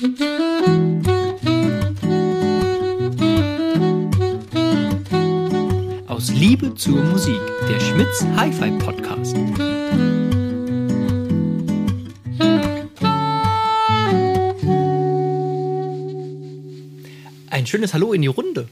Aus 0.00 0.08
Liebe 6.30 6.74
zur 6.74 7.04
Musik, 7.04 7.38
der 7.68 7.78
Schmitz 7.80 8.24
Hi-Fi 8.34 8.70
Podcast. 8.78 9.36
Ein 17.50 17.66
schönes 17.66 17.92
Hallo 17.92 18.14
in 18.14 18.22
die 18.22 18.28
Runde. 18.28 18.70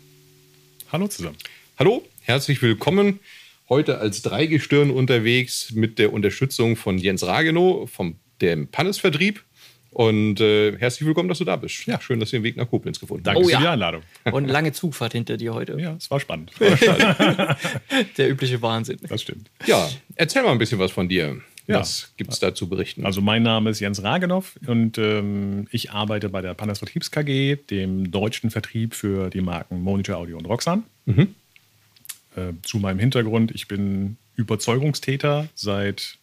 Hallo 0.90 1.08
zusammen. 1.08 1.36
Hallo, 1.78 2.06
herzlich 2.22 2.62
willkommen. 2.62 3.20
Heute 3.68 3.98
als 3.98 4.22
Dreigestirn 4.22 4.90
unterwegs 4.90 5.72
mit 5.72 5.98
der 5.98 6.14
Unterstützung 6.14 6.76
von 6.76 6.96
Jens 6.96 7.22
Ragenow 7.22 7.90
vom 7.90 8.18
dem 8.40 8.68
Pannes-Vertrieb. 8.68 9.44
Und 9.90 10.40
äh, 10.40 10.76
herzlich 10.78 11.06
willkommen, 11.06 11.28
dass 11.28 11.38
du 11.38 11.44
da 11.44 11.56
bist. 11.56 11.86
Ja, 11.86 12.00
schön, 12.00 12.20
dass 12.20 12.30
du 12.30 12.36
den 12.36 12.42
Weg 12.42 12.56
nach 12.56 12.68
Koblenz 12.68 13.00
gefunden 13.00 13.24
Danke 13.24 13.40
hast. 13.40 13.46
für 13.46 13.52
ja. 13.52 13.60
die 13.60 13.66
Einladung. 13.68 14.02
Und 14.30 14.46
lange 14.46 14.72
Zugfahrt 14.72 15.12
hinter 15.12 15.36
dir 15.36 15.54
heute. 15.54 15.78
Ja, 15.80 15.94
es 15.96 16.10
war 16.10 16.20
spannend. 16.20 16.52
Der 18.18 18.30
übliche 18.30 18.60
Wahnsinn. 18.60 18.98
Das 19.08 19.22
stimmt. 19.22 19.50
Ja, 19.66 19.88
erzähl 20.14 20.42
mal 20.42 20.52
ein 20.52 20.58
bisschen 20.58 20.78
was 20.78 20.92
von 20.92 21.08
dir. 21.08 21.40
Ja. 21.66 21.80
Was 21.80 22.12
gibt 22.16 22.32
es 22.32 22.38
da 22.38 22.54
zu 22.54 22.68
berichten? 22.68 23.04
Also 23.04 23.20
mein 23.20 23.42
Name 23.42 23.70
ist 23.70 23.80
Jens 23.80 24.02
Ragenow 24.02 24.58
und 24.66 24.96
ähm, 24.96 25.66
ich 25.70 25.90
arbeite 25.90 26.30
bei 26.30 26.40
der 26.40 26.54
Pandas 26.54 26.78
Vertriebs 26.78 27.10
KG, 27.10 27.56
dem 27.56 28.10
deutschen 28.10 28.50
Vertrieb 28.50 28.94
für 28.94 29.28
die 29.28 29.42
Marken 29.42 29.82
Monitor 29.82 30.16
Audio 30.16 30.38
und 30.38 30.46
Roxanne. 30.46 30.82
Äh, 32.36 32.52
zu 32.62 32.78
meinem 32.78 32.98
Hintergrund, 32.98 33.50
ich 33.54 33.68
bin 33.68 34.16
Überzeugungstäter 34.36 35.48
seit 35.54 36.17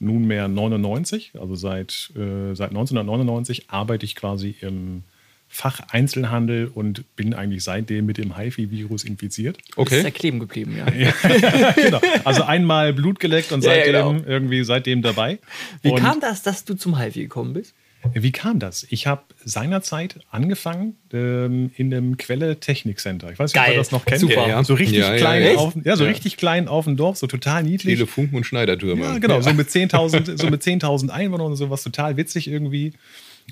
nunmehr 0.00 0.48
99, 0.48 1.32
also 1.38 1.54
seit, 1.54 2.10
äh, 2.16 2.54
seit 2.54 2.70
1999 2.70 3.70
arbeite 3.70 4.04
ich 4.04 4.14
quasi 4.14 4.54
im 4.60 5.02
Fach 5.50 5.80
Einzelhandel 5.90 6.70
und 6.72 7.16
bin 7.16 7.32
eigentlich 7.32 7.64
seitdem 7.64 8.04
mit 8.04 8.18
dem 8.18 8.36
HIFI-Virus 8.36 9.04
infiziert. 9.04 9.56
Ist 9.56 9.78
okay. 9.78 10.02
ja 10.02 10.10
kleben 10.10 10.40
geblieben, 10.40 10.76
ja. 10.76 11.70
genau. 11.72 12.00
Also 12.24 12.42
einmal 12.42 12.92
Blut 12.92 13.18
geleckt 13.18 13.50
und 13.52 13.64
Ja, 13.64 13.70
ja, 13.70 13.76
seitdem 13.78 14.18
genau. 14.18 14.28
irgendwie 14.28 14.62
seitdem 14.62 15.00
dabei. 15.00 15.38
Wie 15.80 15.90
und 15.90 16.00
kam 16.00 16.20
das, 16.20 16.42
dass 16.42 16.66
du 16.66 16.74
zum 16.74 16.98
HiFi 16.98 17.22
gekommen 17.22 17.54
bist? 17.54 17.74
Wie 18.14 18.32
kam 18.32 18.58
das? 18.58 18.86
Ich 18.90 19.06
habe 19.06 19.22
seinerzeit 19.44 20.20
angefangen 20.30 20.96
ähm, 21.12 21.70
in 21.76 21.90
dem 21.90 22.16
Quelle 22.16 22.60
Technik 22.60 23.00
Center. 23.00 23.30
Ich 23.32 23.38
weiß 23.38 23.52
nicht, 23.52 23.62
ob 23.62 23.68
ihr 23.68 23.76
das 23.76 23.90
noch 23.90 24.04
kennt. 24.04 24.20
Super. 24.20 24.48
Ja, 24.48 24.62
So 24.64 24.74
richtig 24.74 24.98
ja, 24.98 25.16
klein 25.16 25.42
ja. 25.42 25.56
auf, 25.56 25.74
ja, 25.84 25.96
so 25.96 26.04
richtig 26.04 26.36
klein 26.36 26.68
auf 26.68 26.84
dem 26.84 26.96
Dorf, 26.96 27.18
so 27.18 27.26
total 27.26 27.62
niedlich. 27.62 27.96
Viele 27.96 28.06
Funken 28.06 28.36
und 28.36 28.44
Schneidertürme. 28.44 29.02
Ja, 29.04 29.18
genau, 29.18 29.40
so 29.40 29.52
mit 29.52 29.68
10.000 29.68 30.38
so 30.38 30.48
mit 30.48 30.62
10.000 30.62 31.10
Einwohnern 31.10 31.48
und 31.48 31.56
sowas 31.56 31.82
total 31.82 32.16
witzig 32.16 32.48
irgendwie. 32.48 32.92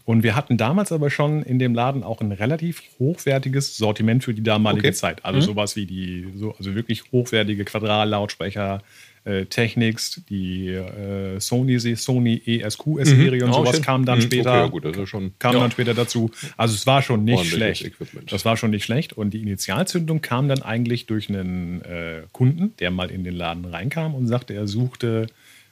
Und 0.05 0.23
wir 0.23 0.37
hatten 0.37 0.57
damals 0.57 0.93
aber 0.93 1.11
schon 1.11 1.43
in 1.43 1.59
dem 1.59 1.75
Laden 1.75 2.03
auch 2.03 2.21
ein 2.21 2.33
relativ 2.33 2.83
hochwertiges 2.99 3.77
Sortiment 3.77 4.25
für 4.25 4.35
die 4.35 4.43
damalige 4.43 4.89
Okay. 4.89 4.95
Zeit. 4.95 5.25
Also 5.25 5.41
sowas 5.41 5.75
wie 5.77 5.87
die, 5.87 6.27
so, 6.37 6.55
also 6.59 6.75
wirklich 6.75 7.11
hochwertige 7.13 7.65
Quadrallautsprecher, 7.65 8.83
äh, 9.27 9.45
Technics, 9.47 10.23
die 10.31 10.69
äh, 10.69 11.39
Sony, 11.41 11.79
Sony 11.97 12.41
ESQ-Serie 12.47 13.45
und 13.45 13.51
Oh, 13.51 13.55
sowas 13.65 13.77
schön. 13.77 13.85
kam 13.85 14.05
dann 14.07 14.19
Mhm, 14.19 14.23
später 14.23 14.51
Okay, 14.51 14.59
ja, 14.61 14.67
gut, 14.69 14.85
das 14.85 14.97
ist 14.97 15.09
schon. 15.09 15.33
kam 15.39 15.55
ja. 15.55 15.61
dann 15.61 15.71
später 15.73 15.95
dazu. 15.95 16.31
Also 16.57 16.75
es 16.75 16.87
war 16.87 17.03
schon 17.03 17.25
nicht 17.25 17.45
schlecht. 17.47 17.85
Equipment. 17.85 18.31
Das 18.33 18.45
war 18.45 18.57
schon 18.57 18.71
nicht 18.71 18.85
schlecht. 18.85 19.13
Und 19.13 19.31
die 19.35 19.43
Initialzündung 19.43 20.23
kam 20.23 20.49
dann 20.49 20.63
eigentlich 20.63 21.07
durch 21.07 21.29
einen 21.29 21.83
äh, 21.83 22.23
Kunden, 22.33 22.73
der 22.79 22.91
mal 22.91 23.11
in 23.11 23.25
den 23.25 23.35
Laden 23.35 23.65
reinkam 23.65 24.15
und 24.15 24.27
sagte, 24.29 24.55
er 24.55 24.67
suchte 24.69 25.27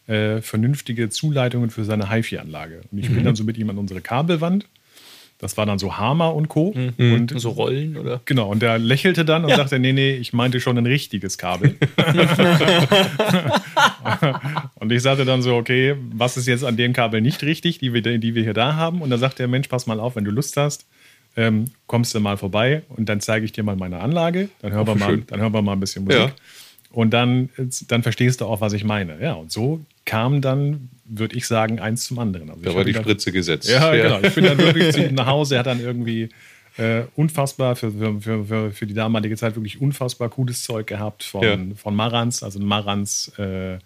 äh, 0.08 0.42
vernünftige 0.42 1.08
Zuleitungen 1.08 1.70
für 1.70 1.84
seine 1.84 2.10
HiFi-Anlage. 2.10 2.82
Und 2.90 2.98
ich 2.98 3.08
Mhm. 3.08 3.14
bin 3.14 3.24
dann 3.24 3.36
so 3.36 3.44
mit 3.44 3.56
ihm 3.56 3.70
an 3.70 3.78
unsere 3.78 4.00
Kabelwand. 4.00 4.66
Das 5.44 5.58
war 5.58 5.66
dann 5.66 5.78
so 5.78 5.98
Hammer 5.98 6.34
und 6.34 6.48
Co. 6.48 6.74
Und 6.96 7.38
So 7.38 7.50
Rollen 7.50 7.98
oder? 7.98 8.22
Genau, 8.24 8.50
und 8.50 8.62
der 8.62 8.78
lächelte 8.78 9.26
dann 9.26 9.44
und 9.44 9.54
sagte, 9.54 9.78
nee, 9.78 9.92
nee, 9.92 10.14
ich 10.14 10.32
meinte 10.32 10.58
schon 10.58 10.78
ein 10.78 10.86
richtiges 10.86 11.36
Kabel. 11.36 11.76
und 14.76 14.90
ich 14.90 15.02
sagte 15.02 15.26
dann 15.26 15.42
so, 15.42 15.56
okay, 15.56 15.96
was 16.14 16.38
ist 16.38 16.46
jetzt 16.46 16.64
an 16.64 16.78
dem 16.78 16.94
Kabel 16.94 17.20
nicht 17.20 17.42
richtig, 17.42 17.76
die 17.76 17.92
wir, 17.92 18.00
die 18.00 18.34
wir 18.34 18.42
hier 18.42 18.54
da 18.54 18.76
haben? 18.76 19.02
Und 19.02 19.10
da 19.10 19.18
sagt 19.18 19.38
der 19.38 19.46
Mensch, 19.46 19.68
pass 19.68 19.86
mal 19.86 20.00
auf, 20.00 20.16
wenn 20.16 20.24
du 20.24 20.30
Lust 20.30 20.56
hast, 20.56 20.86
ähm, 21.36 21.66
kommst 21.88 22.14
du 22.14 22.20
mal 22.20 22.38
vorbei 22.38 22.80
und 22.88 23.10
dann 23.10 23.20
zeige 23.20 23.44
ich 23.44 23.52
dir 23.52 23.64
mal 23.64 23.76
meine 23.76 24.00
Anlage. 24.00 24.48
Dann 24.62 24.72
hören, 24.72 24.86
wir, 24.86 24.94
mal, 24.94 25.10
schön. 25.10 25.26
dann 25.26 25.42
hören 25.42 25.52
wir 25.52 25.60
mal 25.60 25.72
ein 25.72 25.80
bisschen 25.80 26.04
Musik. 26.04 26.20
Ja. 26.20 26.32
Und 26.90 27.10
dann, 27.10 27.50
dann 27.88 28.02
verstehst 28.02 28.40
du 28.40 28.46
auch, 28.46 28.62
was 28.62 28.72
ich 28.72 28.84
meine. 28.84 29.20
Ja, 29.20 29.34
und 29.34 29.52
so 29.52 29.84
kam 30.04 30.40
dann, 30.40 30.90
würde 31.04 31.36
ich 31.36 31.46
sagen, 31.46 31.80
eins 31.80 32.04
zum 32.04 32.18
anderen. 32.18 32.50
Also 32.50 32.62
Da 32.62 32.74
war 32.74 32.84
die 32.84 32.92
dann- 32.92 33.02
Spritze 33.02 33.32
gesetzt. 33.32 33.68
ja, 33.68 33.94
genau. 33.94 34.20
Ich 34.22 34.34
bin 34.34 34.44
dann 34.44 34.58
wirklich 34.58 34.92
zu 34.94 35.02
ihm 35.06 35.14
nach 35.14 35.26
Hause. 35.26 35.54
Er 35.56 35.58
hat 35.60 35.66
dann 35.66 35.80
irgendwie 35.80 36.28
äh, 36.76 37.02
unfassbar 37.14 37.76
für, 37.76 37.92
für, 37.92 38.44
für, 38.44 38.72
für, 38.72 38.86
die 38.86 38.94
damalige 38.94 39.36
Zeit 39.36 39.54
wirklich 39.54 39.80
unfassbar 39.80 40.28
cooles 40.28 40.62
Zeug 40.64 40.86
gehabt 40.86 41.22
von, 41.22 41.42
Ja. 41.42 41.58
von 41.76 41.94
Marantz, 41.94 42.42
also 42.42 42.58
ein 42.58 42.66
Marantz, 42.66 43.32
äh, 43.38 43.78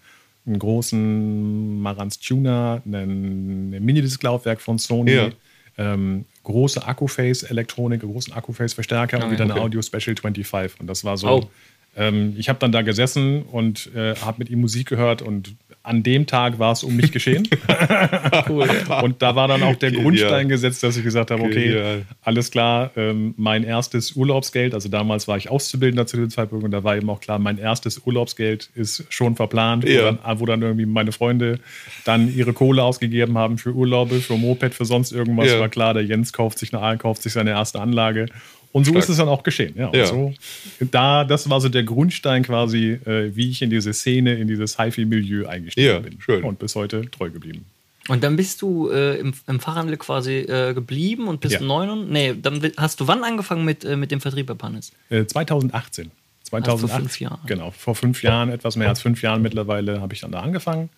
einen 0.47 0.59
großen 0.59 1.81
Marantz 1.83 2.19
Tuner, 2.19 2.81
ein 2.87 3.71
Minidisc-Laufwerk 3.71 4.61
von 4.61 4.79
Sony. 4.79 5.13
Ja. 5.15 5.29
Ähm, 5.77 6.25
große 6.43 6.85
Akkuface-Elektronik, 6.85 8.01
großen 8.01 8.33
Akkuface-Verstärker 8.33 9.23
und 9.25 9.31
wieder 9.31 9.45
eine 9.45 9.53
okay. 9.53 9.63
Audio 9.63 9.83
Special 9.83 10.17
25. 10.17 10.81
Und 10.81 10.87
das 10.89 11.05
war 11.05 11.17
so. 11.17 11.29
Oh. 11.29 11.51
Ähm, 11.99 12.35
ich 12.39 12.49
habe 12.49 12.59
dann 12.59 12.73
da 12.73 12.83
gesessen 12.83 13.43
und 13.43 13.91
äh, 13.95 14.15
habe 14.17 14.39
mit 14.39 14.51
ihm 14.51 14.61
Musik 14.61 14.89
gehört 14.89 15.21
und 15.23 15.55
an 15.83 16.03
dem 16.03 16.27
Tag 16.27 16.59
war 16.59 16.73
es 16.73 16.83
um 16.85 16.97
mich 16.97 17.13
geschehen. 17.13 17.49
Cool. 18.49 18.69
Und 19.03 19.21
da 19.23 19.35
war 19.37 19.49
dann 19.49 19.63
auch 19.63 19.77
der 19.77 19.91
Genial. 19.91 20.05
Grundstein 20.05 20.49
gesetzt, 20.49 20.83
dass 20.83 20.97
ich 20.97 21.05
gesagt 21.05 21.31
habe, 21.31 21.43
okay, 21.43 21.69
Genial. 21.69 22.03
alles 22.23 22.51
klar, 22.51 22.91
ähm, 22.97 23.35
mein 23.37 23.65
erstes 23.65 24.13
Urlaubsgeld, 24.13 24.75
also 24.75 24.89
damals 24.89 25.29
war 25.29 25.37
ich 25.37 25.51
Auszubildender 25.51 26.07
zu 26.07 26.17
dem 26.17 26.31
Zeitpunkt 26.31 26.65
und 26.65 26.71
da 26.71 26.85
war 26.85 26.97
eben 26.97 27.09
auch 27.11 27.21
klar, 27.21 27.39
mein 27.39 27.59
erstes 27.59 28.03
Urlaubsgeld 28.07 28.71
ist 28.75 29.05
schon 29.09 29.37
verplant, 29.37 29.85
wo, 29.85 29.89
Ja. 29.89 30.13
dann, 30.13 30.41
wo 30.41 30.47
dann 30.47 30.63
irgendwie 30.63 30.87
meine 30.87 31.13
Freunde 31.13 31.59
dann 32.05 32.35
ihre 32.35 32.53
Kohle 32.53 32.83
ausgegeben 32.83 33.37
haben 33.39 33.59
für 33.59 33.73
Urlaube, 33.73 34.21
für 34.21 34.37
Moped, 34.37 34.75
für 34.75 34.85
sonst 34.85 35.13
irgendwas. 35.13 35.49
Ja. 35.49 35.61
War 35.61 35.69
klar, 35.69 35.95
der 35.95 36.05
Jens 36.05 36.33
kauft 36.33 36.59
sich, 36.59 36.75
eine, 36.75 36.99
kauft 36.99 37.23
sich 37.23 37.33
seine 37.33 37.51
erste 37.51 37.81
Anlage. 37.81 38.27
Und 38.73 38.85
so 38.85 38.91
Stark. 38.93 39.05
ist 39.05 39.09
es 39.11 39.17
dann 39.17 39.29
auch 39.29 39.43
geschehen. 39.43 39.75
Ja, 39.77 39.91
Ja. 39.95 40.07
So, 40.07 40.35
da, 40.91 41.25
das 41.25 41.49
war 41.49 41.61
so 41.61 41.69
der 41.69 41.85
Grundstein 41.85 42.43
quasi, 42.43 42.99
äh, 43.05 43.35
wie 43.35 43.51
ich 43.51 43.63
in 43.63 43.71
diese 43.71 43.93
Szene, 43.93 44.35
in 44.35 44.47
dieses 44.49 44.79
HiFi-Milieu 44.79 45.47
eingestiegen 45.47 45.87
Ja, 45.89 45.99
bin. 46.01 46.21
schön. 46.21 46.45
Und 46.45 46.59
bis 46.59 46.75
heute 46.75 47.11
treu 47.11 47.31
geblieben. 47.31 47.65
Und 48.09 48.23
dann 48.25 48.37
bist 48.37 48.63
du 48.63 48.89
äh, 48.91 49.17
im, 49.19 49.35
im 49.47 49.61
Fachhandel 49.61 49.97
quasi 49.99 50.39
äh, 50.39 50.73
geblieben 50.75 51.29
und 51.29 51.41
bist 51.41 51.55
Ja. 51.55 51.61
neun. 51.61 52.11
Nee, 52.11 52.35
dann 52.41 52.61
hast 52.77 53.01
du 53.01 53.07
wann 53.07 53.23
angefangen 53.25 53.65
mit, 53.65 53.85
äh, 53.85 53.97
mit 53.97 54.11
dem 54.11 54.21
Vertrieb 54.21 54.47
bei 54.47 54.55
Pannes? 54.55 54.93
Äh, 55.11 55.25
2018. 55.27 56.11
2008, 56.45 56.73
Also 56.73 56.87
vor 56.89 56.99
fünf 57.01 57.21
Jahren. 57.21 57.41
Genau, 57.47 57.71
vor 57.73 57.95
fünf 57.95 58.23
Jahren, 58.23 58.49
etwas 58.51 58.77
mehr 58.77 58.89
als 58.89 59.03
fünf 59.03 59.21
Jahren 59.21 59.43
mittlerweile, 59.43 60.01
habe 60.01 60.15
ich 60.15 60.21
dann 60.21 60.33
da 60.33 60.41
angefangen. 60.41 60.89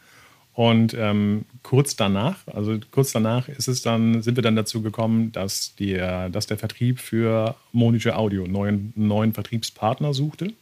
Und 0.52 0.94
ähm, 0.98 1.44
kurz 1.62 1.96
danach, 1.96 2.46
also 2.46 2.78
kurz 2.90 3.12
danach 3.12 3.48
ist 3.48 3.68
es 3.68 3.82
dann, 3.82 4.22
sind 4.22 4.36
wir 4.36 4.42
dann 4.42 4.56
dazu 4.56 4.82
gekommen, 4.82 5.32
dass 5.32 5.74
der, 5.76 6.28
dass 6.28 6.46
der 6.46 6.58
Vertrieb 6.58 6.98
für 6.98 7.54
Monitor 7.72 8.16
Audio 8.16 8.44
einen 8.44 8.52
neuen, 8.52 8.92
neuen 8.96 9.32
Vertriebspartner 9.32 10.12
suchte. 10.12 10.52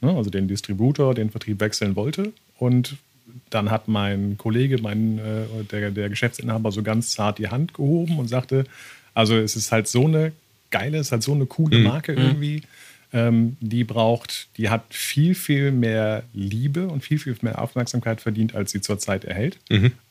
Ne, 0.00 0.16
also 0.16 0.30
den 0.30 0.48
Distributor, 0.48 1.14
den 1.14 1.30
Vertrieb 1.30 1.60
wechseln 1.60 1.96
wollte. 1.96 2.32
Und 2.58 2.96
dann 3.50 3.70
hat 3.70 3.88
mein 3.88 4.38
Kollege, 4.38 4.78
mein, 4.80 5.18
äh, 5.18 5.64
der, 5.70 5.90
der 5.90 6.08
Geschäftsinhaber, 6.08 6.70
so 6.70 6.82
ganz 6.82 7.10
zart 7.10 7.38
die 7.38 7.48
Hand 7.48 7.74
gehoben 7.74 8.18
und 8.18 8.28
sagte, 8.28 8.64
also 9.14 9.36
es 9.36 9.56
ist 9.56 9.72
halt 9.72 9.88
so 9.88 10.06
eine 10.06 10.32
geile, 10.70 10.98
es 10.98 11.08
ist 11.08 11.12
halt 11.12 11.22
so 11.22 11.32
eine 11.32 11.46
coole 11.46 11.78
Marke 11.80 12.12
irgendwie. 12.14 12.62
Ähm, 13.12 13.56
die 13.60 13.84
braucht, 13.84 14.48
die 14.56 14.70
hat 14.70 14.84
viel, 14.90 15.34
viel 15.34 15.70
mehr 15.70 16.22
Liebe 16.32 16.88
und 16.88 17.02
viel, 17.02 17.18
viel 17.18 17.36
mehr 17.42 17.60
Aufmerksamkeit 17.60 18.20
verdient, 18.20 18.54
als 18.54 18.70
sie 18.72 18.80
zurzeit 18.80 19.24
erhält. 19.24 19.58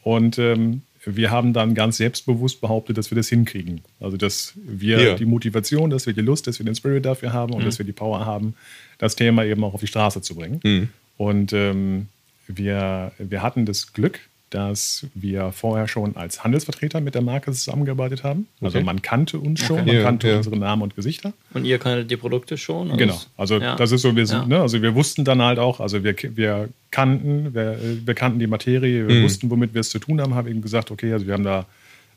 Und 0.03 0.37
ähm, 0.37 0.81
wir 1.03 1.31
haben 1.31 1.51
dann 1.53 1.73
ganz 1.73 1.97
selbstbewusst 1.97 2.61
behauptet, 2.61 2.95
dass 2.97 3.09
wir 3.09 3.15
das 3.15 3.27
hinkriegen. 3.27 3.81
Also, 3.99 4.17
dass 4.17 4.53
wir 4.63 5.01
Ja. 5.01 5.15
die 5.15 5.25
Motivation, 5.25 5.89
dass 5.89 6.05
wir 6.05 6.13
die 6.13 6.21
Lust, 6.21 6.45
dass 6.45 6.59
wir 6.59 6.65
den 6.65 6.75
Spirit 6.75 7.03
dafür 7.05 7.33
haben 7.33 7.53
und 7.53 7.65
dass 7.65 7.79
wir 7.79 7.85
die 7.85 7.91
Power 7.91 8.23
haben, 8.25 8.53
das 8.99 9.15
Thema 9.15 9.43
eben 9.45 9.63
auch 9.63 9.73
auf 9.73 9.79
die 9.81 9.87
Straße 9.87 10.21
zu 10.21 10.35
bringen. 10.35 10.59
Und 11.17 11.53
ähm, 11.53 12.07
wir, 12.47 13.13
wir 13.17 13.41
hatten 13.41 13.65
das 13.65 13.93
Glück, 13.93 14.19
dass 14.51 15.05
wir 15.15 15.51
vorher 15.53 15.87
schon 15.87 16.15
als 16.15 16.43
Handelsvertreter 16.43 17.01
mit 17.01 17.15
der 17.15 17.21
Marke 17.21 17.51
zusammengearbeitet 17.51 18.23
haben. 18.23 18.47
Also 18.61 18.77
Okay. 18.77 18.85
man 18.85 19.01
kannte 19.01 19.39
uns 19.39 19.61
schon, 19.61 19.77
man 19.77 19.87
Ja, 19.87 20.03
kannte 20.03 20.29
ja. 20.29 20.37
unsere 20.37 20.57
Namen 20.57 20.83
und 20.83 20.95
Gesichter. 20.95 21.33
Und 21.53 21.65
ihr 21.65 21.79
kanntet 21.79 22.11
die 22.11 22.17
Produkte 22.17 22.57
schon? 22.57 22.87
Also 22.91 22.97
Genau, 22.97 23.19
also 23.37 23.57
ja. 23.59 23.75
das 23.77 23.91
ist 23.91 24.01
so, 24.01 24.15
wir, 24.15 24.27
sind, 24.27 24.41
Ja. 24.41 24.45
ne, 24.45 24.61
also 24.61 24.81
wir 24.81 24.93
wussten 24.93 25.25
dann 25.25 25.41
halt 25.41 25.57
auch, 25.57 25.79
also 25.79 26.03
wir, 26.03 26.15
wir 26.35 26.69
kannten, 26.91 27.53
wir, 27.53 27.79
wir 28.05 28.13
kannten 28.13 28.39
die 28.39 28.47
Materie, 28.47 29.07
wir 29.07 29.23
wussten, 29.23 29.49
womit 29.49 29.73
wir 29.73 29.81
es 29.81 29.89
zu 29.89 29.99
tun 29.99 30.19
haben, 30.21 30.35
haben 30.35 30.47
eben 30.49 30.61
gesagt, 30.61 30.91
okay, 30.91 31.13
also 31.13 31.25
wir 31.27 31.33
haben 31.33 31.43
da, 31.45 31.65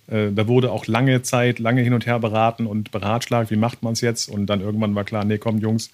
äh, 0.08 0.32
da 0.34 0.48
wurde 0.48 0.72
auch 0.72 0.86
lange 0.88 1.22
Zeit, 1.22 1.60
lange 1.60 1.82
hin 1.82 1.94
und 1.94 2.04
her 2.04 2.18
beraten 2.18 2.66
und 2.66 2.90
beratschlagt, 2.90 3.50
wie 3.52 3.56
macht 3.56 3.82
man 3.84 3.92
es 3.94 4.00
jetzt? 4.00 4.28
Und 4.28 4.46
dann 4.46 4.60
irgendwann 4.60 4.94
war 4.94 5.04
klar, 5.04 5.24
nee, 5.24 5.38
komm 5.38 5.58
Jungs, 5.58 5.90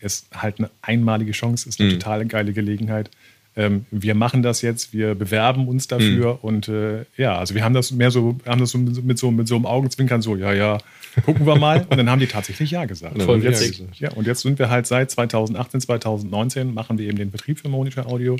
ist 0.00 0.26
halt 0.34 0.58
eine 0.58 0.70
einmalige 0.82 1.32
Chance, 1.32 1.68
ist 1.68 1.80
eine 1.80 1.90
total 1.92 2.24
geile 2.26 2.52
Gelegenheit. 2.52 3.10
Ähm, 3.56 3.86
wir 3.90 4.14
machen 4.14 4.42
das 4.42 4.60
jetzt, 4.60 4.92
wir 4.92 5.14
bewerben 5.14 5.66
uns 5.66 5.88
dafür 5.88 6.34
mhm. 6.34 6.38
und 6.42 6.68
äh, 6.68 7.04
ja, 7.16 7.38
also 7.38 7.54
wir 7.54 7.64
haben 7.64 7.72
das 7.74 7.90
mehr 7.90 8.10
so, 8.10 8.36
haben 8.46 8.60
das 8.60 8.70
so 8.70 8.78
mit, 8.78 9.18
so 9.18 9.30
mit 9.30 9.48
so 9.48 9.56
einem 9.56 9.64
Augenzwinkern 9.64 10.20
so, 10.20 10.36
ja, 10.36 10.52
ja, 10.52 10.78
gucken 11.24 11.46
wir 11.46 11.56
mal 11.56 11.86
und 11.88 11.96
dann 11.96 12.10
haben 12.10 12.20
die 12.20 12.26
tatsächlich 12.26 12.70
ja 12.70 12.84
gesagt. 12.84 13.20
Und 13.22 13.42
jetzt, 13.42 13.62
ja, 13.62 13.70
gesagt. 13.70 13.96
ja, 13.98 14.10
und 14.12 14.26
jetzt 14.26 14.42
sind 14.42 14.58
wir 14.58 14.68
halt 14.68 14.86
seit 14.86 15.10
2018, 15.10 15.80
2019 15.80 16.74
machen 16.74 16.98
wir 16.98 17.08
eben 17.08 17.16
den 17.16 17.30
Betrieb 17.30 17.58
für 17.58 17.68
Monitor 17.70 18.06
Audio 18.06 18.36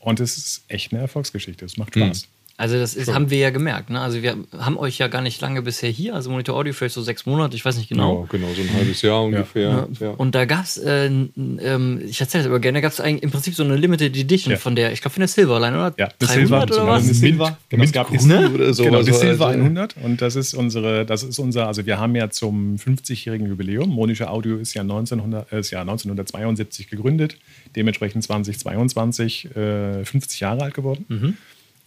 und 0.00 0.18
es 0.18 0.36
ist 0.36 0.64
echt 0.68 0.92
eine 0.92 1.00
Erfolgsgeschichte. 1.00 1.64
Es 1.64 1.76
macht 1.76 1.94
Spaß. 1.94 2.26
Mhm. 2.26 2.35
Also 2.58 2.78
das 2.78 2.94
ist, 2.94 3.12
haben 3.12 3.28
wir 3.28 3.38
ja 3.38 3.50
gemerkt. 3.50 3.90
Ne? 3.90 4.00
Also 4.00 4.22
wir 4.22 4.34
haben 4.58 4.78
euch 4.78 4.96
ja 4.96 5.08
gar 5.08 5.20
nicht 5.20 5.40
lange 5.42 5.60
bisher 5.60 5.90
hier. 5.90 6.14
Also 6.14 6.30
Monitor 6.30 6.56
Audio 6.56 6.72
vielleicht 6.72 6.94
so 6.94 7.02
sechs 7.02 7.26
Monate, 7.26 7.54
ich 7.54 7.62
weiß 7.62 7.76
nicht 7.76 7.90
genau. 7.90 8.22
Ja, 8.22 8.28
genau, 8.30 8.48
so 8.54 8.62
ein 8.62 8.72
halbes 8.72 9.02
Jahr 9.02 9.22
ungefähr. 9.24 9.86
Ja. 10.00 10.10
Und 10.10 10.34
da 10.34 10.46
gab 10.46 10.64
es, 10.64 10.78
äh, 10.78 11.06
ähm, 11.06 12.00
ich 12.02 12.18
erzähle 12.18 12.44
das 12.44 12.50
aber 12.50 12.60
gerne, 12.60 12.78
da 12.78 12.88
gab 12.88 12.92
es 12.92 12.98
im 12.98 13.30
Prinzip 13.30 13.54
so 13.54 13.62
eine 13.62 13.76
Limited 13.76 14.16
Edition 14.16 14.52
ja. 14.52 14.58
von 14.58 14.74
der, 14.74 14.92
ich 14.92 15.02
glaube 15.02 15.12
von 15.12 15.20
der 15.20 15.28
Silverline, 15.28 15.76
oder? 15.76 15.94
Ja, 15.98 16.08
300 16.18 16.28
Silver, 16.28 16.62
oder 16.62 16.86
was? 16.86 17.04
Eine 17.04 17.14
Silver, 17.14 17.58
genau, 17.68 17.84
es 17.84 17.92
gab 17.92 18.10
ne? 18.10 18.50
oder 18.50 18.72
so. 18.72 18.84
Genau, 18.84 19.02
die 19.02 19.12
Silver 19.12 19.48
100 19.48 19.96
und 20.02 20.22
das 20.22 20.34
ist 20.34 20.54
unsere, 20.54 21.04
das 21.04 21.24
ist 21.24 21.38
unser, 21.38 21.66
also 21.66 21.84
wir 21.84 21.98
haben 21.98 22.16
ja 22.16 22.30
zum 22.30 22.76
50-jährigen 22.76 23.48
Jubiläum, 23.48 23.90
Monitor 23.90 24.30
Audio 24.30 24.56
ist 24.56 24.72
ja, 24.72 24.80
1900, 24.80 25.52
äh, 25.52 25.60
ist 25.60 25.72
ja 25.72 25.82
1972 25.82 26.88
gegründet, 26.88 27.36
dementsprechend 27.74 28.24
2022 28.24 29.56
äh, 29.56 30.04
50 30.06 30.40
Jahre 30.40 30.62
alt 30.62 30.72
geworden. 30.72 31.04
Mhm. 31.08 31.36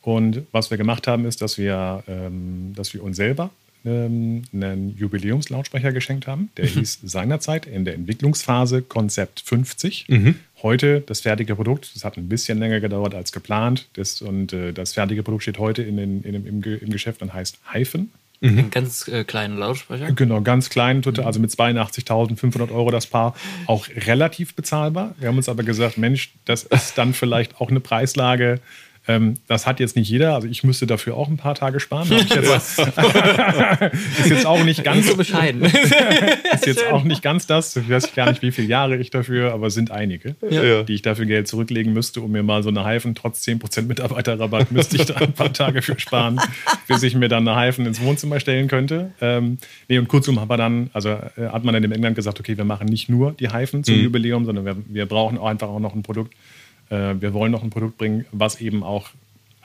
Und 0.09 0.41
was 0.51 0.71
wir 0.71 0.77
gemacht 0.79 1.05
haben, 1.05 1.25
ist, 1.25 1.39
dass 1.43 1.59
wir, 1.59 2.03
ähm, 2.07 2.73
dass 2.75 2.95
wir 2.95 3.03
uns 3.03 3.15
selber 3.15 3.51
ähm, 3.85 4.41
einen 4.51 4.97
Jubiläumslautsprecher 4.97 5.91
geschenkt 5.91 6.25
haben. 6.25 6.49
Der 6.57 6.65
mhm. 6.65 6.69
hieß 6.69 7.01
seinerzeit 7.03 7.67
in 7.67 7.85
der 7.85 7.93
Entwicklungsphase 7.93 8.81
Konzept 8.81 9.41
50. 9.41 10.05
Mhm. 10.07 10.35
Heute 10.63 11.01
das 11.01 11.21
fertige 11.21 11.55
Produkt, 11.55 11.91
das 11.93 12.03
hat 12.03 12.17
ein 12.17 12.27
bisschen 12.27 12.57
länger 12.57 12.79
gedauert 12.79 13.13
als 13.13 13.31
geplant. 13.31 13.87
Das, 13.93 14.23
und 14.23 14.51
äh, 14.51 14.73
das 14.73 14.93
fertige 14.93 15.21
Produkt 15.21 15.43
steht 15.43 15.59
heute 15.59 15.83
in 15.83 15.97
den, 15.97 16.23
in, 16.23 16.33
im, 16.43 16.63
im 16.63 16.89
Geschäft 16.89 17.21
und 17.21 17.31
heißt 17.31 17.59
Hyphen. 17.71 18.11
Mhm. 18.41 18.57
Einen 18.57 18.71
ganz 18.71 19.07
äh, 19.07 19.23
kleinen 19.23 19.57
Lautsprecher. 19.57 20.11
Genau, 20.13 20.41
ganz 20.41 20.71
klein, 20.71 21.03
total, 21.03 21.25
also 21.25 21.39
mit 21.39 21.51
82.500 21.51 22.71
Euro 22.71 22.89
das 22.89 23.05
Paar. 23.05 23.35
Auch 23.67 23.87
relativ 23.89 24.55
bezahlbar. 24.55 25.13
Wir 25.19 25.27
haben 25.27 25.37
uns 25.37 25.49
aber 25.49 25.61
gesagt, 25.61 25.99
Mensch, 25.99 26.31
das 26.45 26.63
ist 26.63 26.97
dann 26.97 27.13
vielleicht 27.13 27.61
auch 27.61 27.69
eine 27.69 27.79
Preislage, 27.79 28.59
ähm, 29.09 29.37
das 29.47 29.65
hat 29.65 29.79
jetzt 29.79 29.95
nicht 29.95 30.07
jeder. 30.07 30.35
Also 30.35 30.47
ich 30.47 30.63
müsste 30.63 30.85
dafür 30.85 31.17
auch 31.17 31.29
ein 31.29 31.37
paar 31.37 31.55
Tage 31.55 31.79
sparen. 31.79 32.07
Jetzt, 32.11 32.31
ist 34.19 34.29
jetzt 34.29 34.45
auch 34.45 34.63
nicht 34.63 34.83
ganz 34.83 35.07
so 35.07 35.17
bescheiden. 35.17 35.63
ist 36.53 36.67
jetzt 36.67 36.85
auch 36.91 37.03
nicht 37.03 37.23
ganz 37.23 37.47
das. 37.47 37.75
Ich 37.75 37.89
weiß 37.89 38.13
gar 38.13 38.29
nicht, 38.29 38.43
wie 38.43 38.51
viele 38.51 38.67
Jahre 38.67 38.97
ich 38.97 39.09
dafür, 39.09 39.51
aber 39.51 39.67
es 39.67 39.73
sind 39.73 39.89
einige, 39.89 40.35
ja. 40.47 40.83
die 40.83 40.93
ich 40.93 41.01
dafür 41.01 41.25
Geld 41.25 41.47
zurücklegen 41.47 41.91
müsste, 41.91 42.21
um 42.21 42.31
mir 42.31 42.43
mal 42.43 42.61
so 42.61 42.69
eine 42.69 42.83
Heifen 42.83 43.15
trotz 43.15 43.41
10% 43.47 43.81
Mitarbeiterrabatt 43.81 44.71
müsste 44.71 44.97
ich 44.97 45.07
da 45.07 45.15
ein 45.15 45.33
paar 45.33 45.53
Tage 45.53 45.81
für 45.81 45.99
sparen, 45.99 46.39
bis 46.87 47.01
ich 47.01 47.15
mir 47.15 47.29
dann 47.29 47.47
eine 47.47 47.57
Heifen 47.57 47.87
ins 47.87 47.99
Wohnzimmer 48.01 48.39
stellen 48.39 48.67
könnte. 48.67 49.11
Ähm, 49.21 49.57
nee, 49.87 49.97
und 49.97 50.07
kurzum 50.07 50.39
hat 50.39 50.49
man 50.49 50.59
dann, 50.59 50.89
also 50.93 51.09
äh, 51.09 51.47
hat 51.51 51.63
man 51.63 51.73
dann 51.73 51.83
in 51.83 51.91
England 51.91 52.15
gesagt, 52.15 52.39
okay, 52.39 52.55
wir 52.55 52.65
machen 52.65 52.85
nicht 52.85 53.09
nur 53.09 53.31
die 53.31 53.49
Heifen 53.49 53.83
zum 53.83 53.95
mhm. 53.95 54.03
Jubiläum, 54.03 54.45
sondern 54.45 54.65
wir, 54.65 54.75
wir 54.87 55.07
brauchen 55.07 55.39
auch 55.39 55.47
einfach 55.47 55.67
auch 55.67 55.79
noch 55.79 55.95
ein 55.95 56.03
Produkt, 56.03 56.35
äh, 56.89 57.15
wir 57.19 57.33
wollen 57.33 57.51
noch 57.51 57.63
ein 57.63 57.69
Produkt 57.69 57.97
bringen, 57.97 58.25
was 58.31 58.61
eben 58.61 58.83
auch 58.83 59.09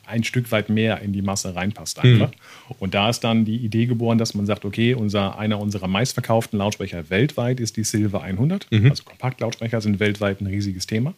ein 0.07 0.25
Stück 0.25 0.51
weit 0.53 0.69
mehr 0.69 1.01
in 1.01 1.13
die 1.13 1.23
Masse 1.23 1.55
reinpasst 1.55 1.99
einfach. 1.99 2.31
Mhm. 2.31 2.75
Und 2.79 2.95
da 2.95 3.09
ist 3.09 3.21
dann 3.21 3.45
die 3.45 3.57
Idee 3.57 3.87
geboren, 3.87 4.19
dass 4.19 4.35
man 4.35 4.47
sagt, 4.47 4.65
okay, 4.65 4.95
unser, 4.95 5.39
einer 5.39 5.59
unserer 5.59 5.89
meistverkauften 5.89 6.59
Lautsprecher 6.59 7.11
weltweit 7.11 7.61
ist 7.61 7.77
die 7.77 7.85
Silver 7.85 8.23
100. 8.23 8.71
Mhm. 8.71 8.91
Also 8.91 9.05
Kompaktlautsprecher 9.05 9.81
sind 9.81 10.01
weltweit 10.01 10.41
ein 10.41 10.47
riesiges 10.47 10.87
Thema. 10.87 11.15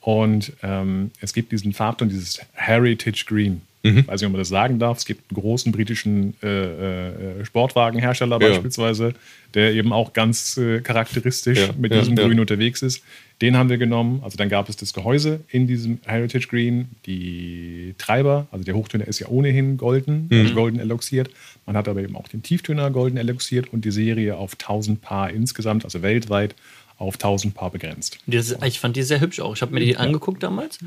Und 0.00 0.52
ähm, 0.62 1.10
es 1.20 1.32
gibt 1.32 1.52
diesen 1.52 1.72
Farbton, 1.72 2.08
dieses 2.08 2.40
Heritage 2.52 3.24
Green. 3.26 3.62
Mhm. 3.84 3.98
Ich 3.98 4.08
weiß 4.08 4.20
nicht, 4.20 4.26
ob 4.26 4.32
man 4.32 4.40
das 4.40 4.48
sagen 4.48 4.78
darf. 4.78 4.98
Es 4.98 5.04
gibt 5.04 5.30
einen 5.30 5.40
großen 5.40 5.70
britischen 5.70 6.34
äh, 6.42 7.40
äh, 7.40 7.44
Sportwagenhersteller 7.44 8.40
ja. 8.40 8.48
beispielsweise, 8.48 9.14
der 9.52 9.74
eben 9.74 9.92
auch 9.92 10.14
ganz 10.14 10.56
äh, 10.56 10.80
charakteristisch 10.80 11.60
ja, 11.60 11.74
mit 11.78 11.92
diesem 11.92 12.16
ja, 12.16 12.26
Grün 12.26 12.40
unterwegs 12.40 12.80
ist. 12.80 13.02
Den 13.42 13.58
haben 13.58 13.68
wir 13.68 13.76
genommen. 13.76 14.20
Also 14.24 14.38
dann 14.38 14.48
gab 14.48 14.70
es 14.70 14.76
das 14.76 14.94
Gehäuse 14.94 15.40
in 15.48 15.66
diesem 15.66 15.98
Heritage 16.06 16.48
Green, 16.48 16.88
die 17.04 17.94
Treiber, 17.98 18.46
also 18.50 18.64
der 18.64 18.74
Hochtöner 18.74 19.06
ist 19.06 19.18
ja 19.18 19.28
ohnehin 19.28 19.76
golden, 19.76 20.28
mhm. 20.30 20.40
also 20.40 20.54
golden 20.54 20.80
eloxiert. 20.80 21.30
Man 21.66 21.76
hat 21.76 21.86
aber 21.86 22.00
eben 22.00 22.16
auch 22.16 22.28
den 22.28 22.42
Tieftöner 22.42 22.90
golden 22.90 23.18
eloxiert 23.18 23.70
und 23.70 23.84
die 23.84 23.90
Serie 23.90 24.36
auf 24.36 24.52
1000 24.52 25.02
Paar 25.02 25.30
insgesamt, 25.30 25.84
also 25.84 26.00
weltweit 26.00 26.54
auf 26.98 27.14
1000 27.14 27.54
Paar 27.54 27.70
begrenzt. 27.70 28.18
Das, 28.26 28.56
ich 28.64 28.78
fand 28.78 28.96
die 28.96 29.02
sehr 29.02 29.20
hübsch 29.20 29.40
auch. 29.40 29.54
Ich 29.54 29.62
habe 29.62 29.74
mir 29.74 29.80
die 29.80 29.92
ja. 29.92 29.98
angeguckt 29.98 30.42
damals. 30.42 30.78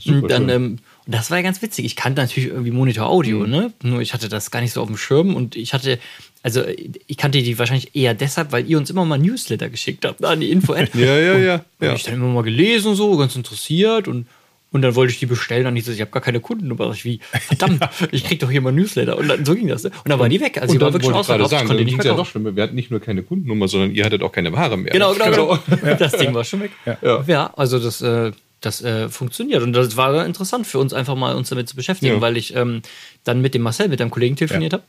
Super 0.00 0.28
dann, 0.28 0.48
ähm, 0.48 0.78
das 1.06 1.30
war 1.30 1.38
ja 1.38 1.42
ganz 1.42 1.62
witzig. 1.62 1.84
Ich 1.84 1.96
kannte 1.96 2.20
natürlich 2.20 2.50
irgendwie 2.50 2.72
Monitor 2.72 3.06
Audio, 3.06 3.40
mhm. 3.40 3.50
ne? 3.50 3.72
Nur 3.82 4.00
ich 4.00 4.12
hatte 4.12 4.28
das 4.28 4.50
gar 4.50 4.60
nicht 4.60 4.72
so 4.72 4.82
auf 4.82 4.88
dem 4.88 4.96
Schirm 4.96 5.34
und 5.34 5.54
ich 5.54 5.72
hatte, 5.72 5.98
also 6.42 6.62
ich 7.06 7.16
kannte 7.16 7.42
die 7.42 7.58
wahrscheinlich 7.58 7.94
eher 7.94 8.14
deshalb, 8.14 8.52
weil 8.52 8.68
ihr 8.68 8.76
uns 8.76 8.90
immer 8.90 9.04
mal 9.04 9.18
Newsletter 9.18 9.68
geschickt 9.68 10.04
habt 10.04 10.24
an 10.24 10.40
die 10.40 10.50
Info-App. 10.50 10.94
ja, 10.94 11.18
ja, 11.18 11.38
ja. 11.38 11.54
Und, 11.54 11.86
ja. 11.86 11.94
ich 11.94 12.02
dann 12.02 12.14
immer 12.14 12.28
mal 12.28 12.42
gelesen, 12.42 12.94
so, 12.94 13.16
ganz 13.16 13.36
interessiert 13.36 14.08
und 14.08 14.26
und 14.72 14.82
dann 14.82 14.94
wollte 14.94 15.12
ich 15.12 15.18
die 15.18 15.26
bestellen 15.26 15.66
und 15.66 15.76
ich 15.76 15.84
so, 15.84 15.92
ich 15.92 16.00
habe 16.02 16.10
gar 16.10 16.20
keine 16.20 16.40
Kundennummer. 16.40 16.90
Ich 16.92 17.04
wie, 17.04 17.20
verdammt, 17.48 17.88
ich 18.10 18.24
krieg 18.24 18.40
doch 18.40 18.50
hier 18.50 18.60
mal 18.60 18.72
Newsletter. 18.72 19.16
Und 19.16 19.28
dann, 19.28 19.44
so 19.44 19.54
ging 19.54 19.68
das. 19.68 19.84
Und 19.84 19.92
dann 20.04 20.18
waren 20.18 20.28
die 20.28 20.40
weg. 20.40 20.60
Also 20.60 20.72
und 20.72 20.78
die 20.78 20.84
war 20.84 20.92
wirklich 20.92 21.12
ausverkauft. 21.12 21.52
Ich 21.52 21.64
konnte 21.64 21.84
nicht 21.84 22.04
ja 22.04 22.14
noch 22.14 22.26
schlimmer. 22.26 22.54
Wir 22.54 22.64
hatten 22.64 22.74
nicht 22.74 22.90
nur 22.90 23.00
keine 23.00 23.22
Kundennummer, 23.22 23.68
sondern 23.68 23.92
ihr 23.92 24.04
hattet 24.04 24.22
auch 24.22 24.32
keine 24.32 24.52
Ware 24.52 24.76
mehr. 24.76 24.92
Genau, 24.92 25.14
genau, 25.14 25.58
genau. 25.70 25.94
Das 25.98 26.12
Ding 26.12 26.34
war 26.34 26.44
schon 26.44 26.60
weg. 26.60 26.72
Ja, 26.84 27.24
ja 27.26 27.54
also 27.56 27.78
das, 27.78 28.02
äh, 28.02 28.32
das 28.66 28.82
äh, 28.82 29.08
funktioniert. 29.08 29.62
Und 29.62 29.72
das 29.72 29.96
war 29.96 30.26
interessant 30.26 30.66
für 30.66 30.78
uns 30.78 30.92
einfach 30.92 31.14
mal 31.14 31.34
uns 31.34 31.48
damit 31.48 31.68
zu 31.68 31.76
beschäftigen, 31.76 32.16
ja. 32.16 32.20
weil 32.20 32.36
ich 32.36 32.54
ähm, 32.54 32.82
dann 33.24 33.40
mit 33.40 33.54
dem 33.54 33.62
Marcel, 33.62 33.88
mit 33.88 34.00
deinem 34.00 34.10
Kollegen 34.10 34.36
telefoniert 34.36 34.72
ja. 34.72 34.78
habe 34.78 34.86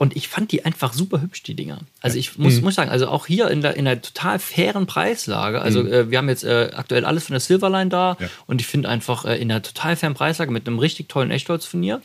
und 0.00 0.16
ich 0.16 0.28
fand 0.28 0.50
die 0.50 0.64
einfach 0.64 0.94
super 0.94 1.20
hübsch, 1.20 1.42
die 1.42 1.52
Dinger. 1.52 1.80
Also 2.00 2.16
ich 2.16 2.38
muss, 2.38 2.56
mhm. 2.56 2.62
muss 2.62 2.74
sagen, 2.74 2.90
also 2.90 3.06
auch 3.08 3.26
hier 3.26 3.50
in 3.50 3.60
der, 3.60 3.76
in 3.76 3.84
der 3.84 4.00
total 4.00 4.38
fairen 4.38 4.86
Preislage. 4.86 5.60
Also 5.60 5.82
mhm. 5.82 5.92
äh, 5.92 6.10
wir 6.10 6.16
haben 6.16 6.30
jetzt 6.30 6.42
äh, 6.42 6.70
aktuell 6.72 7.04
alles 7.04 7.24
von 7.26 7.34
der 7.34 7.40
Silverline 7.40 7.90
da 7.90 8.16
ja. 8.18 8.30
und 8.46 8.62
ich 8.62 8.66
finde 8.66 8.88
einfach 8.88 9.26
äh, 9.26 9.36
in 9.36 9.50
der 9.50 9.60
total 9.60 9.96
fairen 9.96 10.14
Preislage 10.14 10.50
mit 10.52 10.66
einem 10.66 10.78
richtig 10.78 11.10
tollen 11.10 11.30
Echtholzfurnier. 11.30 12.00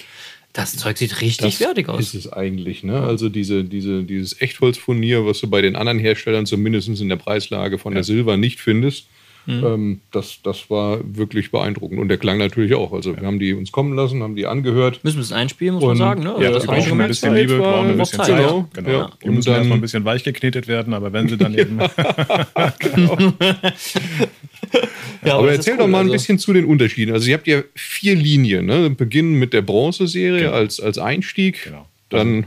Das 0.52 0.76
Zeug 0.76 0.98
sieht 0.98 1.22
richtig 1.22 1.58
das 1.58 1.60
wertig 1.62 1.88
aus. 1.88 2.02
Ist 2.02 2.16
es 2.16 2.34
eigentlich, 2.34 2.84
ne? 2.84 3.00
Also 3.00 3.30
diese, 3.30 3.64
diese, 3.64 4.04
dieses 4.04 4.42
Echtholzfurnier, 4.42 5.26
was 5.26 5.40
du 5.40 5.50
bei 5.50 5.62
den 5.62 5.78
anderen 5.78 6.00
Herstellern 6.00 6.46
zumindest 6.46 6.90
in 6.90 7.08
der 7.08 7.16
Preislage 7.16 7.78
von 7.78 7.94
ja. 7.94 7.96
der 7.96 8.04
Silver 8.04 8.36
nicht 8.36 8.60
findest, 8.60 9.08
Mhm. 9.46 9.64
Ähm, 9.66 10.00
das, 10.12 10.40
das 10.44 10.70
war 10.70 11.00
wirklich 11.04 11.52
beeindruckend. 11.52 12.00
Und 12.00 12.08
der 12.08 12.18
klang 12.18 12.38
natürlich 12.38 12.74
auch. 12.74 12.94
Also 12.94 13.12
ja. 13.12 13.22
wir 13.22 13.28
haben 13.28 13.40
die 13.40 13.54
uns 13.54 13.72
kommen 13.72 13.96
lassen, 13.96 14.24
haben 14.24 14.36
die 14.36 14.46
angehört. 14.46 15.04
Müssen 15.04 15.18
wir 15.18 15.24
es 15.24 15.32
einspielen, 15.32 15.76
muss 15.76 15.84
man 15.84 15.98
sagen. 15.98 16.24
Ne? 16.24 16.32
Also 16.32 16.44
ja, 16.44 16.52
das 16.52 16.66
brauchen 16.66 17.00
ein 17.02 17.08
bisschen 17.08 17.36
Liebe, 17.36 17.58
brauchen 17.58 17.92
ein 17.92 17.98
bisschen 17.98 18.20
Zeit. 18.20 18.38
Genau. 18.38 18.68
genau. 18.74 18.90
Ja. 18.90 19.10
Die 19.24 19.30
müssen 19.30 19.50
dann, 19.50 19.58
erstmal 19.58 19.78
ein 19.78 19.82
bisschen 19.82 20.06
weich 20.06 20.24
geknetet 20.24 20.68
werden, 20.68 20.94
aber 20.94 21.14
wenn 21.14 21.28
sie 21.28 21.38
dann 21.38 21.54
eben. 21.58 21.78
genau. 21.78 23.18
ja, 25.24 25.34
aber, 25.34 25.34
aber 25.34 25.52
erzähl 25.52 25.74
cool, 25.74 25.80
doch 25.80 25.88
mal 25.88 26.00
ein 26.00 26.06
also. 26.06 26.14
bisschen 26.14 26.40
zu 26.40 26.54
den 26.54 26.66
Unterschieden. 26.66 27.14
Also 27.14 27.30
ihr 27.30 27.36
habt 27.36 27.48
ja 27.48 27.62
vier 27.76 28.16
Linien. 28.16 28.66
Ne? 28.66 28.90
Beginnen 28.90 29.38
mit 29.38 29.54
der 29.54 29.62
Bronze-Serie 29.62 30.40
genau. 30.46 30.54
als, 30.54 30.80
als 30.80 30.98
Einstieg. 30.98 31.66
Genau. 31.66 31.88
Dann 32.10 32.46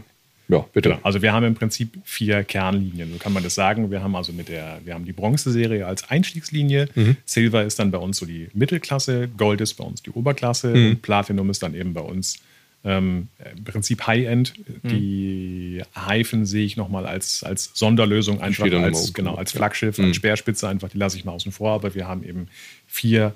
ja, 0.49 0.65
bitte. 0.73 0.89
Genau. 0.91 1.01
Also 1.03 1.21
wir 1.21 1.33
haben 1.33 1.45
im 1.45 1.55
Prinzip 1.55 1.99
vier 2.05 2.43
Kernlinien, 2.43 3.13
so 3.13 3.19
kann 3.19 3.33
man 3.33 3.43
das 3.43 3.55
sagen. 3.55 3.91
Wir 3.91 4.03
haben 4.03 4.17
also 4.17 4.33
mit 4.33 4.49
der, 4.49 4.81
wir 4.85 4.95
haben 4.95 5.05
die 5.05 5.13
Bronze-Serie 5.13 5.87
als 5.87 6.09
Einstiegslinie. 6.09 6.89
Mhm. 6.95 7.17
Silver 7.27 7.65
ist 7.65 7.79
dann 7.79 7.91
bei 7.91 7.99
uns 7.99 8.17
so 8.17 8.27
die 8.27 8.49
Mittelklasse, 8.55 9.29
Gold 9.29 9.61
ist 9.61 9.75
bei 9.75 9.85
uns 9.85 10.03
die 10.03 10.11
Oberklasse 10.11 10.75
mhm. 10.75 10.91
und 10.91 11.03
Platinum 11.03 11.51
ist 11.51 11.63
dann 11.63 11.75
eben 11.75 11.93
bei 11.93 12.01
uns 12.01 12.39
ähm, 12.85 13.29
im 13.57 13.65
Prinzip 13.65 14.07
High-End. 14.07 14.55
Mhm. 14.83 14.89
Die 14.89 15.83
Hyphen 15.95 16.47
sehe 16.47 16.65
ich 16.65 16.79
nochmal 16.79 17.05
als, 17.05 17.43
als 17.45 17.71
Sonderlösung, 17.75 18.41
einfach 18.41 18.71
als, 18.73 19.13
genau, 19.13 19.35
als 19.35 19.53
Flaggschiff, 19.53 19.99
als 19.99 20.09
mhm. 20.09 20.15
Speerspitze 20.15 20.67
einfach, 20.67 20.89
die 20.89 20.99
lasse 20.99 21.19
ich 21.19 21.27
mal 21.27 21.33
außen 21.33 21.53
vor, 21.53 21.73
aber 21.73 21.95
wir 21.95 22.09
haben 22.09 22.25
eben 22.25 22.49
vier 22.87 23.35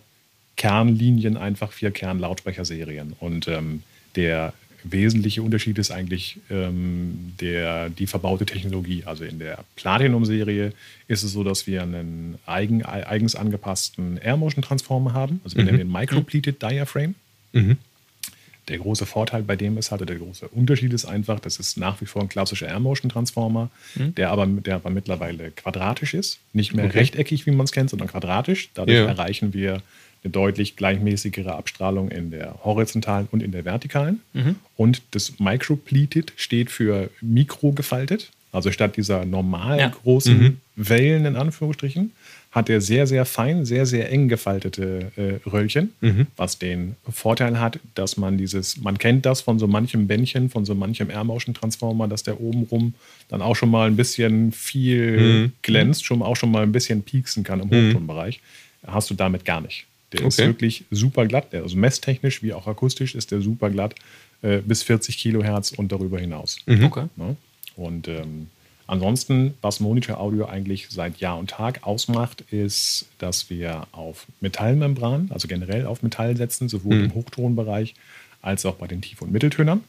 Kernlinien, 0.56 1.36
einfach 1.36 1.72
vier 1.72 1.90
Kernlautsprecherserien. 1.90 3.14
Und 3.20 3.48
ähm, 3.48 3.82
der 4.16 4.52
wesentliche 4.84 5.42
Unterschied 5.42 5.78
ist 5.78 5.90
eigentlich 5.90 6.38
ähm, 6.50 7.34
der, 7.40 7.88
die 7.90 8.06
verbaute 8.06 8.46
Technologie. 8.46 9.04
Also 9.04 9.24
in 9.24 9.38
der 9.38 9.64
Platinum-Serie 9.76 10.72
ist 11.08 11.22
es 11.22 11.32
so, 11.32 11.44
dass 11.44 11.66
wir 11.66 11.82
einen 11.82 12.38
eigen, 12.46 12.84
eigens 12.84 13.34
angepassten 13.34 14.18
Air-Motion-Transformer 14.18 15.12
haben. 15.12 15.40
Also 15.44 15.56
wir 15.56 15.62
mhm. 15.62 15.66
nennen 15.66 15.78
den 15.78 15.92
Micropleated 15.92 16.62
Diaphragm. 16.62 17.14
Mhm. 17.52 17.76
Der 18.68 18.78
große 18.78 19.06
Vorteil 19.06 19.42
bei 19.42 19.56
dem 19.56 19.76
ist 19.76 19.90
halt, 19.90 20.08
der 20.08 20.16
große 20.16 20.48
Unterschied 20.48 20.92
ist 20.92 21.04
einfach, 21.04 21.40
das 21.40 21.58
ist 21.58 21.76
nach 21.76 22.00
wie 22.00 22.06
vor 22.06 22.22
ein 22.22 22.28
klassischer 22.28 22.68
Air-Motion-Transformer, 22.68 23.70
mhm. 23.96 24.14
der, 24.14 24.30
aber, 24.30 24.46
der 24.46 24.76
aber 24.76 24.90
mittlerweile 24.90 25.50
quadratisch 25.50 26.14
ist. 26.14 26.38
Nicht 26.52 26.72
mehr 26.72 26.86
okay. 26.86 26.98
rechteckig, 26.98 27.46
wie 27.46 27.50
man 27.50 27.64
es 27.64 27.72
kennt, 27.72 27.90
sondern 27.90 28.08
quadratisch. 28.08 28.70
Dadurch 28.74 28.98
ja. 28.98 29.06
erreichen 29.06 29.52
wir 29.52 29.82
eine 30.22 30.30
deutlich 30.30 30.76
gleichmäßigere 30.76 31.54
Abstrahlung 31.54 32.10
in 32.10 32.30
der 32.30 32.54
horizontalen 32.62 33.28
und 33.32 33.42
in 33.42 33.50
der 33.50 33.64
vertikalen. 33.64 34.20
Mhm. 34.32 34.56
Und 34.76 35.02
das 35.10 35.40
Micropleated 35.40 36.32
steht 36.36 36.70
für 36.70 37.10
mikrogefaltet. 37.20 38.30
Also 38.52 38.70
statt 38.70 38.96
dieser 38.96 39.24
normal 39.24 39.78
ja. 39.80 39.88
großen 39.88 40.38
mhm. 40.40 40.56
Wellen 40.76 41.24
in 41.24 41.36
Anführungsstrichen 41.36 42.12
hat 42.52 42.68
er 42.68 42.82
sehr, 42.82 43.06
sehr 43.06 43.24
fein, 43.24 43.64
sehr, 43.64 43.86
sehr 43.86 44.12
eng 44.12 44.28
gefaltete 44.28 45.10
äh, 45.16 45.48
Röllchen, 45.48 45.92
mhm. 46.02 46.26
was 46.36 46.58
den 46.58 46.96
Vorteil 47.10 47.58
hat, 47.58 47.80
dass 47.94 48.18
man 48.18 48.36
dieses, 48.36 48.76
man 48.76 48.98
kennt 48.98 49.24
das 49.24 49.40
von 49.40 49.58
so 49.58 49.66
manchem 49.66 50.06
Bändchen, 50.06 50.50
von 50.50 50.66
so 50.66 50.74
manchem 50.74 51.08
Air-Motion-Transformer, 51.08 52.08
dass 52.08 52.22
der 52.24 52.40
obenrum 52.40 52.92
dann 53.28 53.40
auch 53.40 53.56
schon 53.56 53.70
mal 53.70 53.86
ein 53.86 53.96
bisschen 53.96 54.52
viel 54.52 55.20
mhm. 55.20 55.52
glänzt, 55.62 56.04
schon 56.04 56.20
auch 56.20 56.36
schon 56.36 56.50
mal 56.50 56.62
ein 56.62 56.72
bisschen 56.72 57.02
pieksen 57.02 57.42
kann 57.42 57.60
im 57.60 57.68
mhm. 57.68 57.88
Hochtonbereich. 57.88 58.40
Hast 58.86 59.08
du 59.08 59.14
damit 59.14 59.46
gar 59.46 59.62
nicht. 59.62 59.86
Der 60.12 60.20
okay. 60.20 60.28
ist 60.28 60.38
wirklich 60.38 60.84
super 60.90 61.26
glatt, 61.26 61.54
also 61.54 61.74
messtechnisch 61.74 62.42
wie 62.42 62.52
auch 62.52 62.66
akustisch 62.66 63.14
ist 63.14 63.30
der 63.30 63.40
super 63.40 63.70
glatt, 63.70 63.94
äh, 64.42 64.58
bis 64.58 64.82
40 64.82 65.16
Kilohertz 65.16 65.72
und 65.72 65.90
darüber 65.90 66.18
hinaus. 66.18 66.58
Mhm. 66.66 66.84
Okay. 66.84 67.06
Ja? 67.16 67.34
Und 67.76 68.08
ähm, 68.08 68.48
Ansonsten, 68.86 69.54
was 69.62 69.80
Monitor 69.80 70.18
Audio 70.18 70.46
eigentlich 70.46 70.88
seit 70.90 71.18
Jahr 71.18 71.38
und 71.38 71.50
Tag 71.50 71.86
ausmacht, 71.86 72.42
ist, 72.50 73.06
dass 73.18 73.48
wir 73.48 73.86
auf 73.92 74.26
Metallmembran, 74.40 75.30
also 75.32 75.48
generell 75.48 75.86
auf 75.86 76.02
Metall 76.02 76.36
setzen, 76.36 76.68
sowohl 76.68 76.96
mhm. 76.96 77.04
im 77.04 77.14
Hochtonbereich 77.14 77.94
als 78.42 78.66
auch 78.66 78.74
bei 78.74 78.86
den 78.86 79.00
Tief- 79.00 79.22
und 79.22 79.32
Mitteltönern. 79.32 79.82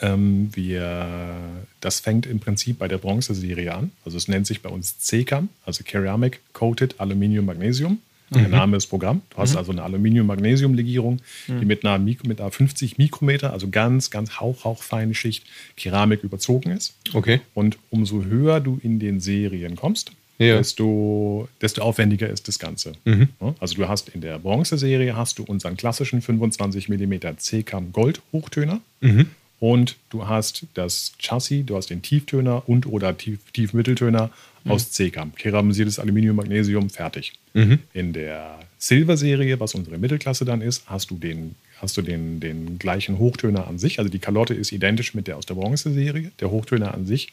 Ähm, 0.00 0.50
wir, 0.52 1.38
das 1.80 2.00
fängt 2.00 2.26
im 2.26 2.40
Prinzip 2.40 2.78
bei 2.78 2.88
der 2.88 2.98
Bronze-Serie 2.98 3.72
an. 3.72 3.92
Also 4.04 4.16
es 4.16 4.26
nennt 4.26 4.46
sich 4.46 4.60
bei 4.60 4.68
uns 4.68 4.98
CCAM, 4.98 5.48
also 5.64 5.84
Ceramic 5.84 6.40
Coated 6.52 6.98
Aluminium 6.98 7.46
Magnesium. 7.46 8.00
Der 8.34 8.42
mhm. 8.44 8.50
Name 8.50 8.76
ist 8.76 8.86
Programm. 8.86 9.22
Du 9.30 9.38
hast 9.38 9.52
mhm. 9.52 9.58
also 9.58 9.72
eine 9.72 9.82
Aluminium-Magnesium-Legierung, 9.82 11.20
die 11.48 11.52
mhm. 11.52 11.66
mit 11.66 11.84
einer, 11.84 11.98
mit 11.98 12.40
einer 12.40 12.50
50 12.50 12.98
Mikrometer, 12.98 13.52
also 13.52 13.68
ganz, 13.68 14.10
ganz 14.10 14.40
hauch, 14.40 14.64
hauchfeine 14.64 15.14
Schicht 15.14 15.44
Keramik 15.76 16.22
überzogen 16.22 16.70
ist. 16.70 16.94
Okay. 17.12 17.40
Und 17.54 17.78
umso 17.90 18.24
höher 18.24 18.60
du 18.60 18.78
in 18.82 18.98
den 18.98 19.20
Serien 19.20 19.76
kommst, 19.76 20.12
ja. 20.38 20.56
desto, 20.56 21.48
desto 21.60 21.82
aufwendiger 21.82 22.28
ist 22.28 22.48
das 22.48 22.58
Ganze. 22.58 22.92
Mhm. 23.04 23.28
Also 23.60 23.76
du 23.76 23.88
hast 23.88 24.08
in 24.08 24.20
der 24.20 24.38
Bronze-Serie 24.38 25.16
hast 25.16 25.38
du 25.38 25.44
unseren 25.44 25.76
klassischen 25.76 26.22
25 26.22 26.88
mm 26.88 27.14
C-Cam 27.36 27.92
Gold 27.92 28.22
Hochtöner. 28.32 28.80
Mhm. 29.00 29.26
Und 29.62 29.94
du 30.10 30.26
hast 30.26 30.66
das 30.74 31.12
Chassis, 31.20 31.64
du 31.64 31.76
hast 31.76 31.88
den 31.88 32.02
Tieftöner 32.02 32.68
und 32.68 32.84
oder 32.84 33.16
Tief, 33.16 33.38
Tiefmitteltöner 33.52 34.28
mhm. 34.64 34.70
aus 34.72 34.90
C-Cam. 34.90 35.36
Keramisiertes 35.36 36.00
Aluminium, 36.00 36.34
Magnesium, 36.34 36.90
fertig. 36.90 37.34
Mhm. 37.54 37.78
In 37.94 38.12
der 38.12 38.58
Silver-Serie, 38.78 39.60
was 39.60 39.76
unsere 39.76 39.98
Mittelklasse 39.98 40.44
dann 40.44 40.62
ist, 40.62 40.82
hast 40.86 41.12
du 41.12 41.16
den 41.16 41.54
hast 41.80 41.96
du 41.96 42.02
den, 42.02 42.40
den 42.40 42.80
gleichen 42.80 43.20
Hochtöner 43.20 43.68
an 43.68 43.78
sich. 43.78 44.00
Also 44.00 44.10
die 44.10 44.18
Kalotte 44.18 44.52
ist 44.52 44.72
identisch 44.72 45.14
mit 45.14 45.28
der 45.28 45.36
aus 45.36 45.46
der 45.46 45.54
Bronze-Serie. 45.54 46.32
Der 46.40 46.50
Hochtöner 46.50 46.92
an 46.92 47.06
sich 47.06 47.28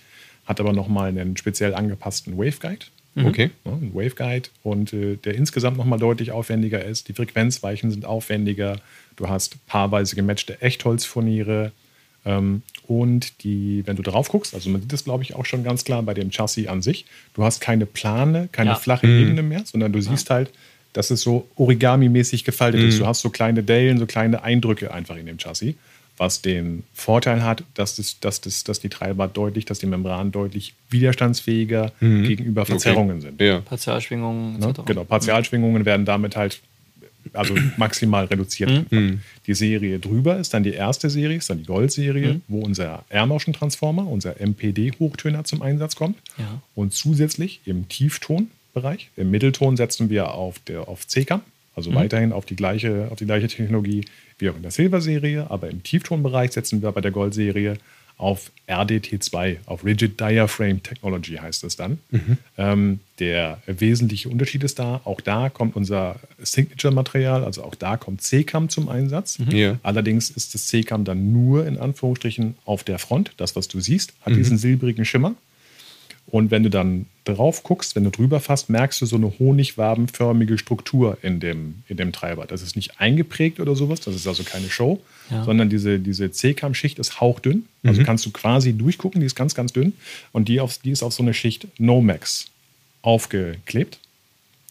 hat 0.46 0.60
aber 0.60 0.72
nochmal 0.72 1.10
einen 1.10 1.36
speziell 1.36 1.74
angepassten 1.74 2.38
Waveguide. 2.38 2.86
Mhm. 3.16 3.26
Okay. 3.26 3.50
Ja, 3.66 3.72
ein 3.72 3.92
Waveguide 3.96 4.50
und 4.62 4.94
äh, 4.94 5.16
der 5.16 5.34
insgesamt 5.34 5.78
nochmal 5.78 5.98
deutlich 5.98 6.32
aufwendiger 6.32 6.86
ist. 6.86 7.08
Die 7.08 7.14
Frequenzweichen 7.14 7.90
sind 7.90 8.06
aufwendiger. 8.06 8.80
Du 9.16 9.28
hast 9.30 9.66
paarweise 9.66 10.16
gematchte 10.16 10.62
Echtholzfurniere. 10.62 11.72
Ähm, 12.26 12.64
und 12.88 13.44
die, 13.44 13.84
wenn 13.86 13.96
du 13.96 14.02
drauf 14.02 14.30
guckst, 14.30 14.54
also 14.54 14.70
man 14.70 14.82
sieht 14.82 14.92
das, 14.92 15.04
glaube 15.04 15.24
ich, 15.24 15.36
auch 15.36 15.46
schon 15.46 15.64
ganz 15.64 15.84
klar 15.84 16.02
bei 16.04 16.14
dem 16.14 16.32
Chassis 16.32 16.68
an 16.68 16.82
sich, 16.82 17.06
du 17.34 17.44
hast 17.44 17.62
keine 17.62 17.86
Plane, 17.86 18.50
keine 18.52 18.72
ja. 18.72 18.76
flache 18.76 19.08
mhm. 19.08 19.22
Ebene 19.22 19.44
mehr, 19.44 19.64
sondern 19.66 19.94
du 19.94 20.02
siehst 20.02 20.30
ja. 20.30 20.36
halt, 20.36 20.52
dass 20.94 21.12
es 21.12 21.22
so 21.22 21.48
Origami-mäßig 21.56 22.44
gefaltet 22.44 22.82
mhm. 22.82 22.90
ist. 22.90 23.00
Du 23.00 23.06
hast 23.06 23.22
so 23.22 23.30
kleine 23.30 23.64
Dellen, 23.64 24.00
so 24.00 24.06
kleine 24.06 24.44
Eindrücke 24.44 24.92
einfach 24.94 25.16
in 25.18 25.28
dem 25.28 25.38
Chassis, 25.38 25.76
was 26.18 26.42
den 26.42 26.84
Vorteil 26.94 27.44
hat, 27.44 27.64
dass, 27.76 27.96
das, 27.96 28.20
dass, 28.20 28.42
das, 28.42 28.64
dass 28.64 28.80
die 28.80 28.90
Treiber 28.90 29.28
deutlich, 29.28 29.66
dass 29.66 29.80
die 29.80 29.86
Membranen 29.86 30.32
deutlich 30.32 30.74
widerstandsfähiger 30.90 31.92
mhm. 32.00 32.24
gegenüber 32.24 32.66
Verzerrungen 32.66 33.18
okay. 33.18 33.28
sind. 33.28 33.42
Ja. 33.42 33.62
Partialschwingungen. 33.62 34.60
Ne? 34.60 34.74
Genau, 34.86 35.04
Partialschwingungen 35.04 35.86
werden 35.86 36.06
damit 36.06 36.36
halt 36.36 36.60
also 37.34 37.56
maximal 37.78 38.26
reduziert. 38.26 38.92
Mhm. 38.92 39.22
Die 39.48 39.54
Serie 39.54 40.00
drüber 40.00 40.38
ist 40.38 40.54
dann 40.54 40.64
die 40.64 40.74
erste 40.74 41.10
Serie, 41.10 41.38
ist 41.38 41.50
dann 41.50 41.60
die 41.60 41.66
Gold-Serie, 41.66 42.36
mhm. 42.36 42.42
wo 42.48 42.62
unser 42.62 43.04
Air-Motion-Transformer, 43.10 44.08
unser 44.08 44.40
MPD-Hochtöner 44.40 45.44
zum 45.44 45.62
Einsatz 45.62 45.96
kommt. 45.96 46.18
Ja. 46.38 46.62
Und 46.76 46.94
zusätzlich 46.94 47.62
im 47.66 47.88
Tieftonbereich, 47.90 49.10
im 49.16 49.32
Mittelton 49.32 49.78
setzen 49.78 50.10
wir 50.10 50.34
auf, 50.34 50.60
der, 50.60 50.88
auf 50.88 51.08
CK, 51.08 51.42
also 51.76 51.92
mhm. 51.92 51.96
weiterhin 51.96 52.34
auf 52.34 52.46
die, 52.46 52.56
gleiche, 52.56 53.08
auf 53.12 53.18
die 53.18 53.26
gleiche 53.26 53.48
Technologie 53.48 54.06
wie 54.38 54.50
auch 54.50 54.56
in 54.56 54.62
der 54.62 54.72
Silver-Serie, 54.72 55.50
aber 55.50 55.70
im 55.70 55.84
Tieftonbereich 55.84 56.52
setzen 56.52 56.82
wir 56.82 56.92
bei 56.92 57.02
der 57.02 57.12
Gold-Serie 57.12 57.78
auf 58.20 58.52
RDT2, 58.68 59.58
auf 59.66 59.86
Rigid 59.86 60.20
Diaphragm 60.20 60.84
Technology 60.84 61.36
heißt 61.38 61.64
es 61.64 61.78
dann. 61.78 62.00
Mhm. 62.12 62.38
Ähm, 62.58 63.00
der 63.18 63.62
wesentliche 63.66 64.28
Unterschied 64.28 64.64
ist 64.64 64.78
da, 64.78 65.00
auch 65.06 65.22
da 65.22 65.50
kommt 65.50 65.78
unser 65.78 66.18
Signature-Material, 66.38 67.46
also 67.46 67.64
auch 67.64 67.76
da 67.76 67.96
kommt 67.96 68.22
CCAM 68.22 68.68
zum 68.68 68.90
Einsatz. 68.90 69.40
Mhm. 69.40 69.52
Ja. 69.52 69.80
Allerdings 69.84 70.30
ist 70.30 70.54
das 70.54 70.68
CCAM 70.68 71.06
dann 71.06 71.32
nur 71.32 71.66
in 71.66 71.78
Anführungsstrichen 71.78 72.56
auf 72.66 72.84
der 72.84 73.00
Front. 73.00 73.32
Das, 73.38 73.56
was 73.56 73.70
du 73.70 73.80
siehst, 73.80 74.14
hat 74.22 74.34
mhm. 74.34 74.38
diesen 74.38 74.58
silbrigen 74.58 75.06
Schimmer. 75.06 75.36
Und 76.28 76.52
wenn 76.52 76.64
du 76.64 76.70
dann 76.70 77.06
drauf 77.30 77.64
guckst, 77.64 77.96
wenn 77.96 78.04
du 78.04 78.10
drüber 78.10 78.40
fasst, 78.40 78.70
merkst 78.70 79.02
du 79.02 79.06
so 79.06 79.16
eine 79.16 79.32
honigwabenförmige 79.40 80.58
Struktur 80.58 81.18
in 81.22 81.40
dem, 81.40 81.84
in 81.88 81.98
dem 81.98 82.12
Treiber. 82.12 82.46
Das 82.46 82.62
ist 82.62 82.76
nicht 82.76 83.00
eingeprägt 83.00 83.60
oder 83.60 83.76
sowas, 83.76 84.02
das 84.02 84.16
ist 84.16 84.28
also 84.28 84.44
keine 84.44 84.70
Show, 84.70 85.02
ja. 85.30 85.44
sondern 85.44 85.70
diese, 85.70 86.00
diese 86.00 86.32
C-Cam-Schicht 86.32 87.00
ist 87.00 87.22
hauchdünn. 87.22 87.66
Also 87.84 88.02
mhm. 88.02 88.06
kannst 88.06 88.26
du 88.26 88.32
quasi 88.32 88.74
durchgucken, 88.74 89.22
die 89.22 89.26
ist 89.26 89.36
ganz, 89.36 89.56
ganz 89.56 89.74
dünn. 89.74 89.94
Und 90.32 90.48
die, 90.48 90.60
auf, 90.60 90.78
die 90.78 90.92
ist 90.92 91.04
auf 91.04 91.14
so 91.14 91.24
eine 91.24 91.34
Schicht 91.34 91.68
Nomex 91.80 92.48
aufgeklebt. 93.02 94.00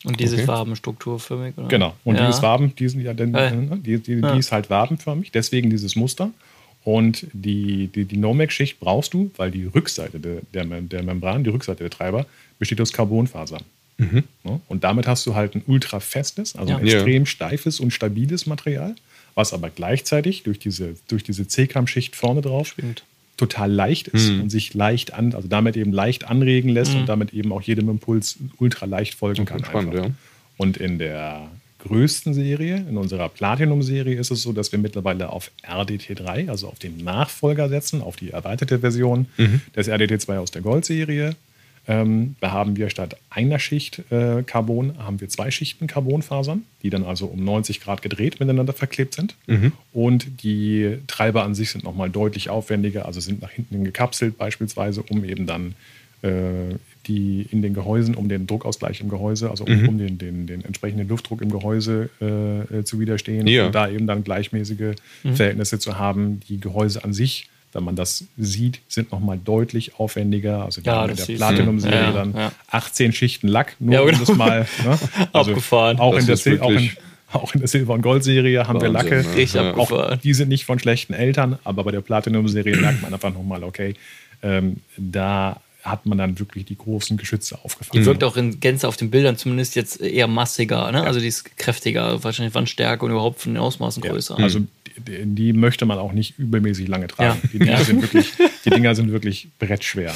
Und 0.05 0.21
diese 0.21 0.37
okay. 0.37 0.47
wabenstrukturförmig, 0.47 1.59
oder? 1.59 1.69
Genau. 1.69 1.95
Und 2.05 2.17
ja. 2.17 2.25
die 2.25 2.31
ist 2.31 2.43
Waben, 2.43 2.75
die, 2.77 2.89
sind 2.89 3.01
ja, 3.01 3.15
denn, 3.15 3.35
äh. 3.35 3.53
die, 3.79 3.99
die, 3.99 4.21
die 4.21 4.39
ist 4.39 4.53
halt 4.53 4.71
wabenförmig, 4.71 5.33
deswegen 5.33 5.71
dieses 5.71 5.97
Muster. 5.97 6.31
Und 6.89 7.27
die, 7.35 7.89
die, 7.89 8.07
die 8.07 8.17
Nomex-Schicht 8.17 8.81
brauchst 8.81 9.13
du, 9.13 9.31
weil 9.37 9.51
die 9.51 9.67
Rückseite 9.67 10.19
der, 10.19 10.39
der, 10.55 10.65
der, 10.65 11.03
Membran, 11.03 11.45
die 11.45 11.51
Rückseite 11.51 11.81
der 11.81 11.91
Treiber, 11.91 12.25
besteht 12.59 12.81
aus 12.81 12.95
Carbonfasern. 12.95 13.61
Mhm. 13.99 14.25
Und 14.69 14.85
damit 14.85 15.07
hast 15.07 15.27
du 15.27 15.35
halt 15.35 15.55
ein 15.55 15.63
ultra 15.67 16.01
festes, 16.01 16.57
also 16.57 16.73
ja. 16.73 16.79
ein 16.79 16.87
extrem 16.87 17.27
steifes 17.27 17.79
und 17.79 17.91
stabiles 17.91 18.47
Material, 18.47 18.95
was 19.35 19.53
aber 19.53 19.69
gleichzeitig 19.69 20.45
durch 20.45 20.59
diese, 20.59 20.95
durch 21.09 21.23
diese 21.23 21.47
C-Cam-Schicht 21.47 22.17
vorne 22.17 22.41
drauf 22.41 22.69
Stimmt. 22.69 23.03
total 23.37 23.71
leicht 23.71 24.09
ist 24.09 24.31
mhm. 24.31 24.41
und 24.45 24.49
sich 24.49 24.73
leicht 24.73 25.13
an, 25.13 25.35
also 25.35 25.47
damit 25.47 25.77
eben 25.77 25.93
leicht 25.93 26.25
anregen 26.25 26.71
lässt 26.71 26.95
mhm. 26.95 27.01
und 27.01 27.07
damit 27.11 27.35
eben 27.35 27.53
auch 27.53 27.61
jedem 27.61 27.91
Impuls 27.91 28.39
ultra 28.57 28.87
leicht 28.87 29.15
folgen 29.15 29.45
kann. 29.45 29.63
Spannend, 29.63 29.93
ja. 29.93 30.11
Und 30.57 30.79
in 30.79 30.99
der 30.99 31.51
größten 31.79 32.35
Serie, 32.35 32.85
in 32.89 32.97
unserer 32.97 33.29
Platinum-Serie, 33.29 34.19
ist 34.19 34.31
es 34.31 34.43
so, 34.43 34.53
dass 34.53 34.73
wir 34.73 34.79
mittlerweile 34.79 35.31
auf 35.31 35.51
RDT3, 35.63 36.49
also 36.49 36.69
auf 36.69 36.79
den 36.79 36.99
Nachfolger 36.99 37.69
setzen, 37.69 38.03
auf 38.03 38.17
die 38.17 38.31
erweiterte 38.31 38.81
Version 38.81 39.27
mhm. 39.37 39.61
des 39.77 39.89
RDT2 39.89 40.39
aus 40.39 40.51
der 40.51 40.63
Gold-Serie. 40.63 41.37
Ähm, 41.87 42.37
da 42.41 42.51
haben 42.51 42.77
wir 42.77 42.91
statt 42.91 43.17
einer 43.31 43.59
Schicht 43.59 44.03
äh, 44.11 44.43
Carbon, 44.43 44.99
haben 44.99 45.21
wir 45.23 45.29
zwei 45.31 45.51
Schichten 45.51 45.87
Carbonfasern, 45.87 46.65
die 46.83 46.91
dann 46.91 47.03
also 47.05 47.27
um 47.27 47.43
90 47.43 47.81
Grad 47.81 48.03
gedreht 48.03 48.41
miteinander 48.41 48.75
verklebt 48.75 49.15
sind. 49.15 49.37
Mhm. 49.47 49.73
Und 49.95 50.43
die 50.43 50.99
Treiber 51.07 51.45
an 51.45 51.55
sich 51.55 51.71
sind 51.71 51.85
nochmal 51.85 52.11
deutlich 52.11 52.51
aufwendiger, 52.51 53.07
also 53.07 53.21
sind 53.21 53.41
nach 53.41 53.51
hinten 53.51 53.85
gekapselt 53.85 54.37
beispielsweise, 54.37 55.03
um 55.03 55.25
eben 55.25 55.47
dann 55.47 55.75
äh, 56.21 56.75
die 57.09 57.47
in 57.51 57.63
den 57.63 57.75
Gehäusen, 57.75 58.15
um 58.15 58.29
den 58.29 58.47
Druckausgleich 58.47 59.01
im 59.01 59.09
Gehäuse, 59.09 59.51
also 59.51 59.65
um, 59.65 59.83
mhm. 59.83 59.89
um 59.89 59.99
den, 59.99 60.19
den, 60.19 60.47
den, 60.47 60.65
entsprechenden 60.65 61.09
Luftdruck 61.09 61.41
im 61.41 61.51
Gehäuse 61.51 62.11
äh, 62.21 62.85
zu 62.85 63.01
widerstehen 63.01 63.47
ja. 63.47 63.67
und 63.67 63.75
da 63.75 63.89
eben 63.89 64.07
dann 64.07 64.23
gleichmäßige 64.23 64.95
mhm. 65.25 65.35
Verhältnisse 65.35 65.79
zu 65.79 65.99
haben. 65.99 66.41
Die 66.49 66.61
Gehäuse 66.61 67.03
an 67.03 67.15
sich, 67.15 67.49
wenn 67.73 67.83
man 67.83 67.97
das 67.97 68.25
sieht, 68.37 68.81
sind 68.89 69.11
nochmal 69.11 69.39
deutlich 69.43 69.99
aufwendiger. 69.99 70.65
Also 70.65 70.83
ja, 70.83 71.07
in 71.07 71.17
der 71.17 71.25
Platinum-Serie 71.25 71.99
ja, 71.99 72.13
dann 72.13 72.35
ja. 72.35 72.53
18 72.71 73.13
Schichten 73.13 73.49
Lack, 73.49 73.77
nur 73.81 73.95
ja, 73.95 74.01
genau. 74.05 74.13
um 74.13 74.27
das 74.27 74.37
mal. 74.37 74.67
Ne? 74.85 74.99
Also 75.33 75.51
Abgefahren. 75.51 75.99
Auch 75.99 76.17
in, 76.17 76.27
der 76.27 76.37
Sil 76.37 76.61
auch, 76.61 76.71
in, 76.71 76.91
auch 77.33 77.55
in 77.55 77.61
der 77.61 77.69
Silber- 77.69 77.95
und 77.95 78.03
Gold-Serie 78.03 78.69
haben 78.69 78.81
Wahnsinn, 78.81 78.95
wir 78.95 79.21
Lacke. 79.21 79.47
Ja. 79.55 79.75
Auch 79.75 80.17
die 80.17 80.35
sind 80.35 80.51
nicht 80.51 80.67
von 80.67 80.79
schlechten 80.79 81.15
Eltern, 81.15 81.59
aber 81.65 81.85
bei 81.85 81.91
der 81.91 82.03
Platinum-Serie 82.03 82.77
merkt 82.77 83.03
man 83.03 83.15
einfach 83.15 83.33
nochmal, 83.33 83.65
okay, 83.65 83.95
ähm, 84.43 84.77
da 84.97 85.61
hat 85.91 86.07
man 86.07 86.19
dann 86.19 86.39
wirklich 86.39 86.65
die 86.65 86.77
großen 86.77 87.17
Geschütze 87.17 87.59
aufgefangen. 87.63 88.01
Die 88.03 88.07
wirkt 88.07 88.25
auch 88.25 88.37
in 88.37 88.61
Gänze 88.61 88.89
auf 88.89 88.97
den 88.97 89.11
Bildern 89.11 89.37
zumindest 89.37 89.77
jetzt 89.77 90.01
eher 90.01 90.27
massiger, 90.27 90.91
ne? 90.93 90.99
Ja. 90.99 91.05
Also 91.05 91.21
die 91.21 91.29
ist 91.29 91.57
kräftiger, 91.57 92.23
wahrscheinlich 92.25 92.55
Wandstärke 92.55 93.05
und 93.05 93.11
überhaupt 93.11 93.41
von 93.41 93.55
den 93.55 93.63
Ausmaßen 93.63 94.03
größer. 94.03 94.37
Ja. 94.39 94.45
Also 94.45 94.61
die, 95.07 95.25
die, 95.25 95.53
möchte 95.53 95.87
man 95.87 95.99
auch 95.99 96.13
nicht 96.13 96.39
übermäßig 96.39 96.89
lange 96.89 97.07
tragen. 97.07 97.39
Ja. 97.43 97.49
Die, 97.53 97.59
Dinger 97.59 97.85
sind 97.85 98.03
wirklich, 98.03 98.33
die 98.65 98.71
Dinger 98.71 98.95
sind 98.95 99.13
wirklich 99.13 99.49
brettschwer. 99.59 100.13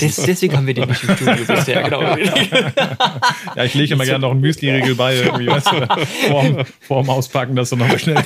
Des, 0.00 0.16
deswegen 0.16 0.56
haben 0.56 0.66
wir 0.66 0.74
den 0.74 0.88
nicht 0.88 1.02
im 1.04 1.16
Studio 1.16 1.44
bisher, 1.46 1.82
genau. 1.88 2.02
ja, 2.02 3.64
ich 3.64 3.74
lege 3.74 3.94
immer 3.94 4.04
gerne 4.04 4.20
noch 4.20 4.32
ein 4.32 4.40
Müsli-Riegel 4.40 4.94
bei, 4.94 5.16
irgendwie, 5.16 5.46
weißt 5.46 5.70
du, 5.72 6.04
vorm, 6.28 6.64
vorm 6.80 7.10
Auspacken, 7.10 7.56
dass 7.56 7.70
du 7.70 7.76
nochmal 7.76 7.98
schnell, 7.98 8.22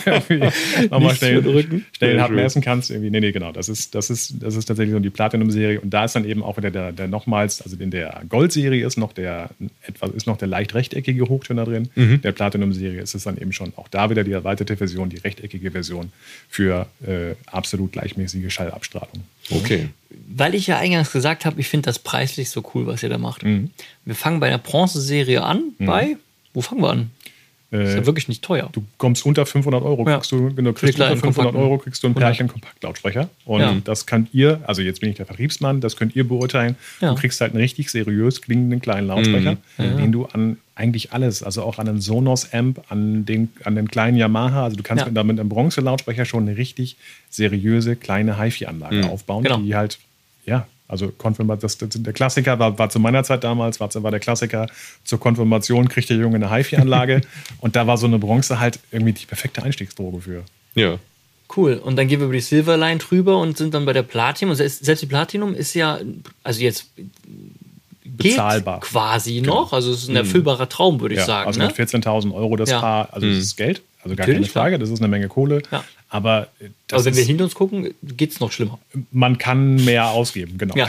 nochmal 0.91 1.15
schnell, 1.15 1.83
schnell 1.97 2.21
hart 2.21 2.33
essen 2.51 2.63
kannst. 2.63 2.91
Irgendwie. 2.91 3.11
Nee, 3.11 3.21
nee, 3.21 3.33
genau. 3.33 3.53
Das 3.53 3.69
ist, 3.69 3.95
das 3.95 4.11
ist, 4.11 4.43
das 4.43 4.57
ist 4.57 4.67
tatsächlich 4.67 4.95
so 4.95 5.01
die 5.01 5.11
Platinum-Serie. 5.11 5.81
Und 5.81 5.91
da 5.91 6.05
ist 6.05 6.15
dann 6.15 6.25
eben 6.25 6.43
auch 6.43 6.57
wieder 6.57 6.71
der, 6.71 6.93
der 6.93 7.09
nochmals, 7.09 7.63
also 7.63 7.77
in 7.77 7.91
der 7.91 8.23
Gold-Serie 8.29 8.87
ist 8.87 8.97
noch 8.97 9.13
der 9.13 9.51
etwas, 9.87 10.11
ist 10.11 10.27
noch 10.27 10.37
der 10.37 10.49
leicht 10.49 10.75
rechteckige 10.75 11.29
Hochtöner 11.29 11.65
drin. 11.65 11.89
Mhm. 11.95 12.23
Der 12.23 12.33
Platinum-Serie 12.33 13.01
ist 13.01 13.15
es 13.15 13.25
dann 13.25 13.37
eben 13.37 13.53
schon 13.53 13.73
auch 13.77 13.89
da 13.89 14.11
wieder 14.11 14.25
die 14.25 14.33
erweiterte 14.33 14.77
Version, 14.77 15.09
die 15.09 15.19
rechteckige 15.19 15.71
Version 15.71 16.00
für 16.49 16.87
äh, 17.07 17.35
absolut 17.47 17.93
gleichmäßige 17.93 18.53
Schallabstrahlung. 18.53 19.25
Okay. 19.51 19.89
Weil 20.29 20.55
ich 20.55 20.67
ja 20.67 20.79
eingangs 20.79 21.13
gesagt 21.13 21.45
habe, 21.45 21.61
ich 21.61 21.69
finde 21.69 21.87
das 21.87 21.99
preislich 21.99 22.51
so 22.51 22.63
cool, 22.75 22.87
was 22.87 23.03
ihr 23.03 23.09
da 23.09 23.19
macht. 23.19 23.43
Mhm. 23.43 23.71
Wir 24.05 24.15
fangen 24.15 24.41
bei 24.41 24.49
einer 24.49 24.59
Bronze-Serie 24.59 25.43
an, 25.43 25.73
mhm. 25.79 25.87
bei, 25.87 26.17
wo 26.55 26.61
fangen 26.61 26.83
wir 26.83 26.91
an? 26.91 27.11
Das 27.71 27.91
ist 27.91 27.95
ja 27.95 28.01
äh, 28.01 28.07
wirklich 28.07 28.27
nicht 28.29 28.43
teuer. 28.43 28.69
Du 28.73 28.85
kommst 28.99 29.25
unter 29.25 29.47
500 29.47 29.83
Euro, 29.85 30.05
ja. 30.09 30.17
kriegst 30.17 30.33
du, 30.33 30.53
genau, 30.53 30.73
kriegst 30.73 30.99
unter 30.99 31.17
500 31.17 31.55
Euro 31.55 31.79
kriegst 31.79 32.03
du 32.03 32.09
einen 32.09 32.17
Pärchen 32.17 32.49
Kompaktlautsprecher. 32.49 33.29
Und 33.45 33.61
ja. 33.61 33.77
das 33.85 34.07
könnt 34.07 34.35
ihr, 34.35 34.61
also 34.67 34.83
jetzt 34.83 35.01
bin 35.01 35.11
ich 35.11 35.17
der 35.17 35.27
Vertriebsmann, 35.27 35.81
das 35.81 35.97
könnt 35.97 36.17
ihr 36.17 36.27
beurteilen. 36.27 36.75
Ja. 37.01 37.11
Du 37.11 37.21
kriegst 37.21 37.41
halt 37.41 37.53
einen 37.53 37.61
richtig 37.61 37.91
seriös 37.91 38.43
klingenden 38.43 38.81
kleinen 38.81 39.07
Lautsprecher, 39.07 39.57
mhm. 39.79 39.97
den 39.99 40.13
du 40.13 40.27
an 40.27 40.57
eigentlich 40.81 41.13
alles, 41.13 41.43
also 41.43 41.63
auch 41.63 41.79
an 41.79 41.89
einen 41.89 42.01
Sonos-Amp, 42.01 42.83
an 42.89 43.27
den, 43.27 43.51
an 43.65 43.77
den 43.77 43.89
kleinen 43.89 44.17
Yamaha, 44.17 44.65
also 44.65 44.77
du 44.77 44.83
kannst 44.83 45.05
ja. 45.05 45.11
damit 45.11 45.39
einem 45.39 45.49
Bronze-Lautsprecher 45.49 46.25
schon 46.25 46.49
eine 46.49 46.57
richtig 46.57 46.97
seriöse 47.29 47.97
kleine 47.97 48.41
HiFi-Anlage 48.41 48.97
mhm. 48.97 49.05
aufbauen, 49.05 49.45
genau. 49.45 49.59
die 49.59 49.77
halt, 49.77 49.99
ja, 50.47 50.67
also 50.89 51.13
Konfirmation, 51.17 51.61
das, 51.61 51.79
das, 51.79 52.03
der 52.03 52.13
Klassiker 52.13 52.59
war, 52.59 52.79
war 52.79 52.89
zu 52.89 52.99
meiner 52.99 53.23
Zeit 53.23 53.45
damals, 53.45 53.79
war, 53.79 53.91
war 54.03 54.11
der 54.11 54.21
Klassiker, 54.21 54.69
zur 55.05 55.21
Konfirmation 55.21 55.89
kriegt 55.89 56.09
der 56.09 56.17
Junge 56.17 56.37
eine 56.37 56.51
HiFi-Anlage 56.51 57.21
und 57.61 57.77
da 57.77 57.87
war 57.87 57.99
so 57.99 58.07
eine 58.07 58.19
Bronze 58.19 58.59
halt 58.59 58.81
irgendwie 58.91 59.13
die 59.13 59.27
perfekte 59.27 59.63
Einstiegsdroge 59.63 60.23
für. 60.23 60.45
Ja. 60.75 60.99
Cool. 61.55 61.75
Und 61.75 61.97
dann 61.97 62.09
gehen 62.09 62.21
wir 62.21 62.27
über 62.27 62.35
die 62.35 62.41
Silverline 62.41 62.99
drüber 62.99 63.39
und 63.39 63.57
sind 63.57 63.75
dann 63.75 63.85
bei 63.85 63.93
der 63.93 64.05
Platinum. 64.05 64.53
Und 64.53 64.57
selbst 64.57 65.03
die 65.03 65.07
Platinum 65.07 65.53
ist 65.53 65.75
ja, 65.75 65.99
also 66.45 66.61
jetzt 66.61 66.87
bezahlbar. 68.23 68.81
quasi 68.81 69.41
genau. 69.41 69.63
noch. 69.63 69.73
Also 69.73 69.93
es 69.93 70.03
ist 70.03 70.09
ein 70.09 70.13
mhm. 70.13 70.19
erfüllbarer 70.19 70.69
Traum, 70.69 71.01
würde 71.01 71.15
ich 71.15 71.21
ja, 71.21 71.27
sagen. 71.27 71.47
Also 71.47 71.61
ne? 71.61 71.67
mit 71.67 71.77
14.000 71.77 72.35
Euro 72.35 72.57
das 72.57 72.71
ja. 72.71 72.81
Paar, 72.81 73.13
also 73.13 73.27
mhm. 73.27 73.31
das 73.31 73.41
ist 73.41 73.57
Geld, 73.57 73.83
also 74.03 74.17
gar 74.17 74.27
Natürlich, 74.27 74.53
keine 74.53 74.65
Frage, 74.65 74.79
das 74.79 74.91
ist 74.91 75.01
eine 75.01 75.09
Menge 75.09 75.29
Kohle. 75.29 75.63
Ja. 75.71 75.85
Aber, 76.09 76.49
aber 76.91 77.05
wenn 77.05 77.15
wir 77.15 77.23
hinter 77.23 77.45
uns 77.45 77.55
gucken, 77.55 77.95
geht 78.03 78.33
es 78.33 78.41
noch 78.41 78.51
schlimmer. 78.51 78.81
Man 79.13 79.39
kann 79.39 79.77
mehr 79.85 80.09
ausgeben, 80.09 80.59
genau. 80.59 80.75
Ja. 80.75 80.89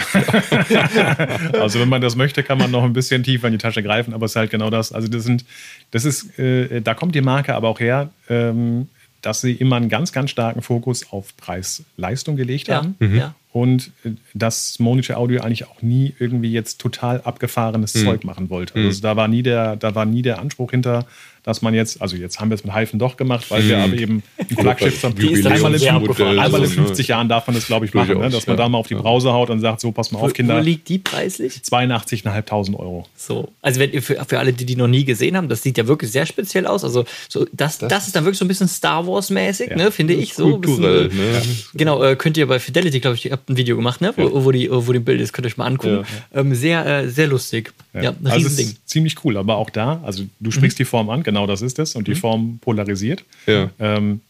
also 1.60 1.80
wenn 1.80 1.90
man 1.90 2.02
das 2.02 2.16
möchte, 2.16 2.42
kann 2.42 2.58
man 2.58 2.72
noch 2.72 2.84
ein 2.84 2.94
bisschen 2.94 3.24
tiefer 3.24 3.48
in 3.48 3.54
die 3.54 3.60
Tasche 3.60 3.84
greifen, 3.84 4.14
aber 4.14 4.26
es 4.26 4.32
ist 4.32 4.36
halt 4.38 4.50
genau 4.50 4.72
das. 4.72 4.92
Also 4.92 5.08
das 5.10 5.24
sind, 5.24 5.46
das 5.92 6.06
ist, 6.06 6.40
äh, 6.40 6.82
da 6.82 6.96
kommt 6.96 7.14
die 7.14 7.22
Marke 7.22 7.54
aber 7.54 7.68
auch 7.68 7.80
her, 7.80 8.10
ähm, 8.30 8.88
dass 9.22 9.42
sie 9.42 9.54
immer 9.54 9.76
einen 9.76 9.90
ganz, 9.90 10.12
ganz 10.12 10.32
starken 10.32 10.62
Fokus 10.62 11.12
auf 11.12 11.36
Preis-Leistung 11.38 12.36
gelegt 12.36 12.70
haben. 12.70 12.96
Ja. 13.00 13.08
Mhm. 13.08 13.16
Ja 13.18 13.36
und 13.54 13.92
äh, 14.04 14.12
dass 14.34 14.80
Monitor 14.80 15.18
Audio 15.18 15.42
eigentlich 15.42 15.68
auch 15.68 15.82
nie 15.82 16.14
irgendwie 16.20 16.52
jetzt 16.52 16.80
total 16.80 17.22
abgefahrenes 17.22 17.96
mhm. 17.96 18.06
Zeug 18.06 18.24
machen 18.24 18.50
wollte. 18.50 18.76
Also 18.76 19.00
mhm. 19.00 19.02
da 19.02 19.16
war 19.16 19.28
nie 19.28 19.44
der, 19.44 19.76
da 19.76 19.94
war 19.96 20.06
nie 20.06 20.22
der 20.22 20.40
Anspruch 20.40 20.72
hinter, 20.72 21.06
dass 21.44 21.62
man 21.62 21.74
jetzt, 21.74 22.02
also 22.02 22.16
jetzt 22.16 22.40
haben 22.40 22.50
wir 22.50 22.56
es 22.56 22.64
mit 22.64 22.74
Hyphen 22.74 23.00
doch 23.00 23.18
gemacht, 23.18 23.50
weil 23.50 23.68
wir 23.68 23.80
aber 23.80 23.94
eben 23.94 24.22
ein 24.38 24.58
Flaggschiff 24.58 25.04
haben. 25.04 25.16
Einmal, 25.18 25.76
in, 25.76 26.40
einmal 26.40 26.64
in 26.64 26.70
50 26.70 27.08
Jahren 27.08 27.30
darf 27.30 27.48
man 27.48 27.56
das, 27.56 27.66
glaube 27.66 27.86
ich, 27.86 27.94
machen, 27.94 28.20
ne? 28.20 28.30
dass 28.30 28.46
man 28.46 28.58
da 28.58 28.70
mal 28.70 28.78
auf 28.78 28.88
die 28.88 28.96
Brause 28.96 29.34
haut 29.34 29.50
und 29.50 29.60
sagt, 29.60 29.82
so, 29.82 29.92
pass 29.92 30.12
mal 30.12 30.20
auf, 30.20 30.34
Kinder. 30.34 30.58
Wo 30.58 30.62
liegt 30.62 30.88
die 30.90 31.00
preislich? 31.00 31.54
82.500 31.54 32.78
Euro. 32.78 33.08
So, 33.16 33.50
also 33.62 33.80
wenn 33.80 33.92
ihr 33.92 34.04
für, 34.04 34.24
für 34.28 34.40
alle, 34.40 34.54
die 34.54 34.66
die 34.66 34.76
noch 34.76 34.88
nie 34.88 35.04
gesehen 35.04 35.36
haben, 35.36 35.50
das 35.50 35.64
sieht 35.64 35.78
ja 35.78 35.88
wirklich 35.88 36.12
sehr 36.12 36.26
speziell 36.26 36.68
aus. 36.68 36.84
Also 36.84 37.06
so, 37.28 37.46
das, 37.54 37.80
das, 37.80 37.90
das 37.90 38.08
ist 38.08 38.16
dann 38.16 38.24
wirklich 38.24 38.38
so 38.38 38.46
ein 38.46 38.48
bisschen 38.48 38.68
Star 38.68 39.08
Wars 39.08 39.30
mäßig, 39.32 39.72
ja. 39.72 39.78
ne, 39.78 39.92
finde 39.92 40.14
ich. 40.14 40.36
So, 40.36 40.52
Kulturell, 40.52 41.10
bisschen, 41.10 41.32
ne? 41.32 41.42
Genau, 41.74 42.04
äh, 42.04 42.16
könnt 42.16 42.38
ihr 42.38 42.48
bei 42.48 42.60
Fidelity, 42.60 43.00
glaube 43.00 43.16
ich, 43.16 43.26
ihr 43.26 43.32
habt 43.32 43.50
ein 43.50 43.58
Video 43.58 43.76
gemacht, 43.76 44.02
ne, 44.02 44.14
wo, 44.16 44.22
ja. 44.22 44.46
wo, 44.46 44.52
die, 44.52 44.70
wo 44.72 44.92
die 44.92 45.00
Bild 45.00 45.22
ist, 45.22 45.34
könnt 45.34 45.46
ihr 45.46 45.50
euch 45.50 45.58
mal 45.58 45.66
angucken. 45.66 46.06
Ja. 46.34 46.40
Ähm, 46.40 46.54
sehr, 46.54 46.86
äh, 46.86 47.10
sehr 47.10 47.28
lustig. 47.28 47.74
Ja, 47.94 48.04
ja 48.04 48.10
ein 48.12 48.28
also 48.28 48.48
Riesending. 48.48 48.76
ziemlich 48.86 49.16
cool, 49.24 49.38
aber 49.38 49.58
auch 49.58 49.70
da, 49.70 50.02
also 50.04 50.24
du 50.40 50.52
sprichst 50.52 50.78
mhm. 50.78 50.84
die 50.84 50.86
Form 50.86 51.10
an, 51.10 51.24
genau 51.32 51.48
das 51.48 51.62
ist 51.62 51.80
es. 51.80 51.96
Und 51.96 52.08
die 52.08 52.12
mhm. 52.12 52.18
Form 52.18 52.60
polarisiert. 52.62 53.24
Ja. 53.48 53.70
Ähm, 53.80 54.22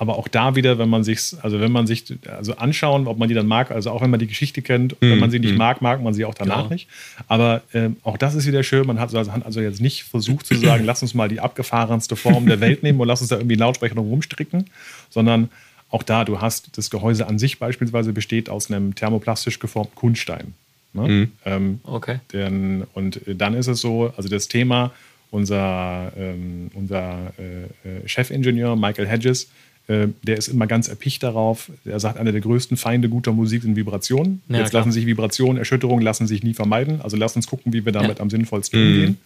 aber 0.00 0.16
auch 0.16 0.28
da 0.28 0.54
wieder, 0.54 0.78
wenn 0.78 0.88
man 0.88 1.02
sich, 1.02 1.34
also 1.42 1.60
wenn 1.60 1.72
man 1.72 1.88
sich 1.88 2.04
also 2.28 2.54
anschauen, 2.54 3.08
ob 3.08 3.18
man 3.18 3.28
die 3.28 3.34
dann 3.34 3.48
mag, 3.48 3.72
also 3.72 3.90
auch 3.90 4.00
wenn 4.00 4.10
man 4.10 4.20
die 4.20 4.28
Geschichte 4.28 4.62
kennt, 4.62 4.92
mhm. 5.02 5.10
wenn 5.10 5.18
man 5.18 5.30
sie 5.32 5.40
nicht 5.40 5.52
mhm. 5.52 5.58
mag, 5.58 5.82
mag 5.82 6.00
man 6.00 6.14
sie 6.14 6.24
auch 6.24 6.34
danach 6.34 6.64
ja. 6.64 6.68
nicht. 6.70 6.88
Aber 7.26 7.62
ähm, 7.74 7.96
auch 8.04 8.16
das 8.16 8.36
ist 8.36 8.46
wieder 8.46 8.62
schön. 8.62 8.86
Man 8.86 9.00
hat 9.00 9.12
also, 9.12 9.30
also 9.30 9.60
jetzt 9.60 9.80
nicht 9.80 10.04
versucht 10.04 10.46
zu 10.46 10.54
sagen, 10.54 10.84
lass 10.86 11.02
uns 11.02 11.14
mal 11.14 11.28
die 11.28 11.40
abgefahrenste 11.40 12.14
Form 12.14 12.46
der 12.46 12.60
Welt 12.60 12.84
nehmen 12.84 13.00
und 13.00 13.08
lass 13.08 13.20
uns 13.20 13.30
da 13.30 13.36
irgendwie 13.36 13.56
Lautsprecher 13.56 13.96
rumstricken, 13.96 14.66
sondern 15.10 15.50
auch 15.90 16.04
da, 16.04 16.24
du 16.24 16.40
hast 16.40 16.78
das 16.78 16.90
Gehäuse 16.90 17.26
an 17.26 17.40
sich 17.40 17.58
beispielsweise 17.58 18.12
besteht 18.12 18.48
aus 18.48 18.70
einem 18.70 18.94
thermoplastisch 18.94 19.58
geformten 19.58 19.96
Kunststein. 19.96 20.54
Ne? 20.92 21.08
Mhm. 21.08 21.32
Ähm, 21.44 21.80
okay. 21.82 22.20
Denn, 22.32 22.84
und 22.94 23.20
dann 23.26 23.54
ist 23.54 23.66
es 23.66 23.80
so, 23.80 24.12
also 24.16 24.28
das 24.28 24.46
Thema 24.46 24.92
unser, 25.30 26.12
ähm, 26.16 26.70
unser 26.74 27.32
äh, 27.38 27.64
äh, 27.88 28.08
Chefingenieur 28.08 28.76
Michael 28.76 29.06
Hedges, 29.06 29.48
äh, 29.88 30.08
der 30.22 30.36
ist 30.36 30.48
immer 30.48 30.66
ganz 30.66 30.88
erpicht 30.88 31.22
darauf. 31.22 31.70
Er 31.84 32.00
sagt, 32.00 32.18
einer 32.18 32.32
der 32.32 32.40
größten 32.40 32.76
Feinde 32.76 33.08
guter 33.08 33.32
Musik 33.32 33.62
sind 33.62 33.76
Vibrationen. 33.76 34.42
Ja, 34.48 34.58
Jetzt 34.58 34.70
klar. 34.70 34.80
lassen 34.80 34.92
sich 34.92 35.06
Vibrationen, 35.06 35.56
Erschütterungen 35.56 36.02
lassen 36.02 36.26
sich 36.26 36.42
nie 36.42 36.54
vermeiden. 36.54 37.00
Also 37.00 37.16
lass 37.16 37.36
uns 37.36 37.46
gucken, 37.46 37.72
wie 37.72 37.84
wir 37.84 37.92
damit 37.92 38.18
ja. 38.18 38.22
am 38.22 38.30
sinnvollsten 38.30 38.80
mhm. 38.80 38.86
umgehen. 38.86 39.18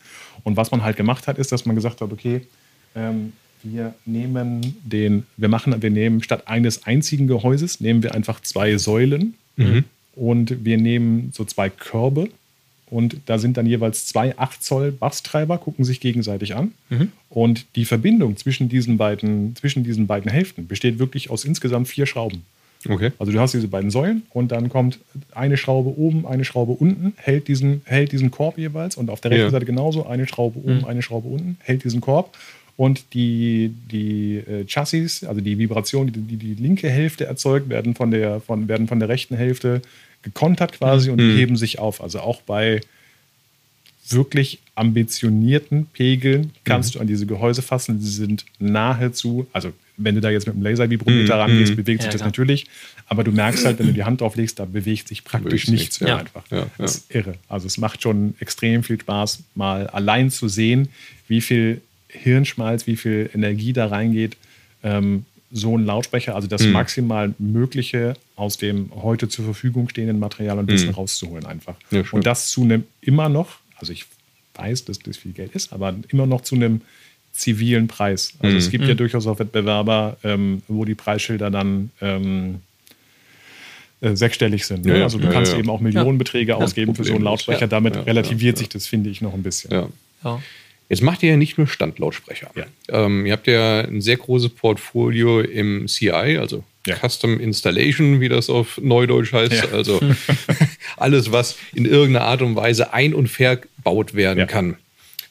Und 0.44 0.56
was 0.56 0.70
man 0.70 0.82
halt 0.82 0.96
gemacht 0.96 1.26
hat, 1.26 1.38
ist, 1.38 1.52
dass 1.52 1.66
man 1.66 1.76
gesagt 1.76 2.00
hat, 2.00 2.12
okay, 2.12 2.42
ähm, 2.94 3.32
wir 3.62 3.94
nehmen 4.04 4.76
den, 4.84 5.24
wir 5.36 5.48
machen, 5.48 5.80
wir 5.80 5.90
nehmen 5.90 6.22
statt 6.22 6.48
eines 6.48 6.84
einzigen 6.84 7.26
Gehäuses, 7.26 7.80
nehmen 7.80 8.02
wir 8.02 8.14
einfach 8.14 8.40
zwei 8.40 8.76
Säulen 8.76 9.34
mhm. 9.56 9.84
und 10.14 10.64
wir 10.64 10.78
nehmen 10.78 11.30
so 11.32 11.44
zwei 11.44 11.68
Körbe 11.70 12.28
und 12.92 13.16
da 13.24 13.38
sind 13.38 13.56
dann 13.56 13.64
jeweils 13.64 14.04
zwei 14.04 14.36
8 14.38 14.62
Zoll 14.62 14.92
Basstreiber, 14.92 15.56
gucken 15.56 15.82
sich 15.82 15.98
gegenseitig 15.98 16.54
an. 16.54 16.72
Mhm. 16.90 17.08
Und 17.30 17.64
die 17.74 17.86
Verbindung 17.86 18.36
zwischen 18.36 18.68
diesen, 18.68 18.98
beiden, 18.98 19.56
zwischen 19.56 19.82
diesen 19.82 20.06
beiden 20.06 20.30
Hälften 20.30 20.66
besteht 20.66 20.98
wirklich 20.98 21.30
aus 21.30 21.46
insgesamt 21.46 21.88
vier 21.88 22.04
Schrauben. 22.04 22.42
Okay. 22.86 23.12
Also 23.18 23.32
du 23.32 23.40
hast 23.40 23.54
diese 23.54 23.68
beiden 23.68 23.90
Säulen 23.90 24.24
und 24.30 24.52
dann 24.52 24.68
kommt 24.68 24.98
eine 25.34 25.56
Schraube 25.56 25.96
oben, 25.96 26.26
eine 26.26 26.44
Schraube 26.44 26.72
unten, 26.72 27.14
hält 27.16 27.48
diesen, 27.48 27.80
hält 27.84 28.12
diesen 28.12 28.30
Korb 28.30 28.58
jeweils 28.58 28.96
und 28.96 29.08
auf 29.08 29.22
der 29.22 29.30
rechten 29.30 29.44
ja. 29.44 29.50
Seite 29.50 29.64
genauso 29.64 30.06
eine 30.06 30.26
Schraube 30.26 30.58
oben, 30.58 30.80
mhm. 30.80 30.84
eine 30.84 31.00
Schraube 31.00 31.28
unten, 31.28 31.56
hält 31.60 31.84
diesen 31.84 32.02
Korb 32.02 32.36
und 32.76 33.14
die, 33.14 33.72
die 33.90 34.36
äh, 34.36 34.66
Chassis, 34.66 35.24
also 35.24 35.40
die 35.40 35.56
Vibrationen, 35.56 36.12
die, 36.12 36.20
die 36.20 36.36
die 36.36 36.54
linke 36.62 36.90
Hälfte 36.90 37.24
erzeugt, 37.24 37.70
werden 37.70 37.94
von 37.94 38.10
der, 38.10 38.40
von, 38.40 38.68
werden 38.68 38.86
von 38.86 38.98
der 38.98 39.08
rechten 39.08 39.36
Hälfte 39.36 39.80
gekontert 40.22 40.72
quasi 40.72 41.10
und 41.10 41.20
mhm. 41.20 41.36
heben 41.36 41.56
sich 41.56 41.78
auf. 41.78 42.02
Also 42.02 42.20
auch 42.20 42.42
bei 42.42 42.80
wirklich 44.08 44.58
ambitionierten 44.74 45.86
Pegeln 45.86 46.52
kannst 46.64 46.90
mhm. 46.90 46.92
du 46.94 47.00
an 47.00 47.06
diese 47.06 47.26
Gehäuse 47.26 47.62
fassen. 47.62 48.00
Sie 48.00 48.10
sind 48.10 48.44
nahezu, 48.58 49.46
also 49.52 49.72
wenn 49.96 50.14
du 50.14 50.20
da 50.20 50.30
jetzt 50.30 50.46
mit 50.46 50.56
dem 50.56 50.62
Laservibrometer 50.62 51.34
mhm. 51.34 51.40
rangehst, 51.40 51.76
bewegt 51.76 52.02
sich 52.02 52.08
ja, 52.08 52.12
das 52.12 52.20
klar. 52.20 52.28
natürlich. 52.28 52.66
Aber 53.06 53.24
du 53.24 53.32
merkst 53.32 53.64
halt, 53.64 53.78
wenn 53.78 53.86
du 53.86 53.92
die 53.92 54.04
Hand 54.04 54.20
drauf 54.20 54.36
legst, 54.36 54.58
da 54.58 54.64
bewegt 54.64 55.08
sich 55.08 55.24
praktisch 55.24 55.68
nichts 55.68 56.00
mehr 56.00 56.10
ja. 56.10 56.16
einfach. 56.18 56.44
Ja, 56.50 56.66
das 56.78 56.96
ist 56.96 57.14
irre. 57.14 57.34
Also 57.48 57.66
es 57.66 57.78
macht 57.78 58.02
schon 58.02 58.34
extrem 58.40 58.82
viel 58.82 59.00
Spaß, 59.00 59.40
mal 59.54 59.86
allein 59.88 60.30
zu 60.30 60.48
sehen, 60.48 60.88
wie 61.28 61.40
viel 61.40 61.80
Hirnschmalz, 62.08 62.86
wie 62.86 62.96
viel 62.96 63.30
Energie 63.34 63.72
da 63.72 63.86
reingeht. 63.86 64.36
Ähm, 64.82 65.24
so 65.52 65.76
ein 65.76 65.84
Lautsprecher, 65.84 66.34
also 66.34 66.48
das 66.48 66.62
mhm. 66.62 66.72
maximal 66.72 67.34
Mögliche 67.38 68.14
aus 68.36 68.56
dem 68.56 68.90
heute 68.94 69.28
zur 69.28 69.44
Verfügung 69.44 69.88
stehenden 69.88 70.18
Material 70.18 70.58
und 70.58 70.70
Wissen 70.70 70.88
mhm. 70.88 70.94
rauszuholen 70.94 71.46
einfach. 71.46 71.76
Ja, 71.90 72.02
und 72.10 72.26
das 72.26 72.48
zu 72.48 72.62
einem 72.62 72.84
immer 73.02 73.28
noch, 73.28 73.58
also 73.76 73.92
ich 73.92 74.06
weiß, 74.54 74.86
dass 74.86 74.98
das 74.98 75.18
viel 75.18 75.32
Geld 75.32 75.54
ist, 75.54 75.72
aber 75.72 75.94
immer 76.08 76.26
noch 76.26 76.40
zu 76.40 76.54
einem 76.54 76.80
zivilen 77.32 77.88
Preis. 77.88 78.34
Also 78.40 78.52
mhm. 78.52 78.58
es 78.58 78.70
gibt 78.70 78.84
ja 78.84 78.94
mhm. 78.94 78.98
durchaus 78.98 79.26
auch 79.26 79.38
Wettbewerber, 79.38 80.16
ähm, 80.24 80.62
wo 80.68 80.84
die 80.84 80.94
Preisschilder 80.94 81.50
dann 81.50 81.90
ähm, 82.00 82.60
äh, 84.00 84.16
sechsstellig 84.16 84.66
sind. 84.66 84.84
Ne? 84.84 84.98
Ja, 84.98 85.04
also 85.04 85.18
du 85.18 85.24
ja, 85.24 85.32
kannst 85.32 85.54
eben 85.54 85.70
auch 85.70 85.80
Millionenbeträge 85.80 86.56
ausgeben 86.56 86.94
für 86.94 87.04
so 87.04 87.14
einen 87.14 87.24
Lautsprecher. 87.24 87.68
Damit 87.68 87.96
relativiert 88.06 88.58
sich 88.58 88.68
das, 88.68 88.86
finde 88.86 89.10
ich, 89.10 89.20
noch 89.20 89.34
ein 89.34 89.42
bisschen. 89.42 89.70
Ja. 90.24 90.40
Jetzt 90.92 91.00
macht 91.00 91.22
ihr 91.22 91.30
ja 91.30 91.36
nicht 91.38 91.56
nur 91.56 91.66
Standlautsprecher. 91.66 92.50
Ja. 92.54 92.66
Ähm, 92.90 93.24
ihr 93.24 93.32
habt 93.32 93.46
ja 93.46 93.80
ein 93.80 94.02
sehr 94.02 94.18
großes 94.18 94.50
Portfolio 94.50 95.40
im 95.40 95.88
CI, 95.88 96.36
also 96.38 96.64
ja. 96.86 96.96
Custom 96.96 97.40
Installation, 97.40 98.20
wie 98.20 98.28
das 98.28 98.50
auf 98.50 98.78
Neudeutsch 98.78 99.32
heißt. 99.32 99.54
Ja. 99.54 99.70
Also 99.72 100.02
alles, 100.98 101.32
was 101.32 101.56
in 101.72 101.86
irgendeiner 101.86 102.26
Art 102.26 102.42
und 102.42 102.56
Weise 102.56 102.92
ein- 102.92 103.14
und 103.14 103.28
verbaut 103.28 104.12
werden 104.12 104.46
kann. 104.46 104.76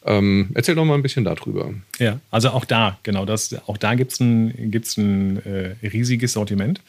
Ähm, 0.04 0.50
erzähl 0.56 0.74
doch 0.74 0.84
mal 0.84 0.96
ein 0.96 1.04
bisschen 1.04 1.26
darüber. 1.26 1.72
Ja, 2.00 2.20
also 2.32 2.50
auch 2.50 2.66
da, 2.66 2.98
genau, 3.04 3.26
das, 3.26 3.56
auch 3.68 3.78
da 3.78 3.94
gibt 3.94 4.14
es 4.14 4.20
ein, 4.20 4.72
gibt's 4.72 4.98
ein 4.98 5.46
äh, 5.46 5.76
riesiges 5.88 6.34
Sortiment. 6.34 6.82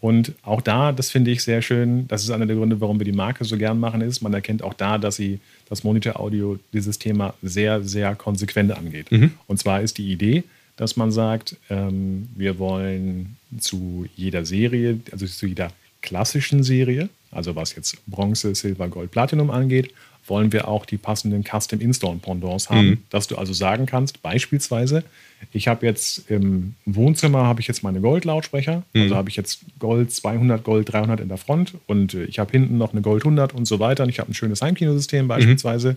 Und 0.00 0.32
auch 0.42 0.60
da, 0.60 0.92
das 0.92 1.10
finde 1.10 1.30
ich 1.30 1.42
sehr 1.42 1.62
schön, 1.62 2.06
das 2.08 2.22
ist 2.22 2.30
einer 2.30 2.46
der 2.46 2.56
Gründe, 2.56 2.80
warum 2.80 3.00
wir 3.00 3.04
die 3.04 3.12
Marke 3.12 3.44
so 3.44 3.56
gern 3.56 3.80
machen, 3.80 4.00
ist, 4.00 4.20
man 4.20 4.34
erkennt 4.34 4.62
auch 4.62 4.74
da, 4.74 4.98
dass 4.98 5.16
sie 5.16 5.40
das 5.68 5.84
Monitor 5.84 6.20
Audio 6.20 6.58
dieses 6.72 6.98
Thema 6.98 7.34
sehr, 7.42 7.82
sehr 7.82 8.14
konsequent 8.14 8.72
angeht. 8.72 9.10
Mhm. 9.10 9.32
Und 9.46 9.58
zwar 9.58 9.80
ist 9.80 9.98
die 9.98 10.10
Idee, 10.12 10.44
dass 10.76 10.96
man 10.96 11.10
sagt, 11.10 11.56
ähm, 11.70 12.28
wir 12.36 12.58
wollen 12.58 13.36
zu 13.58 14.06
jeder 14.16 14.44
Serie, 14.44 15.00
also 15.10 15.26
zu 15.26 15.46
jeder 15.46 15.72
klassischen 16.00 16.62
Serie, 16.62 17.08
also 17.30 17.56
was 17.56 17.74
jetzt 17.74 17.98
Bronze, 18.06 18.54
Silber, 18.54 18.88
Gold, 18.88 19.10
Platinum 19.10 19.50
angeht, 19.50 19.92
wollen 20.28 20.52
wir 20.52 20.68
auch 20.68 20.86
die 20.86 20.96
passenden 20.96 21.44
Custom 21.44 21.80
Install 21.80 22.16
Pendants 22.16 22.70
haben, 22.70 22.88
mhm. 22.88 22.98
dass 23.10 23.26
du 23.26 23.36
also 23.36 23.52
sagen 23.52 23.86
kannst, 23.86 24.22
beispielsweise, 24.22 25.04
ich 25.52 25.68
habe 25.68 25.86
jetzt 25.86 26.30
im 26.30 26.74
Wohnzimmer 26.84 27.44
habe 27.44 27.60
ich 27.60 27.68
jetzt 27.68 27.82
meine 27.82 28.00
Gold-Lautsprecher, 28.00 28.82
mhm. 28.92 29.02
also 29.02 29.16
habe 29.16 29.28
ich 29.28 29.36
jetzt 29.36 29.60
Gold 29.78 30.12
200, 30.12 30.64
Gold 30.64 30.92
300 30.92 31.20
in 31.20 31.28
der 31.28 31.38
Front 31.38 31.74
und 31.86 32.14
äh, 32.14 32.24
ich 32.24 32.38
habe 32.38 32.50
hinten 32.50 32.78
noch 32.78 32.92
eine 32.92 33.02
Gold 33.02 33.22
100 33.22 33.54
und 33.54 33.66
so 33.66 33.78
weiter 33.78 34.02
und 34.04 34.08
ich 34.08 34.18
habe 34.18 34.30
ein 34.30 34.34
schönes 34.34 34.62
Heimkinosystem 34.62 35.24
mhm. 35.24 35.28
beispielsweise 35.28 35.90
mhm. 35.90 35.96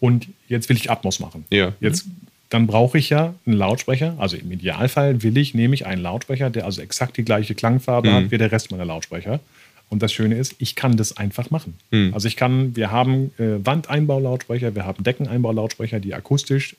und 0.00 0.28
jetzt 0.48 0.68
will 0.68 0.76
ich 0.76 0.90
Atmos 0.90 1.20
machen. 1.20 1.44
Ja. 1.50 1.72
Jetzt 1.80 2.06
dann 2.50 2.66
brauche 2.66 2.98
ich 2.98 3.10
ja 3.10 3.34
einen 3.46 3.56
Lautsprecher. 3.56 4.16
Also 4.18 4.36
im 4.36 4.50
Idealfall 4.50 5.22
will 5.22 5.36
ich, 5.36 5.54
nehme 5.54 5.74
ich 5.74 5.86
einen 5.86 6.02
Lautsprecher, 6.02 6.50
der 6.50 6.64
also 6.64 6.80
exakt 6.80 7.16
die 7.16 7.24
gleiche 7.24 7.54
Klangfarbe 7.54 8.08
mhm. 8.08 8.14
hat 8.14 8.30
wie 8.30 8.38
der 8.38 8.50
Rest 8.50 8.70
meiner 8.70 8.86
Lautsprecher. 8.86 9.40
Und 9.90 10.02
das 10.02 10.12
Schöne 10.12 10.36
ist, 10.36 10.54
ich 10.58 10.74
kann 10.74 10.96
das 10.96 11.16
einfach 11.16 11.50
machen. 11.50 11.74
Mhm. 11.90 12.12
Also 12.12 12.28
ich 12.28 12.36
kann, 12.36 12.76
wir 12.76 12.90
haben 12.90 13.32
äh, 13.38 13.64
Wandeinbaulautsprecher, 13.64 14.74
wir 14.74 14.84
haben 14.84 15.02
Deckeneinbaulautsprecher, 15.02 16.00
die 16.00 16.14
akustisch 16.14 16.76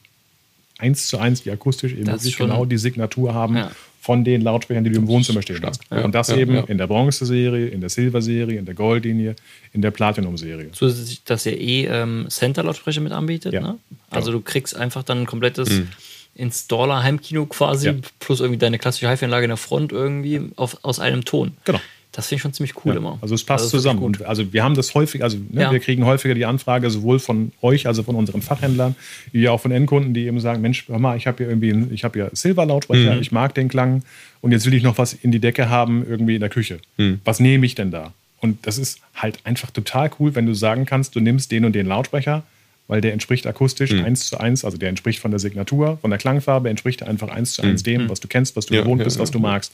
eins 0.78 1.08
zu 1.08 1.18
eins, 1.18 1.44
die 1.44 1.52
akustisch 1.52 1.94
eben 1.94 2.08
wirklich 2.08 2.38
genau 2.38 2.66
die 2.66 2.78
Signatur 2.78 3.34
haben 3.34 3.58
ja. 3.58 3.72
von 4.00 4.24
den 4.24 4.42
Lautsprechern, 4.42 4.84
die 4.84 4.92
du 4.92 5.00
im 5.00 5.08
Wohnzimmer 5.08 5.42
stehen 5.42 5.62
hast. 5.64 5.82
Ja. 5.92 6.04
Und 6.04 6.16
das 6.16 6.30
ja, 6.30 6.38
eben 6.38 6.56
in 6.68 6.78
der 6.78 6.88
Bronze-Serie, 6.88 7.68
in 7.68 7.82
der 7.82 7.90
Silver-Serie, 7.90 8.58
in 8.58 8.66
der 8.66 8.76
Gold-Linie, 8.76 9.36
in 9.74 9.82
der 9.82 9.92
Platinum-Serie. 9.92 10.72
Zusätzlich, 10.72 11.24
dass 11.26 11.46
er 11.46 11.60
eh 11.60 11.86
ähm, 11.86 12.28
Center-Lautsprecher 12.30 13.02
mit 13.02 13.12
anbietet. 13.12 13.54
Ne? 13.54 13.78
Also 14.10 14.32
du 14.32 14.40
kriegst 14.40 14.76
einfach 14.76 15.04
dann 15.04 15.22
ein 15.22 15.26
komplettes 15.26 15.70
mhm. 15.70 15.90
Installer-Heimkino 16.36 17.46
quasi, 17.48 17.96
plus 18.20 18.40
irgendwie 18.40 18.60
deine 18.60 18.80
klassische 18.80 19.10
HiFi-Anlage 19.10 19.46
in 19.46 19.50
der 19.50 19.58
Front 19.58 19.92
irgendwie 19.92 20.42
auf, 20.56 20.78
aus 20.84 21.00
einem 21.00 21.26
Ton. 21.26 21.58
Genau. 21.66 21.82
Das 22.12 22.28
finde 22.28 22.38
ich 22.38 22.42
schon 22.42 22.54
ziemlich 22.54 22.76
cool 22.84 22.94
ja, 22.94 22.98
immer. 22.98 23.20
Also 23.22 23.36
es 23.36 23.44
passt 23.44 23.66
also 23.66 23.78
zusammen. 23.78 24.02
Und 24.02 24.24
also 24.24 24.52
wir 24.52 24.64
haben 24.64 24.74
das 24.74 24.96
häufig, 24.96 25.24
also 25.24 25.38
ne, 25.50 25.62
ja. 25.62 25.72
wir 25.72 25.80
kriegen 25.80 26.06
häufiger 26.06 26.34
die 26.34 26.46
Anfrage 26.46 26.90
sowohl 26.90 27.20
von 27.20 27.52
euch, 27.62 27.86
also 27.86 28.02
von 28.02 28.16
unseren 28.16 28.42
Fachhändlern, 28.42 28.96
wie 29.32 29.48
auch 29.48 29.62
von 29.62 29.72
Endkunden, 29.72 30.14
die 30.16 30.26
eben 30.26 30.40
sagen, 30.40 30.62
Mensch, 30.62 30.88
hör 30.88 30.98
mal, 30.98 31.18
ich 31.18 31.28
habe 31.28 31.38
hier 31.38 31.48
irgendwie, 31.48 31.72
einen, 31.72 31.94
ich 31.94 32.04
habe 32.04 32.18
ja 32.18 32.30
Silver-Lautsprecher, 32.34 33.16
mhm. 33.16 33.22
ich 33.22 33.32
mag 33.32 33.54
den 33.54 33.70
Klang 33.70 34.04
und 34.42 34.52
jetzt 34.52 34.66
will 34.66 34.74
ich 34.74 34.82
noch 34.82 34.98
was 34.98 35.14
in 35.14 35.32
die 35.32 35.40
Decke 35.40 35.70
haben 35.70 36.04
irgendwie 36.08 36.36
in 36.36 36.42
der 36.42 36.50
Küche. 36.50 36.80
Mhm. 36.98 37.22
Was 37.26 37.40
nehme 37.40 37.66
ich 37.66 37.76
denn 37.76 37.92
da? 37.92 38.12
Und 38.42 38.66
das 38.66 38.80
ist 38.80 39.02
halt 39.14 39.38
einfach 39.44 39.70
total 39.70 40.10
cool, 40.20 40.34
wenn 40.34 40.46
du 40.46 40.54
sagen 40.54 40.86
kannst, 40.86 41.16
du 41.16 41.20
nimmst 41.20 41.52
den 41.52 41.66
und 41.66 41.74
den 41.74 41.86
Lautsprecher, 41.86 42.44
weil 42.88 43.02
der 43.02 43.14
entspricht 43.14 43.46
akustisch 43.46 43.92
mhm. 43.92 44.04
eins 44.04 44.28
zu 44.28 44.40
eins, 44.40 44.66
also 44.66 44.78
der 44.78 44.90
entspricht 44.90 45.20
von 45.20 45.30
der 45.30 45.40
Signatur, 45.40 46.00
von 46.02 46.10
der 46.10 46.18
Klangfarbe, 46.18 46.70
entspricht 46.70 47.04
einfach 47.04 47.30
eins 47.30 47.54
zu 47.54 47.62
eins 47.62 47.82
mhm. 47.82 47.86
dem, 47.86 48.10
was 48.10 48.20
du 48.20 48.28
kennst, 48.28 48.56
was 48.56 48.66
du 48.66 48.74
ja, 48.74 48.82
gewohnt 48.82 49.04
bist, 49.04 49.18
ja, 49.18 49.22
was 49.22 49.30
du 49.30 49.40
magst. 49.40 49.74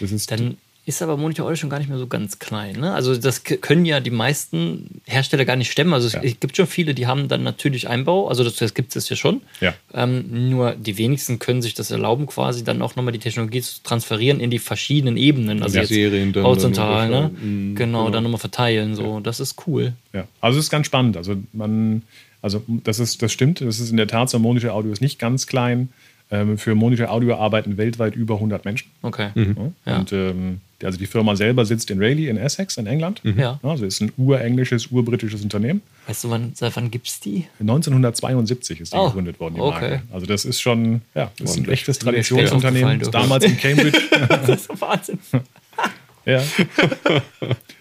Das 0.00 0.10
ist 0.10 0.30
Dann 0.30 0.56
ist 0.86 1.02
aber 1.02 1.16
Monitor 1.16 1.46
Audio 1.46 1.56
schon 1.56 1.68
gar 1.68 1.80
nicht 1.80 1.88
mehr 1.88 1.98
so 1.98 2.06
ganz 2.06 2.38
klein. 2.38 2.76
Ne? 2.76 2.94
Also 2.94 3.16
das 3.16 3.42
können 3.42 3.84
ja 3.84 3.98
die 3.98 4.12
meisten 4.12 5.00
Hersteller 5.04 5.44
gar 5.44 5.56
nicht 5.56 5.72
stemmen. 5.72 5.92
Also 5.92 6.06
es 6.06 6.12
ja. 6.12 6.20
gibt 6.20 6.56
schon 6.56 6.68
viele, 6.68 6.94
die 6.94 7.08
haben 7.08 7.26
dann 7.26 7.42
natürlich 7.42 7.88
Einbau. 7.88 8.28
Also 8.28 8.44
das, 8.44 8.54
das 8.54 8.72
gibt 8.72 8.94
es 8.94 9.08
ja 9.08 9.16
schon. 9.16 9.42
Ja. 9.60 9.74
Ähm, 9.92 10.48
nur 10.48 10.76
die 10.76 10.96
wenigsten 10.96 11.40
können 11.40 11.60
sich 11.60 11.74
das 11.74 11.90
erlauben, 11.90 12.28
quasi 12.28 12.62
dann 12.62 12.80
auch 12.82 12.94
nochmal 12.94 13.10
die 13.10 13.18
Technologie 13.18 13.62
zu 13.62 13.82
transferieren 13.82 14.38
in 14.38 14.50
die 14.50 14.60
verschiedenen 14.60 15.16
Ebenen. 15.16 15.64
Also 15.64 15.74
ja, 15.74 15.82
jetzt 15.82 15.88
Serien 15.88 16.32
dann 16.32 16.44
horizontal, 16.44 17.10
dann 17.10 17.32
ne? 17.32 17.38
Mhm, 17.40 17.74
genau, 17.74 18.04
genau, 18.04 18.10
dann 18.10 18.22
nochmal 18.22 18.38
verteilen. 18.38 18.94
So, 18.94 19.18
das 19.18 19.40
ist 19.40 19.66
cool. 19.66 19.92
Ja, 20.12 20.28
also 20.40 20.60
es 20.60 20.66
ist 20.66 20.70
ganz 20.70 20.86
spannend. 20.86 21.16
Also 21.16 21.34
man, 21.52 22.02
also 22.42 22.62
das 22.68 23.00
ist, 23.00 23.22
das 23.22 23.32
stimmt. 23.32 23.60
Das 23.60 23.80
ist 23.80 23.90
in 23.90 23.96
der 23.96 24.06
Tat 24.06 24.30
so. 24.30 24.38
Monitor 24.38 24.72
Audio 24.72 24.92
ist 24.92 25.00
nicht 25.00 25.18
ganz 25.18 25.48
klein. 25.48 25.88
Ähm, 26.30 26.58
für 26.58 26.76
Monitor 26.76 27.10
Audio 27.10 27.36
arbeiten 27.36 27.76
weltweit 27.76 28.14
über 28.14 28.34
100 28.34 28.64
Menschen. 28.64 28.90
Okay. 29.02 29.30
Mhm. 29.34 29.74
Ja. 29.84 29.98
Und 29.98 30.12
ähm, 30.12 30.60
also 30.82 30.98
die 30.98 31.06
Firma 31.06 31.36
selber 31.36 31.64
sitzt 31.64 31.90
in 31.90 31.98
Rayleigh 31.98 32.28
in 32.28 32.36
Essex 32.36 32.76
in 32.76 32.86
England. 32.86 33.24
Mhm. 33.24 33.38
Ja. 33.38 33.60
Also 33.62 33.84
ist 33.86 34.00
ein 34.00 34.12
urenglisches, 34.16 34.88
urbritisches 34.88 35.42
Unternehmen. 35.42 35.82
Weißt 36.06 36.24
du, 36.24 36.30
wann, 36.30 36.52
seit 36.54 36.76
wann 36.76 36.90
gibt 36.90 37.08
es 37.08 37.20
die? 37.20 37.46
1972 37.60 38.80
ist 38.80 38.92
die 38.92 38.96
oh, 38.96 39.06
gegründet 39.06 39.40
worden, 39.40 39.54
die 39.54 39.60
okay. 39.60 39.90
Marke. 39.90 40.02
Also 40.12 40.26
das 40.26 40.44
ist 40.44 40.60
schon, 40.60 41.02
ja, 41.14 41.30
das 41.38 41.52
ist 41.52 41.56
ein 41.58 41.68
echtes 41.68 41.98
Traditionsunternehmen. 41.98 43.00
Damals 43.10 43.44
in 43.44 43.56
Cambridge. 43.56 43.98
das 44.28 44.48
ist 44.48 44.80
Wahnsinn. 44.80 45.18
ja. 46.26 46.42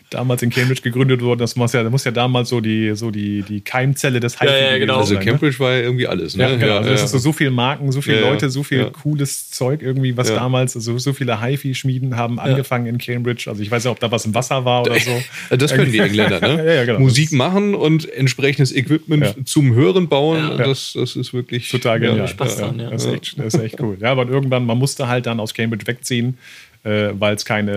damals 0.09 0.41
in 0.43 0.49
Cambridge 0.49 0.81
gegründet 0.81 1.21
worden. 1.21 1.39
Das 1.39 1.55
muss 1.55 1.73
ja, 1.73 1.83
das 1.83 1.91
muss 1.91 2.03
ja 2.03 2.11
damals 2.11 2.49
so 2.49 2.61
die, 2.61 2.95
so 2.95 3.11
die, 3.11 3.41
die 3.41 3.61
Keimzelle 3.61 4.19
des 4.19 4.39
Hype 4.39 4.49
ja, 4.49 4.71
ja, 4.71 4.77
genau. 4.77 4.97
Also 4.97 5.15
sein, 5.15 5.23
ne? 5.23 5.31
Cambridge 5.31 5.55
ne? 5.55 5.59
war 5.59 5.73
ja 5.73 5.81
irgendwie 5.81 6.07
alles. 6.07 6.35
Ne? 6.35 6.43
Ja, 6.43 6.55
genau. 6.55 6.77
Also 6.77 6.89
ja, 6.89 6.91
also 6.91 7.03
ja. 7.03 7.07
so, 7.07 7.17
so 7.17 7.33
viele 7.33 7.51
Marken, 7.51 7.91
so 7.91 8.01
viele 8.01 8.21
Leute, 8.21 8.49
so 8.49 8.63
viel 8.63 8.85
cooles 8.91 9.51
Zeug 9.51 9.81
irgendwie, 9.81 10.15
was 10.15 10.27
damals, 10.27 10.75
also 10.75 10.97
so 10.97 11.13
viele 11.13 11.41
HiFi-Schmieden 11.41 12.15
haben 12.15 12.39
angefangen 12.39 12.87
in 12.87 12.97
Cambridge. 12.97 13.45
Also 13.49 13.61
ich 13.61 13.69
weiß 13.69 13.83
ja, 13.83 13.91
ob 13.91 13.99
da 13.99 14.11
was 14.11 14.25
im 14.25 14.33
Wasser 14.33 14.65
war 14.65 14.81
oder 14.83 14.99
so. 14.99 15.11
Das 15.55 15.73
können 15.73 15.91
die 15.91 15.99
Engländer, 15.99 16.39
ne? 16.39 16.83
genau. 16.85 16.99
Musik 16.99 17.31
machen 17.31 17.75
und 17.75 18.11
entsprechendes 18.11 18.75
Equipment 18.75 19.47
zum 19.47 19.73
Hören 19.73 20.07
bauen. 20.07 20.57
Das, 20.57 20.93
das 20.93 21.15
ist 21.15 21.33
wirklich 21.33 21.69
total 21.69 21.99
genial. 21.99 22.27
Spaß 22.27 22.57
dran, 22.57 22.79
ja. 22.79 22.89
Das, 22.89 23.05
ist 23.05 23.13
echt, 23.13 23.39
das 23.39 23.53
ist 23.53 23.61
echt 23.61 23.81
cool. 23.81 23.97
Ja, 23.99 24.11
aber 24.11 24.27
irgendwann, 24.27 24.65
man 24.65 24.77
musste 24.77 25.07
halt 25.07 25.25
dann 25.25 25.39
aus 25.39 25.53
Cambridge 25.53 25.87
wegziehen 25.87 26.37
äh, 26.85 27.19
weil 27.19 27.35
es 27.35 27.43
keine 27.43 27.71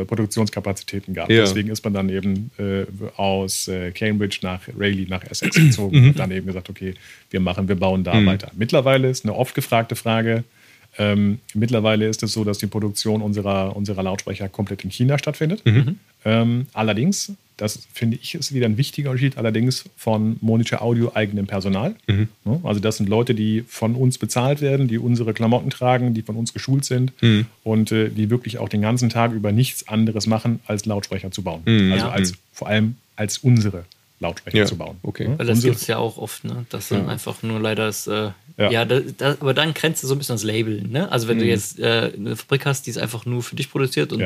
äh, 0.00 0.04
Produktionskapazitäten 0.04 1.12
gab. 1.12 1.28
Ja. 1.28 1.42
Deswegen 1.42 1.70
ist 1.70 1.84
man 1.84 1.92
dann 1.92 2.08
eben 2.08 2.50
äh, 2.58 2.84
aus 3.16 3.66
äh, 3.66 3.90
Cambridge 3.90 4.38
nach 4.42 4.60
Rayleigh, 4.78 5.08
nach 5.08 5.24
Essex 5.24 5.56
gezogen 5.56 6.00
mhm. 6.00 6.08
und 6.08 6.18
dann 6.18 6.30
eben 6.30 6.46
gesagt, 6.46 6.70
okay, 6.70 6.94
wir 7.30 7.40
machen, 7.40 7.68
wir 7.68 7.74
bauen 7.74 8.04
da 8.04 8.14
mhm. 8.14 8.26
weiter. 8.26 8.52
Mittlerweile 8.54 9.10
ist 9.10 9.24
eine 9.24 9.34
oft 9.34 9.54
gefragte 9.54 9.96
Frage, 9.96 10.44
ähm, 10.96 11.40
mittlerweile 11.54 12.06
ist 12.06 12.22
es 12.22 12.32
so, 12.32 12.44
dass 12.44 12.58
die 12.58 12.68
Produktion 12.68 13.20
unserer, 13.22 13.74
unserer 13.74 14.04
Lautsprecher 14.04 14.48
komplett 14.48 14.84
in 14.84 14.90
China 14.90 15.18
stattfindet. 15.18 15.66
Mhm. 15.66 15.98
Ähm, 16.24 16.66
allerdings 16.72 17.32
das 17.56 17.86
finde 17.92 18.18
ich 18.20 18.34
ist 18.34 18.52
wieder 18.52 18.66
ein 18.66 18.76
wichtiger 18.76 19.10
Unterschied, 19.10 19.38
allerdings 19.38 19.84
von 19.96 20.36
Monitor 20.40 20.82
Audio 20.82 21.12
eigenem 21.14 21.46
Personal. 21.46 21.94
Mhm. 22.06 22.28
Also 22.64 22.80
das 22.80 22.96
sind 22.96 23.08
Leute, 23.08 23.34
die 23.34 23.64
von 23.68 23.94
uns 23.94 24.18
bezahlt 24.18 24.60
werden, 24.60 24.88
die 24.88 24.98
unsere 24.98 25.34
Klamotten 25.34 25.70
tragen, 25.70 26.14
die 26.14 26.22
von 26.22 26.36
uns 26.36 26.52
geschult 26.52 26.84
sind 26.84 27.12
mhm. 27.22 27.46
und 27.62 27.92
äh, 27.92 28.08
die 28.08 28.30
wirklich 28.30 28.58
auch 28.58 28.68
den 28.68 28.82
ganzen 28.82 29.08
Tag 29.08 29.32
über 29.32 29.52
nichts 29.52 29.86
anderes 29.86 30.26
machen, 30.26 30.60
als 30.66 30.84
Lautsprecher 30.84 31.30
zu 31.30 31.42
bauen. 31.42 31.62
Mhm, 31.64 31.92
also 31.92 32.06
ja. 32.06 32.12
als 32.12 32.32
vor 32.52 32.68
allem 32.68 32.96
als 33.16 33.38
unsere 33.38 33.84
Lautsprecher 34.20 34.58
ja. 34.58 34.66
zu 34.66 34.76
bauen. 34.76 34.96
Okay. 35.02 35.28
Weil 35.36 35.46
das 35.46 35.62
gibt 35.62 35.76
es 35.76 35.86
ja 35.86 35.98
auch 35.98 36.18
oft, 36.18 36.44
ne? 36.44 36.66
Das 36.70 36.88
sind 36.88 37.04
ja. 37.04 37.08
einfach 37.08 37.42
nur 37.42 37.60
leider 37.60 37.86
das, 37.86 38.06
äh, 38.06 38.30
ja, 38.56 38.70
ja 38.70 38.84
da, 38.84 39.00
da, 39.00 39.30
aber 39.40 39.54
dann 39.54 39.74
grenzt 39.74 40.02
du 40.02 40.06
so 40.06 40.14
ein 40.14 40.18
bisschen 40.18 40.36
das 40.36 40.44
Label, 40.44 40.82
ne? 40.82 41.10
Also 41.10 41.28
wenn 41.28 41.38
du 41.38 41.44
mhm. 41.44 41.50
jetzt 41.50 41.78
äh, 41.78 42.12
eine 42.16 42.36
Fabrik 42.36 42.64
hast, 42.64 42.86
die 42.86 42.90
es 42.90 42.98
einfach 42.98 43.26
nur 43.26 43.42
für 43.42 43.56
dich 43.56 43.70
produziert 43.70 44.12
und 44.12 44.20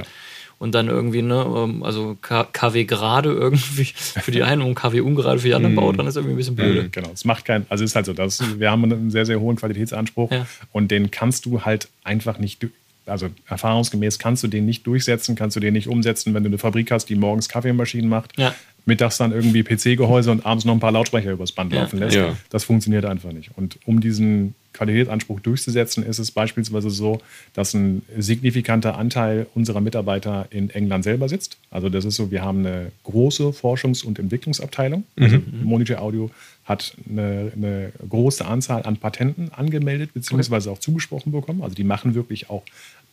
und 0.58 0.74
dann 0.74 0.88
irgendwie, 0.88 1.22
ne, 1.22 1.46
ähm, 1.56 1.82
also 1.82 2.16
KW 2.20 2.84
gerade 2.84 3.32
irgendwie 3.32 3.84
für 3.94 4.30
die 4.30 4.42
einen 4.42 4.62
und 4.62 4.74
KW 4.74 5.00
ungerade 5.00 5.38
für 5.38 5.48
die 5.48 5.54
anderen 5.54 5.76
baut, 5.76 5.98
dann 5.98 6.06
ist 6.06 6.16
irgendwie 6.16 6.34
ein 6.34 6.36
bisschen 6.36 6.56
blöd. 6.56 6.92
Genau, 6.92 7.10
es 7.12 7.24
macht 7.24 7.44
keinen, 7.44 7.66
also 7.68 7.84
es 7.84 7.92
ist 7.92 7.96
halt 7.96 8.06
so, 8.06 8.12
das, 8.12 8.58
wir 8.58 8.70
haben 8.70 8.84
einen 8.84 9.10
sehr, 9.10 9.26
sehr 9.26 9.40
hohen 9.40 9.56
Qualitätsanspruch 9.56 10.30
ja. 10.32 10.46
und 10.72 10.90
den 10.90 11.10
kannst 11.10 11.46
du 11.46 11.64
halt 11.64 11.88
einfach 12.02 12.38
nicht 12.38 12.66
also 13.08 13.28
erfahrungsgemäß 13.48 14.18
kannst 14.18 14.42
du 14.42 14.48
den 14.48 14.66
nicht 14.66 14.86
durchsetzen, 14.86 15.34
kannst 15.34 15.56
du 15.56 15.60
den 15.60 15.72
nicht 15.72 15.88
umsetzen, 15.88 16.34
wenn 16.34 16.42
du 16.42 16.48
eine 16.48 16.58
Fabrik 16.58 16.90
hast, 16.90 17.06
die 17.06 17.14
morgens 17.14 17.48
Kaffeemaschinen 17.48 18.08
macht, 18.08 18.38
ja. 18.38 18.54
mittags 18.84 19.16
dann 19.16 19.32
irgendwie 19.32 19.62
PC-Gehäuse 19.62 20.30
und 20.30 20.44
abends 20.44 20.66
noch 20.66 20.74
ein 20.74 20.80
paar 20.80 20.92
Lautsprecher 20.92 21.32
übers 21.32 21.52
Band 21.52 21.72
ja. 21.72 21.82
laufen 21.82 21.98
lässt. 22.00 22.16
Ja. 22.16 22.36
Das 22.50 22.64
funktioniert 22.64 23.06
einfach 23.06 23.32
nicht. 23.32 23.50
Und 23.56 23.78
um 23.86 24.00
diesen 24.00 24.54
Qualitätsanspruch 24.72 25.40
durchzusetzen, 25.40 26.04
ist 26.04 26.18
es 26.18 26.30
beispielsweise 26.30 26.90
so, 26.90 27.20
dass 27.52 27.74
ein 27.74 28.02
signifikanter 28.16 28.96
Anteil 28.96 29.46
unserer 29.54 29.80
Mitarbeiter 29.80 30.46
in 30.50 30.70
England 30.70 31.04
selber 31.04 31.28
sitzt. 31.28 31.56
Also 31.70 31.88
das 31.88 32.04
ist 32.04 32.16
so, 32.16 32.30
wir 32.30 32.42
haben 32.42 32.64
eine 32.64 32.92
große 33.04 33.52
Forschungs- 33.52 34.04
und 34.04 34.18
Entwicklungsabteilung. 34.18 35.04
Also 35.18 35.36
mhm. 35.36 35.64
Monitor 35.64 36.00
Audio 36.00 36.30
hat 36.68 36.94
eine, 37.08 37.52
eine, 37.56 37.92
große 38.08 38.44
Anzahl 38.44 38.82
an 38.84 38.98
Patenten 38.98 39.50
angemeldet 39.52 40.12
bzw. 40.12 40.68
auch 40.68 40.78
zugesprochen 40.78 41.32
bekommen. 41.32 41.62
Also 41.62 41.74
die 41.74 41.84
machen 41.84 42.14
wirklich 42.14 42.50
auch 42.50 42.62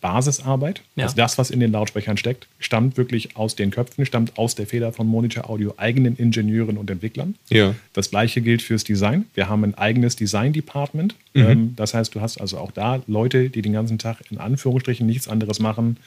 Basisarbeit. 0.01 0.81
Ja. 0.95 1.05
Also 1.05 1.15
das, 1.15 1.37
was 1.37 1.49
in 1.49 1.59
den 1.59 1.71
Lautsprechern 1.71 2.17
steckt, 2.17 2.47
stammt 2.59 2.97
wirklich 2.97 3.37
aus 3.37 3.55
den 3.55 3.71
Köpfen, 3.71 4.05
stammt 4.05 4.37
aus 4.37 4.53
der 4.53 4.67
Feder 4.67 4.91
von 4.91 5.07
Monitor 5.07 5.49
Audio 5.49 5.73
eigenen 5.77 6.17
Ingenieuren 6.17 6.77
und 6.77 6.91
Entwicklern. 6.91 7.35
Ja. 7.49 7.73
Das 7.93 8.11
gleiche 8.11 8.41
gilt 8.41 8.61
fürs 8.61 8.83
Design. 8.83 9.25
Wir 9.33 9.47
haben 9.49 9.63
ein 9.63 9.73
eigenes 9.75 10.15
Design-Department. 10.15 11.15
Mhm. 11.33 11.41
Ähm, 11.41 11.73
das 11.75 11.93
heißt, 11.93 12.13
du 12.13 12.21
hast 12.21 12.39
also 12.39 12.57
auch 12.57 12.71
da 12.71 13.01
Leute, 13.07 13.49
die 13.49 13.61
den 13.61 13.73
ganzen 13.73 13.97
Tag 13.97 14.17
in 14.29 14.37
Anführungsstrichen 14.37 15.07
nichts 15.07 15.27
anderes 15.27 15.59
machen, 15.59 15.97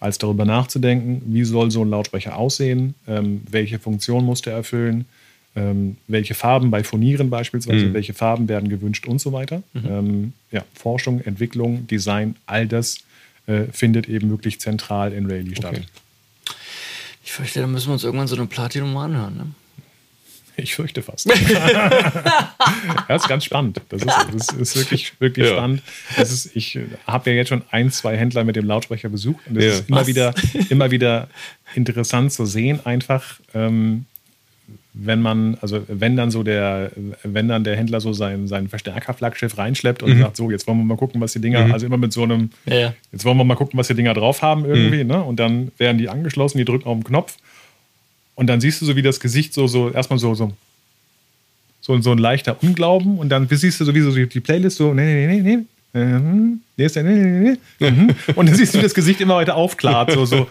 als 0.00 0.18
darüber 0.18 0.44
nachzudenken, 0.44 1.22
wie 1.26 1.44
soll 1.44 1.70
so 1.70 1.82
ein 1.82 1.90
Lautsprecher 1.90 2.36
aussehen, 2.36 2.94
ähm, 3.06 3.42
welche 3.48 3.78
Funktion 3.78 4.24
muss 4.24 4.42
der 4.42 4.54
erfüllen, 4.54 5.06
ähm, 5.54 5.96
welche 6.06 6.34
Farben 6.34 6.70
bei 6.70 6.82
Furnieren 6.82 7.30
beispielsweise, 7.30 7.86
mhm. 7.86 7.94
welche 7.94 8.14
Farben 8.14 8.48
werden 8.48 8.68
gewünscht 8.68 9.06
und 9.06 9.20
so 9.20 9.32
weiter. 9.32 9.62
Mhm. 9.74 9.86
Ähm, 9.86 10.32
ja, 10.50 10.64
Forschung, 10.74 11.20
Entwicklung, 11.20 11.86
Design, 11.86 12.36
all 12.46 12.66
das 12.66 12.98
äh, 13.46 13.64
findet 13.72 14.08
eben 14.08 14.30
wirklich 14.30 14.60
zentral 14.60 15.12
in 15.12 15.26
Rayleigh 15.26 15.56
statt. 15.56 15.74
Okay. 15.74 15.86
Ich 17.24 17.32
fürchte, 17.32 17.60
da 17.60 17.66
müssen 17.66 17.88
wir 17.88 17.94
uns 17.94 18.04
irgendwann 18.04 18.28
so 18.28 18.36
eine 18.36 18.46
Platinum 18.46 18.96
anhören. 18.96 19.36
Ne? 19.36 19.46
Ich 20.56 20.74
fürchte 20.74 21.02
fast. 21.02 21.28
das 23.08 23.22
ist 23.22 23.28
ganz 23.28 23.44
spannend. 23.44 23.80
Das 23.88 24.02
ist, 24.02 24.08
das 24.32 24.48
ist 24.58 24.76
wirklich, 24.76 25.18
wirklich 25.18 25.46
ja. 25.46 25.54
spannend. 25.54 25.82
Ist, 26.18 26.54
ich 26.54 26.78
habe 27.06 27.30
ja 27.30 27.36
jetzt 27.36 27.48
schon 27.48 27.62
ein, 27.70 27.90
zwei 27.90 28.18
Händler 28.18 28.44
mit 28.44 28.56
dem 28.56 28.66
Lautsprecher 28.66 29.08
besucht 29.08 29.40
und 29.48 29.56
es 29.56 29.64
ja. 29.64 29.70
ist 29.70 29.88
immer 29.88 30.06
wieder, 30.06 30.34
immer 30.68 30.90
wieder 30.90 31.28
interessant 31.74 32.32
zu 32.32 32.44
sehen, 32.44 32.84
einfach, 32.84 33.40
ähm, 33.54 34.04
wenn 34.94 35.22
man, 35.22 35.56
also 35.60 35.82
wenn 35.88 36.16
dann 36.16 36.30
so 36.30 36.42
der, 36.42 36.90
wenn 37.22 37.48
dann 37.48 37.64
der 37.64 37.76
Händler 37.76 38.00
so 38.00 38.12
sein, 38.12 38.46
sein 38.46 38.68
Verstärker-Flaggschiff 38.68 39.56
reinschleppt 39.56 40.02
und 40.02 40.14
mhm. 40.14 40.20
sagt, 40.20 40.36
so, 40.36 40.50
jetzt 40.50 40.66
wollen 40.66 40.78
wir 40.78 40.84
mal 40.84 40.96
gucken, 40.96 41.20
was 41.20 41.32
die 41.32 41.40
Dinger, 41.40 41.64
mhm. 41.66 41.72
also 41.72 41.86
immer 41.86 41.96
mit 41.96 42.12
so 42.12 42.24
einem, 42.24 42.50
ja. 42.66 42.92
jetzt 43.10 43.24
wollen 43.24 43.38
wir 43.38 43.44
mal 43.44 43.54
gucken, 43.54 43.78
was 43.78 43.88
die 43.88 43.94
Dinger 43.94 44.12
drauf 44.12 44.42
haben 44.42 44.66
irgendwie, 44.66 45.02
mhm. 45.02 45.10
ne? 45.10 45.22
Und 45.22 45.40
dann 45.40 45.72
werden 45.78 45.96
die 45.96 46.10
angeschlossen, 46.10 46.58
die 46.58 46.66
drücken 46.66 46.86
auf 46.86 46.98
den 46.98 47.04
Knopf 47.04 47.38
und 48.34 48.48
dann 48.48 48.60
siehst 48.60 48.82
du 48.82 48.86
so, 48.86 48.94
wie 48.94 49.02
das 49.02 49.18
Gesicht 49.18 49.54
so, 49.54 49.66
so 49.66 49.90
erstmal 49.90 50.18
so, 50.18 50.34
so, 50.34 50.52
so, 51.80 52.00
so 52.00 52.12
ein 52.12 52.18
leichter 52.18 52.62
Unglauben 52.62 53.18
und 53.18 53.30
dann 53.30 53.48
siehst 53.48 53.80
du 53.80 53.84
sowieso 53.84 54.12
die 54.12 54.40
Playlist 54.40 54.76
so, 54.76 54.92
nee, 54.92 55.26
nee, 55.26 55.40
nee, 55.40 55.40
nee. 55.40 55.64
Mhm. 55.94 56.60
Nee, 56.76 56.84
ist 56.86 56.96
der, 56.96 57.02
nee, 57.02 57.14
nee, 57.14 57.56
nee. 57.80 57.90
Mhm. 57.90 58.10
Und 58.34 58.48
dann 58.48 58.54
siehst 58.54 58.72
du, 58.72 58.78
wie 58.78 58.82
das 58.82 58.94
Gesicht 58.94 59.20
immer 59.20 59.36
weiter 59.36 59.56
aufklart. 59.56 60.12
So, 60.12 60.24
so, 60.24 60.48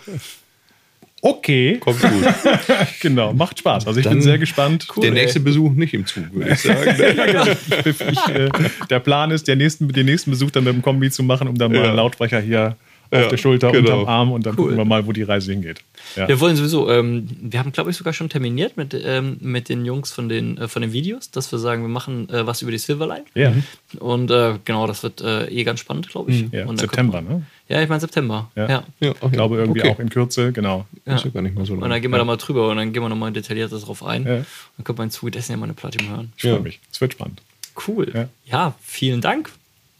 okay. 1.22 1.78
Kommt 1.80 2.02
gut. 2.02 2.12
genau, 3.02 3.34
macht 3.34 3.60
Spaß. 3.60 3.88
Also 3.88 4.00
ich 4.00 4.04
Dann 4.04 4.16
bin 4.16 4.22
sehr 4.22 4.38
gespannt. 4.38 4.88
Cool, 4.96 5.04
der 5.04 5.12
nächste 5.12 5.40
ey. 5.40 5.46
Besuch 5.46 5.72
nicht 5.72 5.94
im 5.94 6.06
Zug, 6.06 6.34
würde 6.34 6.52
ich 6.54 6.60
sagen. 6.62 6.96
ja, 6.98 7.26
genau. 7.26 7.46
ich, 7.86 8.02
ich, 8.02 8.28
äh, 8.36 8.50
der 8.90 9.00
Plan 9.00 9.32
ist, 9.32 9.48
der 9.48 9.56
nächsten, 9.56 9.88
den 9.88 10.06
nächsten 10.06 10.32
Besuch 10.32 10.52
dann 10.52 10.64
mit 10.64 10.74
dem 10.74 10.82
Kombi 10.82 11.10
zu 11.12 11.24
machen, 11.24 11.48
um 11.48 11.58
dann 11.58 11.74
ja. 11.74 11.80
mal 11.80 11.88
einen 11.88 11.98
Lautsprecher 11.98 12.40
hier 12.40 12.76
auf 13.12 13.28
der 13.28 13.38
Schulter, 13.38 13.72
genau. 13.72 14.00
unterm 14.00 14.08
Arm 14.08 14.32
und 14.32 14.46
dann 14.46 14.54
cool. 14.54 14.64
gucken 14.64 14.78
wir 14.78 14.86
mal, 14.86 15.06
wo 15.06 15.12
die 15.12 15.24
Reise 15.24 15.52
hingeht. 15.52 15.82
Ja. 16.16 16.28
Wir 16.28 16.40
wollen 16.40 16.56
sowieso, 16.56 16.90
ähm, 16.90 17.28
wir 17.42 17.60
haben, 17.60 17.72
glaube 17.74 17.92
ich, 17.92 17.98
sogar 17.98 18.14
schon 18.14 18.30
terminiert 18.30 18.78
mit, 18.78 18.94
ähm, 18.94 19.38
mit 19.42 19.68
den 19.68 19.86
Jungs 19.86 20.14
von 20.14 20.30
den, 20.30 20.58
äh, 20.58 20.68
von 20.68 20.82
den 20.82 20.94
Videos, 20.94 21.30
dass 21.30 21.52
wir 21.52 21.60
sagen, 21.60 21.82
wir 21.82 21.90
machen 21.90 22.30
äh, 22.30 22.48
was 22.48 22.62
über 22.62 22.72
die 22.72 22.78
Silverline. 22.78 23.26
Ja. 23.36 23.54
Und 24.00 24.32
äh, 24.32 24.54
genau, 24.64 24.88
das 24.88 25.04
wird 25.04 25.22
äh, 25.22 25.48
eh 25.48 25.64
ganz 25.66 25.82
spannend, 25.82 26.08
glaube 26.10 26.32
ich. 26.32 26.44
Mhm. 26.44 26.50
Ja, 26.54 26.78
September, 26.78 27.22
ne? 27.22 27.44
Ja, 27.72 27.82
ich 27.82 27.90
meine 27.90 28.02
September. 28.02 28.52
Ja. 28.56 28.70
ja. 28.70 28.84
ja 29.00 29.10
okay. 29.12 29.20
Ich 29.28 29.32
glaube 29.32 29.58
irgendwie 29.58 29.80
okay. 29.80 29.92
auch 29.92 30.00
in 30.00 30.10
Kürze, 30.10 30.52
genau. 30.52 30.86
Ja. 31.06 31.16
Ist 31.16 31.26
ja 31.26 31.32
gar 31.32 31.42
nicht 31.42 31.56
mal 31.56 31.66
so 31.66 31.74
lange. 31.74 31.86
Und 31.86 31.90
dann 31.90 32.02
gehen 32.02 32.12
wir 32.12 32.18
da 32.18 32.26
mal 32.26 32.38
drüber 32.38 32.70
und 32.70 32.78
dann 32.78 32.92
gehen 32.92 33.02
wir 33.02 33.10
nochmal 33.10 33.32
detailliert 33.32 33.72
darauf 33.72 34.04
ein. 34.04 34.26
Ja. 34.26 34.36
Dann 34.78 34.84
können 34.84 34.98
wir 34.98 35.04
in 35.04 35.12
Zuge 35.12 35.32
dessen 35.32 35.54
ja 35.54 35.58
mal 35.58 35.66
eine 35.66 35.74
Platin 35.74 36.10
hören. 36.10 36.34
Ich 36.36 36.44
freue 36.44 36.60
mich. 36.60 36.80
Es 36.92 37.00
wird 37.00 37.14
spannend. 37.14 37.42
Cool. 37.88 38.28
Ja. 38.46 38.76
vielen 38.82 39.22
Dank. 39.22 39.52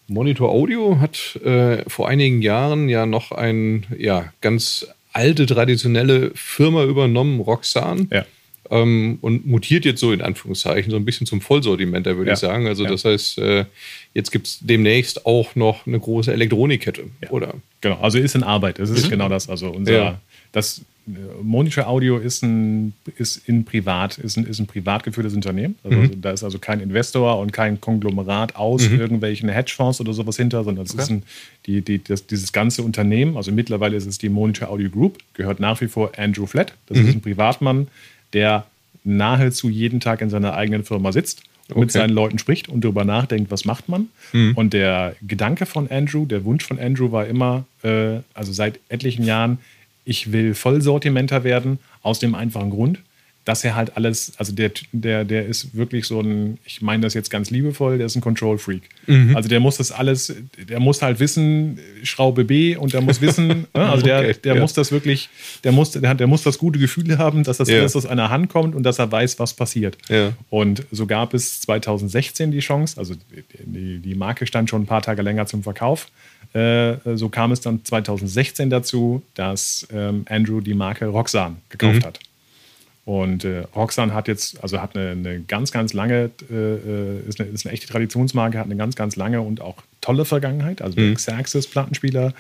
Monitor 0.08 0.50
Audio 0.50 1.00
hat 1.00 1.38
äh, 1.38 1.90
vor 1.90 2.10
einigen 2.10 2.42
Jahren 2.42 2.90
ja 2.90 3.06
noch 3.06 3.32
ein 3.32 3.86
ja, 3.98 4.34
ganz 4.42 4.88
alte, 5.14 5.46
traditionelle 5.46 6.32
Firma 6.36 6.84
übernommen, 6.84 7.40
Roxanne. 7.40 8.08
Ja. 8.12 8.26
Ähm, 8.72 9.20
und 9.22 9.46
mutiert 9.46 9.84
jetzt 9.86 10.00
so 10.00 10.14
in 10.14 10.22
Anführungszeichen 10.22 10.92
so 10.92 10.98
ein 10.98 11.06
bisschen 11.06 11.28
zum 11.28 11.42
Vollsortimenter, 11.42 12.16
würde 12.18 12.30
ja. 12.30 12.34
ich 12.34 12.40
sagen. 12.40 12.68
Also, 12.68 12.86
ja. 12.86 12.90
das 12.90 13.06
heißt, 13.06 13.38
äh, 13.38 13.66
jetzt 14.14 14.32
gibt 14.32 14.48
es 14.48 14.60
demnächst 14.62 15.26
auch 15.26 15.56
noch 15.56 15.86
eine 15.86 16.00
große 16.00 16.32
Elektronikkette, 16.32 17.04
ja. 17.22 17.30
oder? 17.32 17.56
Genau, 17.82 18.00
also 18.00 18.18
ist 18.18 18.34
in 18.34 18.44
Arbeit. 18.44 18.80
Das 18.80 18.90
ist 18.90 19.06
mhm. 19.06 19.10
genau 19.10 19.30
das. 19.30 19.50
Also, 19.50 19.70
unser, 19.70 20.22
das 20.54 20.82
Monitor 21.42 21.88
Audio 21.88 22.18
ist 22.18 22.44
ein, 22.44 22.94
ist 23.18 23.48
in 23.48 23.66
privat, 23.66 24.20
ist 24.20 24.38
ein, 24.38 24.46
ist 24.46 24.60
ein 24.60 24.68
privat 24.68 25.04
geführtes 25.04 25.34
Unternehmen. 25.34 25.76
Also 25.84 25.98
mhm. 25.98 26.22
Da 26.22 26.32
ist 26.32 26.44
also 26.44 26.60
kein 26.60 26.80
Investor 26.80 27.40
und 27.40 27.52
kein 27.52 27.82
Konglomerat 27.82 28.56
aus 28.56 28.88
mhm. 28.88 29.00
irgendwelchen 29.00 29.50
Hedgefonds 29.50 30.00
oder 30.00 30.14
sowas 30.14 30.38
hinter, 30.38 30.64
sondern 30.64 30.86
es 30.86 30.94
okay. 30.94 31.02
ist 31.02 31.10
ein, 31.10 31.24
die, 31.66 31.82
die, 31.82 32.04
das, 32.04 32.28
dieses 32.28 32.54
ganze 32.54 32.84
Unternehmen, 32.84 33.36
also 33.36 33.52
mittlerweile 33.52 33.98
ist 33.98 34.06
es 34.06 34.20
die 34.20 34.30
Monitor 34.30 34.70
Audio 34.70 34.90
Group, 34.90 35.18
gehört 35.34 35.60
nach 35.60 35.82
wie 35.82 35.88
vor 35.88 36.12
Andrew 36.18 36.46
Flatt. 36.46 36.74
Das 36.88 36.98
mhm. 36.98 37.08
ist 37.08 37.16
ein 37.16 37.22
Privatmann, 37.22 37.88
der 38.34 38.66
nahezu 39.04 39.70
jeden 39.70 40.00
Tag 40.00 40.22
in 40.22 40.30
seiner 40.30 40.54
eigenen 40.54 40.84
Firma 40.84 41.12
sitzt 41.12 41.44
und 41.70 41.72
okay. 41.72 41.80
mit 41.80 41.92
seinen 41.92 42.14
Leuten 42.14 42.38
spricht 42.38 42.70
und 42.70 42.84
darüber 42.84 43.06
nachdenkt, 43.06 43.52
was 43.52 43.66
macht 43.66 43.90
man. 43.90 44.10
Mhm. 44.34 44.54
Und 44.56 44.74
der 44.74 45.16
Gedanke 45.22 45.66
von 45.66 45.90
Andrew, 45.90 46.26
der 46.26 46.44
Wunsch 46.44 46.66
von 46.66 46.80
Andrew 46.80 47.12
war 47.12 47.26
immer, 47.26 47.66
äh, 47.84 48.20
also 48.34 48.52
seit 48.52 48.80
etlichen 48.90 49.24
Jahren, 49.24 49.60
ich 50.06 50.32
will 50.32 50.54
Vollsortimenter 50.54 51.44
werden, 51.44 51.80
aus 52.04 52.20
dem 52.20 52.36
einfachen 52.36 52.72
Grund, 52.72 53.00
dass 53.44 53.64
er 53.64 53.76
halt 53.76 53.98
alles, 53.98 54.34
also 54.38 54.54
der, 54.54 54.72
der, 54.92 55.26
der 55.26 55.48
ist 55.48 55.76
wirklich 55.76 56.06
so 56.06 56.22
ein, 56.22 56.60
ich 56.64 56.82
meine 56.82 57.02
das 57.02 57.16
jetzt 57.16 57.32
ganz 57.32 57.50
liebevoll, 57.50 57.98
der 57.98 58.06
ist 58.06 58.16
ein 58.16 58.22
Control-Freak. 58.22 58.84
Mhm. 59.08 59.36
Also 59.36 59.50
der 59.50 59.60
muss 59.60 59.78
das 59.78 59.92
alles, 59.92 60.36
der 60.70 60.80
muss 60.80 61.02
halt 61.02 61.20
wissen, 61.20 61.80
Schraube 62.04 62.46
B 62.46 62.76
und 62.76 62.94
der 62.94 63.02
muss 63.02 63.20
wissen, 63.20 63.48
ne? 63.74 63.90
also 63.90 64.06
der, 64.06 64.20
okay, 64.20 64.36
der 64.44 64.56
ja. 64.56 64.62
muss 64.62 64.74
das 64.74 64.92
wirklich, 64.92 65.30
der 65.64 65.72
muss, 65.72 65.92
der, 65.92 66.14
der 66.14 66.28
muss 66.28 66.44
das 66.44 66.60
gute 66.60 66.78
Gefühl 66.78 67.18
haben, 67.18 67.44
dass 67.44 67.58
das 67.58 67.68
ja. 67.68 67.80
alles 67.80 67.96
aus 67.96 68.06
einer 68.06 68.30
Hand 68.30 68.50
kommt 68.50 68.76
und 68.76 68.84
dass 68.84 69.00
er 69.00 69.12
weiß, 69.12 69.40
was 69.40 69.56
passiert. 69.56 69.98
Ja. 70.08 70.34
Und 70.52 70.86
so 70.92 71.08
gab 71.08 71.34
es 71.34 71.62
2016 71.62 72.52
die 72.52 72.60
Chance, 72.60 73.00
also 73.00 73.16
die, 73.66 73.98
die 74.00 74.16
Marke 74.16 74.46
stand 74.46 74.70
schon 74.70 74.84
ein 74.84 74.88
paar 74.88 75.02
Tage 75.02 75.24
länger 75.24 75.48
zum 75.48 75.64
Verkauf. 75.64 76.10
Äh, 76.54 76.98
so 77.16 77.30
kam 77.30 77.52
es 77.52 77.62
dann 77.62 77.84
2016 77.84 78.70
dazu, 78.70 79.24
dass 79.34 79.88
ähm, 79.92 80.26
Andrew 80.30 80.60
die 80.60 80.74
Marke 80.74 81.06
Roxanne 81.08 81.56
gekauft 81.70 82.02
mhm. 82.02 82.04
hat. 82.04 82.20
Und 83.04 83.46
äh, 83.46 83.64
Roxanne 83.76 84.14
hat 84.14 84.28
jetzt, 84.28 84.62
also 84.62 84.80
hat 84.80 84.96
eine, 84.96 85.10
eine 85.12 85.42
ganz, 85.42 85.72
ganz 85.72 85.94
lange, 85.94 86.30
äh, 86.52 86.54
äh, 86.54 87.20
ist, 87.28 87.42
eine, 87.42 87.50
ist, 87.50 87.66
eine, 87.66 87.74
echte 87.74 87.88
Traditionsmarke, 87.88 88.60
hat 88.60 88.66
eine 88.66 88.76
ganz, 88.76 88.96
ganz 88.96 89.16
lange 89.16 89.42
und 89.42 89.60
auch 89.60 89.78
tolle 90.02 90.24
Vergangenheit. 90.24 90.82
Also 90.82 91.00
mhm. 91.00 91.08
der 91.08 91.16
Xerxes-Plattenspieler 91.16 92.34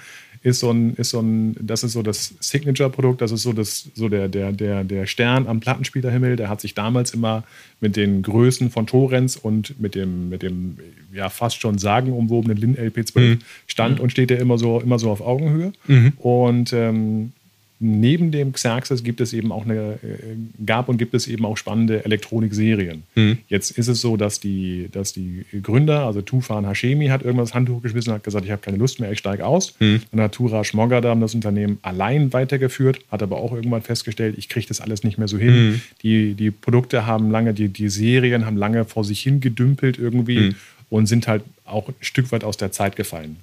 ist 0.44 0.60
so 0.60 0.72
ein, 0.72 0.96
ist 0.96 1.10
so 1.10 1.20
ein, 1.20 1.56
das 1.60 1.84
ist 1.84 1.94
so 1.94 2.04
das 2.04 2.36
Signature-Produkt, 2.40 3.22
das 3.22 3.32
ist 3.32 3.42
so, 3.42 3.54
das, 3.54 3.90
so 3.96 4.08
der, 4.08 4.28
der, 4.28 4.52
der, 4.52 4.84
der 4.84 5.08
Stern 5.08 5.48
am 5.48 5.60
Plattenspielerhimmel. 5.60 6.36
Der 6.36 6.50
hat 6.50 6.62
sich 6.62 6.76
damals 6.76 7.14
immer 7.14 7.44
mit 7.80 7.96
den 7.96 8.22
Größen 8.22 8.70
von 8.70 8.86
Torrens 8.86 9.38
und 9.38 9.80
mit 9.80 9.96
dem, 9.96 10.30
mit 10.30 10.44
dem 10.44 10.78
ja 11.12 11.30
fast 11.30 11.60
schon 11.60 11.80
sagenumwobenen 11.80 12.58
Lin 12.58 12.76
LP12 12.76 13.20
mhm. 13.20 13.40
stand 13.66 13.98
mhm. 13.98 14.04
und 14.04 14.12
steht 14.12 14.30
er 14.30 14.40
immer 14.40 14.60
so, 14.60 14.80
immer 14.80 15.00
so 15.00 15.10
auf 15.10 15.22
Augenhöhe. 15.22 15.74
Mhm. 15.88 16.14
Und 16.18 16.74
ähm, 16.74 17.34
neben 17.82 18.32
dem 18.32 18.54
Xerxes 18.54 19.04
gibt 19.04 19.22
es 19.22 19.34
eben 19.34 19.52
auch 19.52 19.66
eine, 19.66 20.00
äh, 20.04 20.66
gab 20.66 20.88
und 20.88 20.98
gibt 20.98 21.16
es 21.16 21.28
eben 21.28 21.46
auch 21.46 21.58
spannende 21.58 22.06
Elektronikserien. 22.06 23.04
Mhm. 23.16 23.40
Jetzt 23.48 23.72
ist 23.72 23.88
es 23.88 24.02
so, 24.02 24.18
dass 24.18 24.40
die, 24.40 24.88
dass 24.92 25.14
die 25.14 25.46
Gründer, 25.64 26.06
also 26.06 26.22
Tufan 26.22 26.68
Hashemi, 26.68 27.08
hat 27.08 27.24
irgendwas 27.24 27.50
das 27.50 27.56
Handtuch 27.56 27.82
geschmissen 27.82 28.12
und 28.12 28.18
hat 28.18 28.24
gesagt, 28.24 28.46
ich 28.46 28.52
habe 28.52 28.62
keine 28.62 28.78
Lust 28.78 29.00
mehr, 29.00 29.12
ich 29.12 29.18
steige 29.18 29.46
aus. 29.46 29.74
Mhm. 29.80 30.02
Dann 30.12 30.22
hat 30.22 30.34
Turaj 30.34 30.74
Mogadam 30.74 31.22
das 31.22 31.34
Unternehmen 31.34 31.80
allein 31.82 32.32
weitergeführt, 32.34 33.00
hat 33.12 33.24
aber 33.24 33.38
auch 33.38 33.52
irgendwann 33.52 33.82
festgestellt, 33.82 34.36
ich 34.38 34.48
kriege 34.48 34.68
das 34.68 34.80
alles 34.80 35.04
nicht 35.04 35.18
mehr 35.18 35.28
so 35.28 35.40
hin. 35.40 35.72
Mhm. 35.72 35.82
Die, 36.04 36.36
die 36.36 36.52
Produkte 36.52 37.08
haben 37.08 37.32
lange, 37.32 37.54
die, 37.56 37.68
die 37.68 37.90
Serien 37.90 38.46
haben 38.46 38.58
lange 38.58 38.86
vor 38.86 39.04
sich 39.04 39.22
hin 39.22 39.40
gedümpelt 39.40 39.98
irgendwie 39.98 40.40
mhm. 40.40 40.56
und 40.90 41.08
sind 41.08 41.28
halt 41.28 41.44
auch 41.66 41.88
ein 41.88 41.96
Stück 42.00 42.32
weit 42.32 42.44
aus 42.44 42.58
der 42.58 42.72
Zeit 42.72 42.96
gefallen. 42.96 43.38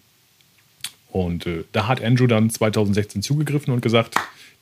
Und 1.11 1.47
äh, 1.47 1.65
da 1.73 1.89
hat 1.89 2.03
Andrew 2.03 2.27
dann 2.27 2.51
2016 2.51 3.23
zugegriffen 3.23 3.73
und 3.73 3.81
gesagt, 3.81 4.17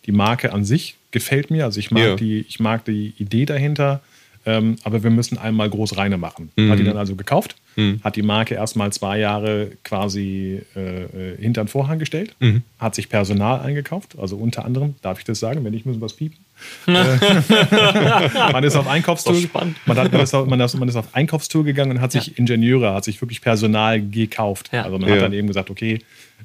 die 0.06 0.12
Marke 0.12 0.52
an 0.52 0.64
sich 0.64 0.96
gefällt 1.11 1.50
mir. 1.50 1.64
Also 1.64 1.80
ich 1.80 1.90
mag, 1.90 2.02
ja. 2.02 2.16
die, 2.16 2.44
ich 2.48 2.61
mag 2.61 2.85
die 2.85 3.14
Idee 3.18 3.46
dahinter, 3.46 4.00
ähm, 4.48 4.76
aber 4.85 5.02
wir 5.02 5.11
müssen 5.11 5.38
einmal 5.38 5.68
groß 5.68 5.96
reine 5.96 6.18
machen. 6.18 6.52
Mhm. 6.54 6.70
Hat 6.70 6.78
die 6.78 6.85
dann 6.85 6.96
also 6.96 7.16
gekauft, 7.16 7.56
mhm. 7.74 8.00
hat 8.04 8.14
die 8.14 8.22
Marke 8.22 8.54
erstmal 8.54 8.92
zwei 8.92 9.18
Jahre 9.18 9.72
quasi 9.82 10.62
äh, 10.76 11.02
äh, 11.02 11.37
hinter 11.37 11.64
den 11.64 11.68
Vorhang 11.68 11.98
gestellt, 11.98 12.37
mhm. 12.38 12.62
hat 12.78 12.94
sich 12.94 13.09
Personal 13.09 13.61
eingekauft, 13.61 14.16
also 14.16 14.37
unter 14.37 14.64
anderem, 14.64 14.94
darf 15.02 15.18
ich 15.18 15.24
das 15.24 15.40
sagen, 15.40 15.64
wenn 15.64 15.72
nicht, 15.72 15.85
müssen 15.85 16.00
wir 16.00 16.06
es 16.06 16.14
piepen. 16.14 16.38
Äh, 16.87 16.92
man 18.52 18.64
ist 18.64 18.76
auf 18.76 18.87
Einkaufstour. 18.87 19.35
Man, 19.85 19.98
hat, 19.98 20.11
man, 20.11 20.22
ist 20.22 20.32
auf, 20.32 20.46
man, 20.46 20.88
ist 20.88 20.96
auf, 20.96 21.14
Einkaufstour 21.14 21.64
gegangen 21.64 21.90
und 21.90 22.00
hat 22.00 22.12
sich 22.12 22.28
ja. 22.28 22.32
Ingenieure, 22.37 22.94
hat 22.94 23.04
sich 23.04 23.20
wirklich 23.20 23.42
Personal 23.42 24.00
gekauft. 24.00 24.70
Ja. 24.72 24.85
Also 24.85 24.98
man 24.98 25.09
ja. 25.09 25.16
hat 25.16 25.22
dann 25.22 25.32
eben 25.35 25.48
gesagt, 25.48 25.68
okay, 25.68 25.98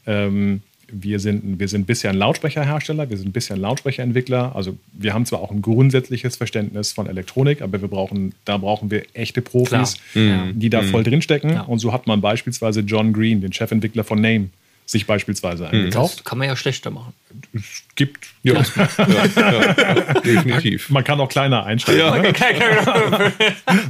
ähm, 0.05 0.61
wir 0.91 1.19
sind, 1.19 1.59
wir 1.59 1.67
sind 1.67 1.87
bisher 1.87 2.09
ein 2.11 2.17
Lautsprecherhersteller, 2.17 3.09
wir 3.09 3.17
sind 3.17 3.31
bisher 3.31 3.55
ein 3.55 3.61
Lautsprecherentwickler. 3.61 4.55
Also 4.55 4.77
wir 4.93 5.13
haben 5.13 5.25
zwar 5.25 5.39
auch 5.39 5.51
ein 5.51 5.61
grundsätzliches 5.61 6.35
Verständnis 6.35 6.91
von 6.91 7.07
Elektronik, 7.07 7.61
aber 7.61 7.81
wir 7.81 7.87
brauchen, 7.87 8.33
da 8.45 8.57
brauchen 8.57 8.91
wir 8.91 9.03
echte 9.13 9.41
Profis, 9.41 9.97
mhm. 10.13 10.53
die 10.55 10.69
da 10.69 10.81
mhm. 10.81 10.87
voll 10.87 11.03
drinstecken. 11.03 11.51
Ja. 11.51 11.61
Und 11.61 11.79
so 11.79 11.93
hat 11.93 12.07
man 12.07 12.21
beispielsweise 12.21 12.81
John 12.81 13.13
Green, 13.13 13.41
den 13.41 13.53
Chefentwickler 13.53 14.03
von 14.03 14.19
Name, 14.19 14.49
sich 14.91 15.08
beispielsweise 15.08 15.71
hm. 15.71 15.80
eingekauft. 15.80 16.19
Das 16.19 16.23
kann 16.25 16.38
man 16.38 16.47
ja 16.47 16.56
schlechter 16.56 16.91
machen. 16.91 17.13
Es 17.54 17.84
gibt. 17.95 18.27
Ja, 18.43 18.54
ja, 18.54 19.25
ja, 19.36 20.13
definitiv. 20.25 20.89
Man 20.89 21.04
kann 21.04 21.19
auch 21.19 21.30
kleiner 21.30 21.63
einsteigen. 21.63 22.21
Ne? 22.21 22.34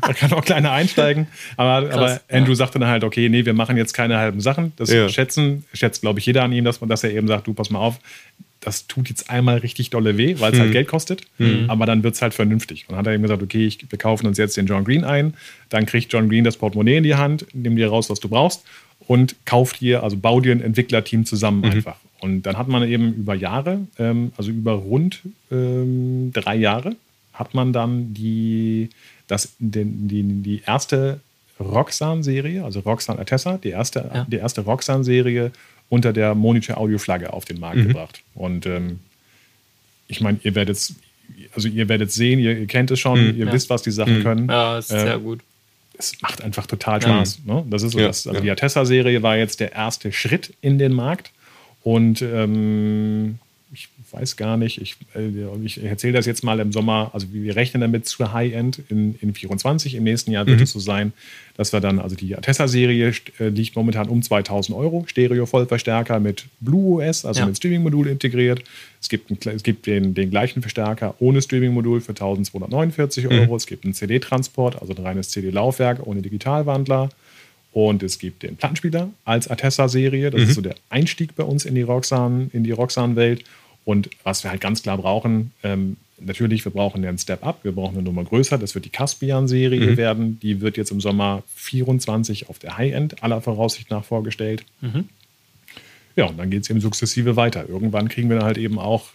man 0.02 0.16
kann 0.16 0.34
auch 0.34 0.44
kleiner 0.44 0.72
einsteigen. 0.72 1.28
Aber, 1.58 1.88
Krass, 1.88 1.98
aber 1.98 2.22
Andrew 2.30 2.54
sagte 2.54 2.80
dann 2.80 2.90
halt, 2.90 3.04
okay, 3.04 3.30
nee, 3.30 3.46
wir 3.46 3.54
machen 3.54 3.78
jetzt 3.78 3.94
keine 3.94 4.18
halben 4.18 4.42
Sachen. 4.42 4.74
Das 4.76 4.90
schätzen, 4.90 5.66
schätzt, 5.74 6.02
glaube 6.02 6.20
ich, 6.20 6.26
jeder 6.26 6.44
an 6.44 6.52
ihm, 6.52 6.66
dass, 6.66 6.82
man, 6.82 6.90
dass 6.90 7.04
er 7.04 7.12
eben 7.12 7.28
sagt, 7.28 7.48
du, 7.48 7.54
pass 7.54 7.70
mal 7.70 7.80
auf, 7.80 8.00
das 8.60 8.86
tut 8.86 9.10
jetzt 9.10 9.30
einmal 9.30 9.58
richtig 9.58 9.90
dolle 9.90 10.18
weh, 10.18 10.36
weil 10.40 10.54
es 10.54 10.60
halt 10.60 10.72
Geld 10.72 10.88
kostet, 10.88 11.24
aber 11.68 11.88
dann 11.88 12.04
wird 12.04 12.14
es 12.14 12.22
halt 12.22 12.36
vernünftig. 12.36 12.86
Und 12.88 12.92
dann 12.92 13.00
hat 13.00 13.08
er 13.08 13.16
ihm 13.16 13.24
gesagt, 13.24 13.42
okay, 13.42 13.66
ich, 13.66 13.80
wir 13.90 13.98
kaufen 13.98 14.28
uns 14.28 14.38
jetzt 14.38 14.56
den 14.56 14.68
John 14.68 14.84
Green 14.84 15.04
ein, 15.04 15.34
dann 15.70 15.88
kriegt 15.88 16.14
John 16.14 16.30
Green 16.30 16.44
das 16.44 16.58
Portemonnaie 16.58 16.98
in 16.98 17.04
die 17.04 17.16
Hand, 17.16 17.48
nimm 17.54 17.76
dir 17.76 17.90
raus, 17.90 18.12
was 18.12 18.20
du 18.20 18.30
brauchst 18.30 18.64
und 19.08 19.36
kauft 19.46 19.82
dir, 19.82 20.04
also 20.04 20.18
bau 20.18 20.40
dir 20.42 20.52
ein 20.54 20.62
Entwicklerteam 20.62 21.26
zusammen 21.26 21.64
einfach. 21.66 21.98
Und 22.20 22.44
dann 22.44 22.58
hat 22.58 22.68
man 22.68 22.84
eben 22.88 23.14
über 23.14 23.34
Jahre, 23.36 23.80
ähm, 23.98 24.32
also 24.38 24.52
über 24.52 24.74
rund 24.74 25.22
ähm, 25.52 26.32
drei 26.34 26.56
Jahre, 26.56 26.96
hat 27.34 27.54
man 27.54 27.74
dann 27.74 28.14
die, 28.14 28.90
das, 29.28 29.54
den, 29.60 30.08
die, 30.08 30.22
die 30.24 30.62
erste 30.66 31.20
Roxanne-Serie, 31.60 32.64
also 32.64 32.82
Roxanne 32.82 33.20
Atessa, 33.20 33.58
die 33.58 33.70
erste, 33.70 34.10
Ja. 34.14 34.28
die 34.30 34.36
erste 34.38 34.62
Roxanne-Serie 34.62 35.52
unter 35.90 36.14
der 36.14 36.36
Monitor 36.36 36.78
Audio-Flagge 36.78 37.34
auf 37.34 37.46
den 37.46 37.60
Markt 37.60 37.84
gebracht. 37.88 38.22
Und 38.36 38.66
ähm, 38.66 39.00
ich 40.08 40.22
meine, 40.22 40.40
ihr 40.44 40.56
werdet 40.56 40.78
also 41.56 41.68
ihr 41.70 41.88
werdet 41.90 42.12
sehen, 42.12 42.40
ihr, 42.40 42.58
ihr 42.58 42.68
kennt 42.68 42.92
es 42.92 43.00
schon, 43.00 43.18
ihr 43.38 43.46
Ja. 43.46 43.54
wisst, 43.54 43.70
was 43.70 43.82
die 43.84 43.92
Sachen 43.92 44.22
können. 44.22 44.50
Ja, 44.50 44.78
ist 44.78 44.92
Äh, 44.92 45.00
sehr 45.00 45.18
gut. 45.20 45.40
Es 46.02 46.22
macht 46.22 46.42
einfach 46.42 46.66
total 46.66 47.02
Spaß. 47.02 47.42
Ne? 47.46 47.64
Das 47.70 47.84
ist 47.84 47.94
so, 47.94 48.00
Ja, 48.00 48.08
das, 48.08 48.28
also 48.28 48.38
ja. 48.38 48.42
die 48.42 48.52
Atessa-Serie 48.52 49.24
war 49.24 49.38
jetzt 49.38 49.60
der 49.60 49.74
erste 49.74 50.12
Schritt 50.12 50.54
in 50.62 50.78
den 50.78 50.94
Markt. 50.94 51.32
Und 51.84 52.22
ähm, 52.22 53.40
ich 53.74 53.88
weiß 54.12 54.36
gar 54.36 54.58
nicht, 54.58 54.82
ich, 54.82 54.98
äh, 55.16 55.30
ich 55.64 55.82
erzähle 55.84 56.14
das 56.14 56.26
jetzt 56.26 56.44
mal 56.44 56.60
im 56.60 56.72
Sommer, 56.74 57.12
also 57.14 57.28
wir 57.32 57.56
rechnen 57.56 57.80
damit 57.82 58.06
zu 58.06 58.34
High-End 58.34 58.82
in, 58.90 59.16
in 59.22 59.34
24. 59.34 59.96
Im 59.96 60.04
nächsten 60.04 60.32
Jahr 60.32 60.46
wird 60.46 60.58
Mhm. 60.58 60.64
es 60.64 60.72
so 60.72 60.80
sein, 60.80 61.14
dass 61.56 61.72
wir 61.72 61.80
dann, 61.80 62.00
also 62.00 62.16
die 62.16 62.36
Atessa-Serie 62.36 63.14
äh, 63.40 63.48
liegt 63.50 63.76
momentan 63.76 64.10
um 64.10 64.22
2000 64.22 64.78
Euro, 64.78 65.06
Stereo-Vollverstärker 65.08 66.20
mit 66.20 66.46
Blue 66.60 67.02
OS, 67.04 67.24
also 67.26 67.42
Ja. 67.42 67.46
mit 67.46 67.58
Streaming-Modul 67.58 68.08
integriert. 68.08 68.64
Es 69.00 69.08
gibt, 69.10 69.32
ein, 69.32 69.38
es 69.56 69.64
gibt 69.64 69.86
den, 69.86 70.14
den 70.14 70.30
gleichen 70.30 70.62
Verstärker 70.62 71.16
ohne 71.20 71.42
Streaming-Modul 71.42 72.02
für 72.02 72.12
1249 72.14 73.26
Mhm. 73.26 73.32
Euro. 73.32 73.56
Es 73.56 73.68
gibt 73.68 73.86
einen 73.86 73.94
CD-Transport, 73.94 74.82
also 74.82 74.94
ein 74.94 75.02
reines 75.04 75.30
CD-Laufwerk 75.30 76.06
ohne 76.06 76.22
Digitalwandler. 76.22 77.10
Und 77.74 78.04
es 78.04 78.20
gibt 78.20 78.44
den 78.44 78.58
Plattenspieler 78.58 79.10
als 79.24 79.50
Atessa-Serie. 79.50 80.30
Das 80.30 80.42
ist 80.42 80.56
so 80.56 80.62
der 80.62 80.76
Einstieg 80.90 81.36
bei 81.36 81.44
uns 81.44 81.64
in 81.66 81.76
die 81.76 81.84
Roxanne, 81.84 82.50
in 82.52 82.64
die 82.64 82.72
Roxanne-Welt. 82.72 83.46
Und 83.86 84.10
was 84.24 84.44
wir 84.44 84.52
halt 84.52 84.62
ganz 84.62 84.84
klar 84.84 84.98
brauchen, 84.98 85.52
ähm, 85.64 85.96
natürlich, 86.20 86.66
wir 86.66 86.72
brauchen 86.72 87.04
einen 87.06 87.18
Step-Up, 87.18 87.64
wir 87.64 87.72
brauchen 87.72 87.96
eine 87.96 88.04
Nummer 88.04 88.24
größer. 88.24 88.58
Das 88.58 88.76
wird 88.76 88.86
die 88.86 88.90
Caspian-Serie 88.90 89.96
werden. 89.98 90.40
Die 90.42 90.62
wird 90.62 90.78
jetzt 90.78 90.92
im 90.92 91.02
Sommer 91.02 91.44
24 91.56 92.50
auf 92.50 92.60
der 92.60 92.78
High-End 92.78 93.24
aller 93.24 93.42
Voraussicht 93.42 93.90
nach 93.90 94.04
vorgestellt. 94.04 94.66
Ja, 96.16 96.26
und 96.26 96.38
dann 96.38 96.50
geht 96.50 96.64
es 96.64 96.70
eben 96.70 96.82
sukzessive 96.82 97.38
weiter. 97.38 97.68
Irgendwann 97.70 98.10
kriegen 98.10 98.30
wir 98.30 98.36
dann 98.38 98.46
halt 98.46 98.58
eben 98.58 98.80
auch, 98.80 99.06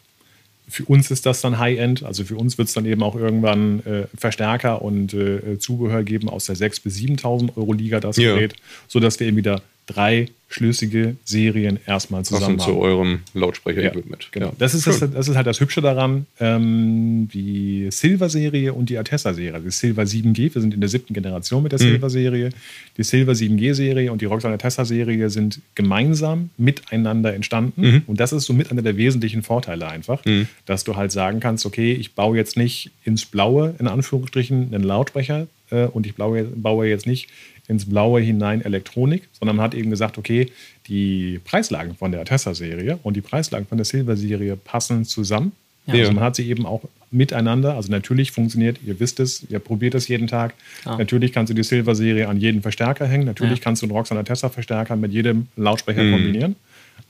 für 0.68 0.84
uns 0.84 1.10
ist 1.10 1.26
das 1.26 1.40
dann 1.40 1.58
High-End, 1.58 2.02
also 2.02 2.24
für 2.24 2.36
uns 2.36 2.58
wird 2.58 2.68
es 2.68 2.74
dann 2.74 2.86
eben 2.86 3.02
auch 3.02 3.14
irgendwann 3.14 3.80
äh, 3.86 4.06
Verstärker 4.16 4.82
und 4.82 5.14
äh, 5.14 5.58
Zubehör 5.58 6.02
geben 6.02 6.28
aus 6.28 6.46
der 6.46 6.56
6.000 6.56 6.82
bis 6.82 6.96
7.000 6.96 7.56
Euro 7.56 7.72
Liga, 7.72 8.00
das 8.00 8.16
Ja. 8.16 8.34
Gerät, 8.34 8.54
sodass 8.88 9.20
wir 9.20 9.26
eben 9.28 9.36
wieder 9.36 9.62
drei 9.86 10.28
schlüssige 10.48 11.16
Serien 11.24 11.78
erstmal 11.86 12.24
zusammen 12.24 12.56
Passend 12.56 12.74
zu 12.74 12.80
eurem 12.80 13.20
Lautsprecher-Equipment. 13.34 14.28
Genau. 14.30 14.46
Ja. 14.46 14.52
Das, 14.58 14.74
ist 14.74 14.86
das, 14.86 15.00
das 15.00 15.28
ist 15.28 15.34
halt 15.34 15.46
das 15.46 15.58
Hübsche 15.60 15.80
daran. 15.80 16.26
Ähm, 16.38 17.28
die 17.32 17.88
Silver-Serie 17.90 18.72
und 18.72 18.88
die 18.88 18.96
Atessa-Serie. 18.96 19.60
Die 19.60 19.70
Silver 19.70 20.02
7G, 20.02 20.54
wir 20.54 20.62
sind 20.62 20.72
in 20.72 20.80
der 20.80 20.88
siebten 20.88 21.14
Generation 21.14 21.64
mit 21.64 21.72
der 21.72 21.80
Silver-Serie. 21.80 22.50
Die 22.96 23.02
Silver 23.02 23.32
7G-Serie 23.32 24.12
und 24.12 24.20
die 24.20 24.26
Roxanne 24.26 24.54
Atessa-Serie 24.54 25.30
sind 25.30 25.60
gemeinsam 25.74 26.50
miteinander 26.56 27.34
entstanden. 27.34 28.04
Und 28.06 28.20
das 28.20 28.32
ist 28.32 28.46
so 28.46 28.52
mit 28.52 28.70
einer 28.70 28.82
der 28.82 28.96
wesentlichen 28.96 29.42
Vorteile 29.42 29.88
einfach, 29.88 30.22
dass 30.64 30.84
du 30.84 30.94
halt 30.96 31.10
sagen 31.10 31.40
kannst, 31.40 31.66
okay, 31.66 31.92
ich 31.92 32.14
baue 32.14 32.36
jetzt 32.36 32.56
nicht 32.56 32.92
ins 33.04 33.26
Blaue, 33.26 33.74
in 33.78 33.88
Anführungsstrichen, 33.88 34.72
einen 34.72 34.84
Lautsprecher 34.84 35.48
äh, 35.70 35.86
und 35.86 36.06
ich 36.06 36.14
baue, 36.14 36.44
baue 36.44 36.86
jetzt 36.86 37.06
nicht 37.06 37.28
ins 37.68 37.86
Blaue 37.86 38.20
hinein 38.20 38.62
Elektronik, 38.62 39.28
sondern 39.38 39.56
man 39.56 39.64
hat 39.64 39.74
eben 39.74 39.90
gesagt, 39.90 40.18
okay, 40.18 40.50
die 40.86 41.40
Preislagen 41.44 41.96
von 41.96 42.12
der 42.12 42.20
Atessa-Serie 42.20 42.98
und 43.02 43.16
die 43.16 43.20
Preislagen 43.20 43.66
von 43.66 43.78
der 43.78 43.84
Silver-Serie 43.84 44.56
passen 44.56 45.04
zusammen. 45.04 45.52
Ja. 45.86 45.94
Also 45.94 46.12
man 46.12 46.24
hat 46.24 46.36
sie 46.36 46.48
eben 46.48 46.66
auch 46.66 46.82
miteinander. 47.10 47.74
Also 47.74 47.90
natürlich 47.90 48.32
funktioniert, 48.32 48.78
ihr 48.84 48.98
wisst 48.98 49.20
es, 49.20 49.46
ihr 49.48 49.58
probiert 49.58 49.94
es 49.94 50.08
jeden 50.08 50.26
Tag. 50.26 50.54
Ja. 50.84 50.96
Natürlich 50.96 51.32
kannst 51.32 51.50
du 51.50 51.54
die 51.54 51.62
Silver-Serie 51.62 52.28
an 52.28 52.38
jeden 52.38 52.62
Verstärker 52.62 53.06
hängen. 53.06 53.24
Natürlich 53.24 53.58
Ja. 53.58 53.64
kannst 53.64 53.82
du 53.82 53.86
einen 53.86 53.92
Roxanne 53.92 54.20
Atessa-Verstärker 54.20 54.96
mit 54.96 55.12
jedem 55.12 55.48
Lautsprecher 55.56 56.10
kombinieren. 56.10 56.56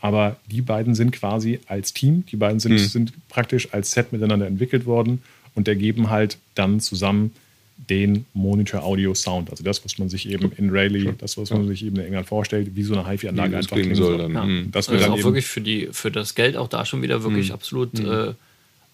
Aber 0.01 0.37
die 0.51 0.61
beiden 0.61 0.95
sind 0.95 1.13
quasi 1.13 1.59
als 1.67 1.95
Team, 1.95 2.25
die 2.31 2.37
beiden 2.37 2.61
sind, 2.61 2.79
sind 2.79 3.13
praktisch 3.29 3.73
als 3.73 3.93
Set 3.93 4.13
miteinander 4.13 4.47
entwickelt 4.47 4.85
worden 4.85 5.23
und 5.55 5.69
ergeben 5.69 6.11
halt 6.11 6.37
dann 6.55 6.81
zusammen 6.81 7.33
den 7.77 8.25
Monitor 8.33 8.83
Audio 8.83 9.15
Sound. 9.15 9.51
Also 9.51 9.63
das, 9.63 9.85
was 9.85 9.99
man 9.99 10.09
sich 10.09 10.29
eben 10.29 10.51
in 10.57 10.71
Rayleigh, 10.71 11.13
das, 11.19 11.37
was 11.37 11.51
man 11.51 11.69
sich 11.69 11.85
eben 11.85 11.97
in 11.97 12.07
England 12.07 12.27
vorstellt, 12.27 12.75
wie 12.75 12.83
so 12.83 12.95
eine 12.95 13.09
HiFi-Anlage 13.09 13.57
einfach 13.59 13.77
klingen 13.77 13.95
soll 13.95 14.17
soll. 14.17 14.19
dann. 14.19 14.33
Ja. 14.35 14.45
Mhm. 14.45 14.71
Das 14.73 14.87
Das 14.87 14.93
wird 14.93 15.01
ist 15.03 15.07
dann 15.09 15.19
auch 15.19 15.25
wirklich 15.25 15.47
für, 15.47 15.61
die, 15.61 15.89
für 15.93 16.11
das 16.11 16.35
Geld 16.35 16.57
auch 16.57 16.69
da 16.69 16.85
schon 16.85 17.03
wieder 17.03 17.23
wirklich 17.23 17.53
absolut, 17.53 17.99
äh, 18.01 18.33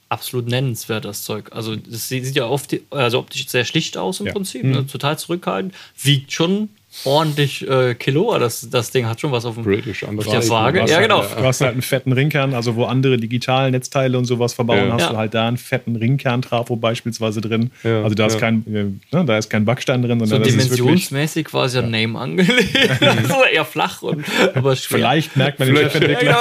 absolut 0.09 0.47
nennenswert, 0.49 1.05
das 1.05 1.23
Zeug. 1.23 1.51
Also 1.53 1.77
das 1.77 2.09
sieht 2.09 2.35
ja 2.35 2.47
oft, 2.47 2.77
also 2.91 3.21
optisch 3.21 3.49
sehr 3.49 3.65
schlicht 3.65 3.97
aus 3.97 4.21
im 4.21 4.27
Ja. 4.27 4.33
Prinzip, 4.33 4.65
ne? 4.65 4.87
total 4.87 5.19
zurückhaltend, 5.19 5.75
wiegt 6.03 6.33
schon 6.33 6.69
ordentlich 7.05 7.69
äh, 7.69 7.95
Kilo, 7.95 8.39
das, 8.39 8.69
das 8.71 8.91
Ding 8.91 9.07
hat 9.07 9.21
schon 9.21 9.33
was 9.33 9.45
auf 9.45 9.55
dem 9.55 9.65
British, 9.65 10.05
auf 10.05 10.11
der. 10.11 10.49
Waage. 10.49 10.79
Du 10.79 10.83
hast 10.85 10.91
Ja, 10.91 10.97
halt, 10.97 11.09
genau. 11.09 11.23
Du 11.23 11.45
hast 11.45 11.61
halt 11.61 11.73
einen 11.73 11.83
fetten 11.83 12.13
Ringkern, 12.13 12.55
also 12.55 12.77
wo 12.77 12.85
andere 12.85 13.17
digitale 13.17 13.71
Netzteile 13.71 14.19
und 14.19 14.25
sowas 14.25 14.55
verbauen, 14.55 14.89
Ja. 14.89 14.93
hast 14.95 15.01
Ja. 15.03 15.11
du 15.11 15.17
halt 15.17 15.35
da 15.35 15.49
einen 15.49 15.57
fetten 15.57 15.97
Ringkern-Trafo 15.97 16.77
beispielsweise 16.77 17.41
drin. 17.41 17.71
Ja, 17.83 18.03
Also 18.03 18.15
da 18.15 18.27
ist 18.27 18.35
ja. 18.35 18.41
kein, 18.41 18.65
äh, 18.67 19.15
ne, 19.17 19.25
da 19.25 19.39
ist 19.39 19.49
kein 19.51 19.65
Backstein 19.65 20.03
drin, 20.03 20.19
So 20.21 20.27
sondern 20.27 20.43
das 20.43 20.51
ist 20.57 20.71
wirklich. 20.71 20.77
dimensionsmäßig 20.81 21.45
quasi 21.47 21.79
ein 21.79 21.91
Name 21.91 22.19
angelegt. 22.19 22.77
so 23.29 23.37
eher 23.53 23.65
flach 23.65 24.03
und 24.03 24.25
aber 24.55 24.77
schwer. 24.77 24.99
Vielleicht 24.99 25.37
merkt 25.37 25.59
man 25.59 25.69
den 25.69 25.77
Chefentwickler. 25.77 26.37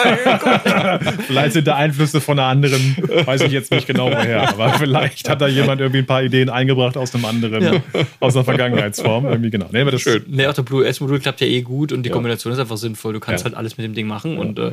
Ja. 0.65 0.99
Vielleicht 1.27 1.53
sind 1.53 1.67
da 1.67 1.75
Einflüsse 1.75 2.21
von 2.21 2.37
einer 2.39 2.47
anderen, 2.47 2.95
weiß 3.25 3.41
ich 3.41 3.51
jetzt 3.51 3.71
nicht 3.71 3.87
genau 3.87 4.09
woher, 4.11 4.49
aber 4.49 4.73
vielleicht 4.73 5.29
hat 5.29 5.41
da 5.41 5.47
jemand 5.47 5.81
irgendwie 5.81 5.99
ein 5.99 6.05
paar 6.05 6.23
Ideen 6.23 6.49
eingebracht 6.49 6.97
aus 6.97 7.13
einem 7.15 7.25
anderen, 7.25 7.63
Ja. 7.63 7.71
aus 8.19 8.35
einer 8.35 8.45
Vergangenheitsform. 8.45 9.25
Irgendwie 9.25 9.49
genau. 9.49 9.67
Nee, 9.71 9.81
aber 9.81 9.91
das 9.91 10.01
Schön. 10.01 10.23
Nee, 10.41 10.47
auch 10.47 10.53
der 10.53 10.63
Blue 10.63 10.85
S-Modul 10.85 11.19
klappt 11.19 11.41
ja 11.41 11.47
eh 11.47 11.61
gut 11.61 11.91
und 11.91 12.03
die 12.03 12.09
Ja. 12.09 12.13
Kombination 12.13 12.51
ist 12.53 12.59
einfach 12.59 12.77
sinnvoll. 12.77 13.13
Du 13.13 13.19
kannst 13.19 13.43
Ja. 13.43 13.45
halt 13.45 13.55
alles 13.57 13.77
mit 13.77 13.85
dem 13.85 13.93
Ding 13.93 14.07
machen 14.07 14.37
und, 14.37 14.59
äh, 14.59 14.71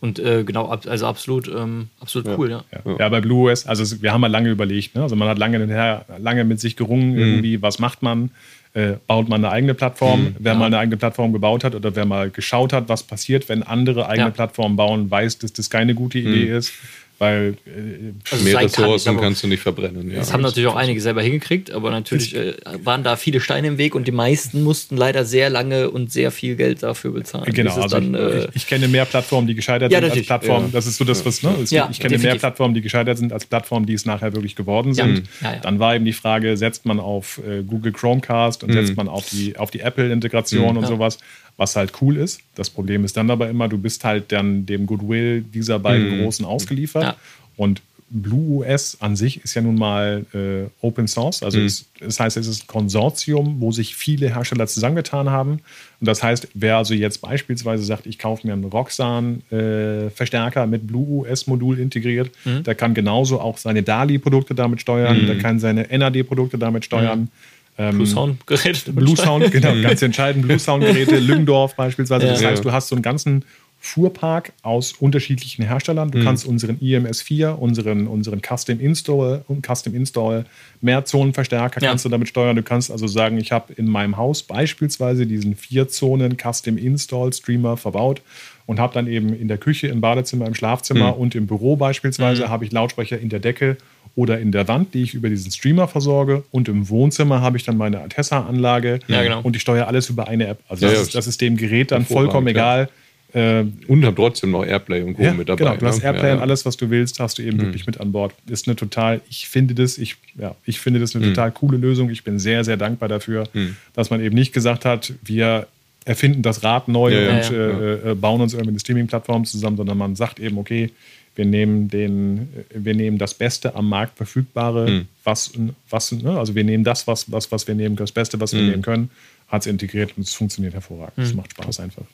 und 0.00 0.18
äh, 0.18 0.44
genau, 0.44 0.70
ab- 0.70 0.86
also 0.86 1.06
absolut, 1.06 1.48
ähm, 1.48 1.88
absolut 2.00 2.38
cool, 2.38 2.50
ja. 2.50 2.64
Ja. 2.84 2.96
ja, 2.98 3.08
bei 3.08 3.20
Blue 3.20 3.50
OS, 3.50 3.66
also 3.66 3.82
es, 3.82 4.02
wir 4.02 4.12
haben 4.12 4.20
mal 4.20 4.30
lange 4.30 4.50
überlegt, 4.50 4.94
ne? 4.94 5.02
also 5.02 5.16
man 5.16 5.28
hat 5.28 5.38
lange, 5.38 5.58
hinterher- 5.58 6.04
lange 6.18 6.44
mit 6.44 6.60
sich 6.60 6.76
gerungen, 6.76 7.12
Mhm. 7.12 7.18
irgendwie, 7.18 7.62
was 7.62 7.78
macht 7.78 8.02
man? 8.02 8.30
Äh, 8.74 8.96
baut 9.06 9.26
man 9.30 9.42
eine 9.42 9.50
eigene 9.52 9.72
Plattform? 9.72 10.36
Wer 10.38 10.54
mal 10.54 10.66
eine 10.66 10.76
eigene 10.76 10.98
Plattform 10.98 11.32
gebaut 11.32 11.64
hat 11.64 11.74
oder 11.74 11.96
wer 11.96 12.04
mal 12.04 12.28
geschaut 12.30 12.74
hat, 12.74 12.90
was 12.90 13.02
passiert, 13.04 13.48
wenn 13.48 13.62
andere 13.62 14.06
eigene 14.06 14.28
Ja. 14.28 14.30
Plattformen 14.34 14.76
bauen, 14.76 15.10
weiß, 15.10 15.38
dass 15.38 15.54
das 15.54 15.70
keine 15.70 15.94
gute 15.94 16.18
Idee 16.18 16.54
ist, 16.54 16.72
weil 17.18 17.56
äh, 17.66 18.12
Also 18.30 18.44
Mehr 18.44 18.54
kann, 18.54 18.62
Ressourcen 18.64 19.08
aber- 19.10 19.20
kannst 19.20 19.42
du 19.42 19.48
nicht 19.48 19.62
verbrennen. 19.62 20.10
Ja. 20.10 20.18
Das 20.18 20.32
haben 20.32 20.42
natürlich 20.42 20.68
auch 20.68 20.76
einige 20.76 21.00
selber 21.00 21.22
hingekriegt, 21.22 21.70
aber 21.70 21.90
natürlich 21.90 22.34
äh, 22.36 22.54
waren 22.82 23.02
da 23.04 23.16
viele 23.16 23.40
Steine 23.40 23.68
im 23.68 23.78
Weg 23.78 23.94
und 23.94 24.06
die 24.06 24.12
meisten 24.12 24.62
mussten 24.62 24.96
leider 24.96 25.24
sehr 25.24 25.48
lange 25.50 25.90
und 25.90 26.12
sehr 26.12 26.30
viel 26.30 26.56
Geld 26.56 26.82
dafür 26.82 27.12
bezahlen. 27.12 27.50
Genau, 27.52 27.74
also 27.74 27.88
dann, 27.98 28.14
äh, 28.14 28.44
ich, 28.46 28.56
ich 28.56 28.66
kenne 28.66 28.88
mehr 28.88 29.04
Plattformen, 29.06 29.46
die 29.46 29.54
gescheitert 29.54 29.90
Ja, 29.92 30.00
sind 30.00 30.10
als. 30.12 30.26
Plattformen. 30.26 30.66
Ja. 30.66 30.72
Das 30.72 30.86
ist 30.86 30.96
so 30.98 31.04
das, 31.04 31.24
was, 31.24 31.42
ne? 31.42 31.54
Ich 31.62 31.70
kenne 31.70 31.88
mehr 31.88 32.08
definitiv. 32.08 32.40
Plattformen, 32.40 32.74
die 32.74 32.82
gescheitert 32.82 33.18
sind 33.18 33.32
als 33.32 33.46
Plattformen, 33.46 33.86
die 33.86 33.94
es 33.94 34.04
nachher 34.04 34.34
wirklich 34.34 34.54
geworden 34.56 34.92
sind. 34.94 35.22
Dann 35.62 35.78
war 35.78 35.94
eben 35.94 36.04
die 36.04 36.12
Frage, 36.12 36.56
setzt 36.56 36.84
man 36.86 37.00
auf 37.00 37.40
äh, 37.48 37.62
Google 37.62 37.92
Chromecast 37.92 38.62
und 38.62 38.72
setzt 38.72 38.96
man 38.96 39.08
auf 39.08 39.28
die, 39.30 39.56
auf 39.56 39.70
die 39.70 39.80
Apple-Integration 39.80 40.76
und 40.76 40.82
Ja. 40.82 40.88
sowas, 40.88 41.18
was 41.56 41.76
halt 41.76 41.92
cool 42.00 42.16
ist. 42.16 42.40
Das 42.54 42.70
Problem 42.70 43.04
ist 43.04 43.16
dann 43.16 43.30
aber 43.30 43.48
immer, 43.48 43.68
du 43.68 43.78
bist 43.78 44.04
halt 44.04 44.32
dann 44.32 44.66
dem 44.66 44.86
Goodwill 44.86 45.42
dieser 45.42 45.78
beiden 45.78 46.22
Großen 46.22 46.44
ausgeliefert. 46.44 47.02
Ja. 47.02 47.16
Und 47.56 47.82
Blue 48.08 48.64
OS 48.64 48.98
an 49.00 49.16
sich 49.16 49.42
ist 49.42 49.54
ja 49.54 49.62
nun 49.62 49.74
mal 49.74 50.24
äh, 50.32 50.70
Open 50.80 51.08
Source. 51.08 51.42
Also 51.42 51.58
es, 51.58 51.86
das 51.98 52.20
heißt, 52.20 52.36
es 52.36 52.46
ist 52.46 52.64
ein 52.64 52.66
Konsortium, 52.68 53.60
wo 53.60 53.72
sich 53.72 53.96
viele 53.96 54.32
Hersteller 54.32 54.68
zusammengetan 54.68 55.30
haben. 55.30 55.60
Und 56.00 56.06
das 56.06 56.22
heißt, 56.22 56.46
wer 56.54 56.76
also 56.76 56.94
jetzt 56.94 57.20
beispielsweise 57.20 57.82
sagt, 57.82 58.06
ich 58.06 58.20
kaufe 58.20 58.46
mir 58.46 58.52
einen 58.52 58.64
Roxanne-Verstärker 58.64 60.68
mit 60.68 60.86
Blue 60.86 61.26
OS-Modul 61.26 61.80
integriert, 61.80 62.30
der 62.44 62.76
kann 62.76 62.94
genauso 62.94 63.40
auch 63.40 63.58
seine 63.58 63.82
DALI-Produkte 63.82 64.54
damit 64.54 64.80
steuern, 64.80 65.26
der 65.26 65.38
kann 65.38 65.58
seine 65.58 65.88
NAD-Produkte 65.90 66.58
damit 66.58 66.84
steuern. 66.84 67.28
Ähm, 67.78 67.96
Blue 67.96 68.06
Sound-Gerät. 68.06 68.84
Blue 68.94 69.16
Sound, 69.16 69.50
genau, 69.50 69.74
ganz 69.82 70.00
entscheidend. 70.02 70.46
Blue 70.46 70.58
Sound-Geräte, 70.58 71.18
Lügendorf 71.20 71.74
beispielsweise. 71.76 72.26
Das 72.26 72.40
Ja. 72.40 72.50
heißt, 72.50 72.64
du 72.64 72.72
hast 72.72 72.88
so 72.88 72.94
einen 72.94 73.02
ganzen 73.02 73.44
Fuhrpark 73.78 74.52
aus 74.62 74.94
unterschiedlichen 74.94 75.64
Herstellern. 75.64 76.10
Du 76.10 76.18
mhm. 76.18 76.24
kannst 76.24 76.46
unseren 76.46 76.78
IMS4, 76.78 77.50
unseren, 77.50 78.06
unseren 78.08 78.40
Custom 78.40 78.80
Install, 78.80 79.44
Custom 79.64 79.94
Install 79.94 80.44
Mehrzonenverstärker 80.80 81.80
ja. 81.80 81.90
kannst 81.90 82.04
du 82.04 82.08
damit 82.08 82.28
steuern. 82.28 82.56
Du 82.56 82.62
kannst 82.62 82.90
also 82.90 83.06
sagen, 83.06 83.38
ich 83.38 83.52
habe 83.52 83.72
in 83.74 83.86
meinem 83.86 84.16
Haus 84.16 84.42
beispielsweise 84.42 85.26
diesen 85.26 85.54
vier 85.54 85.88
Zonen 85.88 86.36
Custom 86.36 86.78
Install 86.78 87.32
Streamer 87.32 87.76
verbaut 87.76 88.22
und 88.64 88.80
habe 88.80 88.94
dann 88.94 89.06
eben 89.06 89.32
in 89.32 89.46
der 89.46 89.58
Küche, 89.58 89.86
im 89.88 90.00
Badezimmer, 90.00 90.46
im 90.46 90.54
Schlafzimmer 90.54 91.12
mhm. 91.12 91.20
und 91.20 91.34
im 91.34 91.46
Büro 91.46 91.76
beispielsweise 91.76 92.46
mhm. 92.46 92.48
habe 92.48 92.64
ich 92.64 92.72
Lautsprecher 92.72 93.18
in 93.20 93.28
der 93.28 93.38
Decke 93.38 93.76
oder 94.16 94.40
in 94.40 94.50
der 94.50 94.66
Wand, 94.66 94.94
die 94.94 95.02
ich 95.02 95.14
über 95.14 95.28
diesen 95.28 95.52
Streamer 95.52 95.86
versorge. 95.86 96.42
Und 96.50 96.68
im 96.68 96.88
Wohnzimmer 96.88 97.42
habe 97.42 97.58
ich 97.58 97.64
dann 97.64 97.76
meine 97.76 98.00
Atessa-Anlage 98.00 98.98
ja, 99.06 99.22
genau. 99.22 99.42
und 99.42 99.54
ich 99.54 99.62
steuere 99.62 99.86
alles 99.86 100.08
über 100.08 100.26
eine 100.26 100.48
App. 100.48 100.58
Also 100.68 100.86
ja, 100.86 100.92
das, 100.92 101.02
ist, 101.02 101.14
das, 101.14 101.26
ist, 101.26 101.40
dem 101.40 101.56
Gerät 101.56 101.92
dann 101.92 102.04
vollkommen 102.04 102.48
egal. 102.48 102.88
Äh, 103.34 103.64
und 103.86 104.04
habe 104.04 104.16
trotzdem 104.16 104.52
noch 104.52 104.64
Airplay 104.64 105.02
und 105.02 105.14
Co. 105.14 105.22
Ja, 105.22 105.34
mit 105.34 105.48
dabei. 105.48 105.64
Genau, 105.64 105.76
du 105.76 105.86
hast 105.86 105.98
ne? 105.98 106.04
Airplay 106.04 106.32
und 106.32 106.38
alles, 106.38 106.64
was 106.64 106.78
du 106.78 106.88
willst, 106.88 107.20
hast 107.20 107.36
du 107.36 107.42
eben 107.42 107.58
mhm. 107.58 107.62
wirklich 107.62 107.86
mit 107.86 108.00
an 108.00 108.10
Bord. 108.10 108.32
Ist 108.48 108.66
eine 108.66 108.74
total, 108.74 109.20
ich 109.28 109.48
finde 109.48 109.74
das, 109.74 109.98
ich, 109.98 110.16
ja, 110.38 110.54
ich 110.64 110.80
finde 110.80 110.98
das 110.98 111.14
eine 111.14 111.26
mhm. 111.26 111.34
total 111.34 111.52
coole 111.52 111.76
Lösung. 111.76 112.08
Ich 112.08 112.24
bin 112.24 112.38
sehr, 112.38 112.64
sehr 112.64 112.78
dankbar 112.78 113.10
dafür, 113.10 113.46
mhm. 113.52 113.76
dass 113.92 114.08
man 114.08 114.22
eben 114.22 114.34
nicht 114.34 114.54
gesagt 114.54 114.86
hat, 114.86 115.12
wir 115.22 115.66
erfinden 116.06 116.40
das 116.40 116.62
Rad 116.62 116.88
neu 116.88 117.12
ja, 117.12 117.30
und 117.30 117.50
ja, 117.50 117.56
äh, 117.56 118.12
äh, 118.12 118.14
bauen 118.14 118.40
uns 118.40 118.54
irgendwie 118.54 118.70
eine 118.70 118.80
Streaming-Plattform 118.80 119.44
zusammen, 119.44 119.76
sondern 119.76 119.98
man 119.98 120.16
sagt 120.16 120.40
eben, 120.40 120.56
okay, 120.56 120.90
wir 121.36 121.44
nehmen, 121.44 121.88
den, 121.88 122.48
wir 122.74 122.94
nehmen 122.94 123.18
das 123.18 123.34
Beste 123.34 123.74
am 123.74 123.88
Markt 123.88 124.16
verfügbare, 124.16 124.90
mhm. 124.90 125.08
was, 125.24 125.52
was 125.90 126.12
ne? 126.12 126.38
also 126.38 126.54
wir 126.54 126.64
nehmen 126.64 126.84
das, 126.84 127.06
was, 127.06 127.30
was, 127.30 127.50
was 127.52 127.66
wir 127.66 127.74
nehmen, 127.74 127.96
das 127.96 128.12
Beste, 128.12 128.40
was 128.40 128.52
wir 128.52 128.62
mhm. 128.62 128.70
nehmen 128.70 128.82
können, 128.82 129.10
hat 129.48 129.62
es 129.62 129.66
integriert 129.66 130.12
und 130.16 130.24
es 130.24 130.34
funktioniert 130.34 130.74
hervorragend. 130.74 131.18
Es 131.18 131.30
mhm. 131.30 131.36
macht 131.36 131.52
Spaß 131.52 131.80
einfach. 131.80 132.04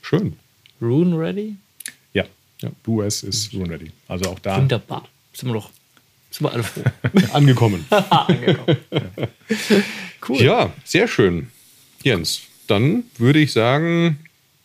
Schön. 0.00 0.36
Rune 0.80 1.16
Ready? 1.18 1.56
Ja, 2.12 2.24
ja. 2.60 2.70
US 2.86 3.22
ist 3.22 3.54
Rune 3.54 3.70
Ready. 3.70 3.90
Also 4.08 4.30
auch 4.30 4.38
da. 4.38 4.56
Wunderbar. 4.58 5.08
Sind 5.32 5.48
wir 5.48 5.54
doch 5.54 5.70
sind 6.32 6.46
wir 6.46 6.52
alle 6.52 6.62
froh. 6.62 6.82
Angekommen. 7.34 7.84
Angekommen. 7.90 8.78
Cool. 10.26 10.42
Ja, 10.42 10.72
sehr 10.84 11.06
schön. 11.06 11.48
Jens, 12.02 12.42
dann 12.66 13.04
würde 13.18 13.38
ich 13.38 13.52
sagen, 13.52 14.18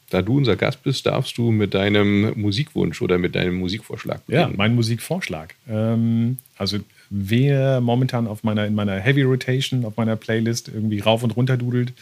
da 0.09 0.21
du 0.21 0.37
unser 0.37 0.55
Gast 0.55 0.83
bist, 0.83 1.05
darfst 1.05 1.37
du 1.37 1.51
mit 1.51 1.73
deinem 1.73 2.39
Musikwunsch 2.39 3.01
oder 3.01 3.17
mit 3.17 3.35
deinem 3.35 3.55
Musikvorschlag 3.55 4.25
beginnen. 4.25 4.51
Ja, 4.51 4.57
mein 4.57 4.75
Musikvorschlag. 4.75 5.55
Ähm, 5.69 6.37
also 6.57 6.79
wer 7.09 7.81
momentan 7.81 8.27
auf 8.27 8.43
meiner, 8.43 8.65
in 8.65 8.75
meiner 8.75 8.99
Heavy 8.99 9.23
Rotation, 9.23 9.85
auf 9.85 9.97
meiner 9.97 10.15
Playlist 10.15 10.69
irgendwie 10.73 10.99
rauf 10.99 11.23
und 11.23 11.35
runter 11.35 11.57
dudelt, 11.57 11.93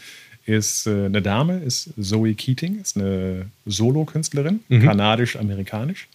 ist 0.44 0.86
äh, 0.86 1.06
eine 1.06 1.20
Dame, 1.22 1.58
ist 1.58 1.90
Zoe 2.00 2.34
Keating, 2.34 2.80
ist 2.80 2.96
eine 2.96 3.46
Solo-Künstlerin, 3.66 4.60
mhm. 4.68 4.82
kanadisch-amerikanisch. 4.82 6.08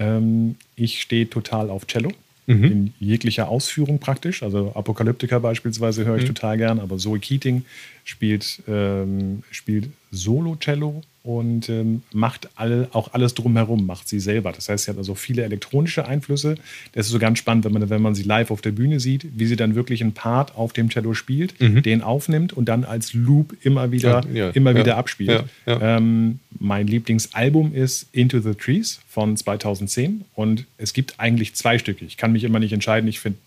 Ähm, 0.00 0.56
ich 0.74 1.00
stehe 1.00 1.30
total 1.30 1.70
auf 1.70 1.86
Cello. 1.86 2.10
Mhm. 2.46 2.64
In 2.64 2.94
jeglicher 2.98 3.48
Ausführung 3.48 4.00
praktisch. 4.00 4.42
Also 4.42 4.72
Apokalyptiker 4.74 5.38
beispielsweise 5.38 6.04
höre 6.04 6.16
ich 6.16 6.24
mhm. 6.24 6.34
total 6.34 6.56
gern, 6.56 6.80
aber 6.80 6.96
Zoe 6.98 7.20
Keating 7.20 7.64
spielt, 8.10 8.62
ähm, 8.68 9.42
spielt 9.50 9.88
Solo-Cello 10.10 11.02
und 11.22 11.68
ähm, 11.68 12.02
macht 12.12 12.48
all, 12.56 12.88
auch 12.92 13.12
alles 13.12 13.34
drumherum, 13.34 13.86
macht 13.86 14.08
sie 14.08 14.18
selber. 14.18 14.52
Das 14.52 14.68
heißt, 14.68 14.84
sie 14.84 14.90
hat 14.90 14.98
also 14.98 15.14
viele 15.14 15.44
elektronische 15.44 16.06
Einflüsse. 16.06 16.56
Das 16.92 17.06
ist 17.06 17.12
so 17.12 17.18
ganz 17.18 17.38
spannend, 17.38 17.64
wenn 17.64 17.72
man, 17.72 17.88
wenn 17.88 18.02
man 18.02 18.14
sie 18.14 18.24
live 18.24 18.50
auf 18.50 18.62
der 18.62 18.72
Bühne 18.72 18.98
sieht, 19.00 19.26
wie 19.36 19.46
sie 19.46 19.56
dann 19.56 19.74
wirklich 19.74 20.02
einen 20.02 20.12
Part 20.12 20.56
auf 20.56 20.72
dem 20.72 20.88
Cello 20.88 21.14
spielt, 21.14 21.60
mhm. 21.60 21.82
den 21.82 22.02
aufnimmt 22.02 22.52
und 22.52 22.68
dann 22.68 22.84
als 22.84 23.14
Loop 23.14 23.54
immer 23.62 23.92
wieder, 23.92 24.24
ja, 24.32 24.46
ja, 24.46 24.50
immer 24.50 24.72
ja, 24.72 24.78
wieder 24.78 24.96
abspielt. 24.96 25.44
Ähm, 25.66 26.40
mein 26.58 26.86
Lieblingsalbum 26.86 27.74
ist 27.74 28.08
Into 28.12 28.40
the 28.40 28.54
Trees 28.54 29.00
von 29.08 29.36
2010 29.36 30.24
und 30.34 30.66
es 30.78 30.94
gibt 30.94 31.14
eigentlich 31.18 31.54
zwei 31.54 31.78
Stücke. 31.78 32.04
Ich 32.06 32.16
kann 32.16 32.32
mich 32.32 32.44
immer 32.44 32.58
nicht 32.58 32.72
entscheiden. 32.72 33.08
Ich 33.08 33.20
finde 33.20 33.38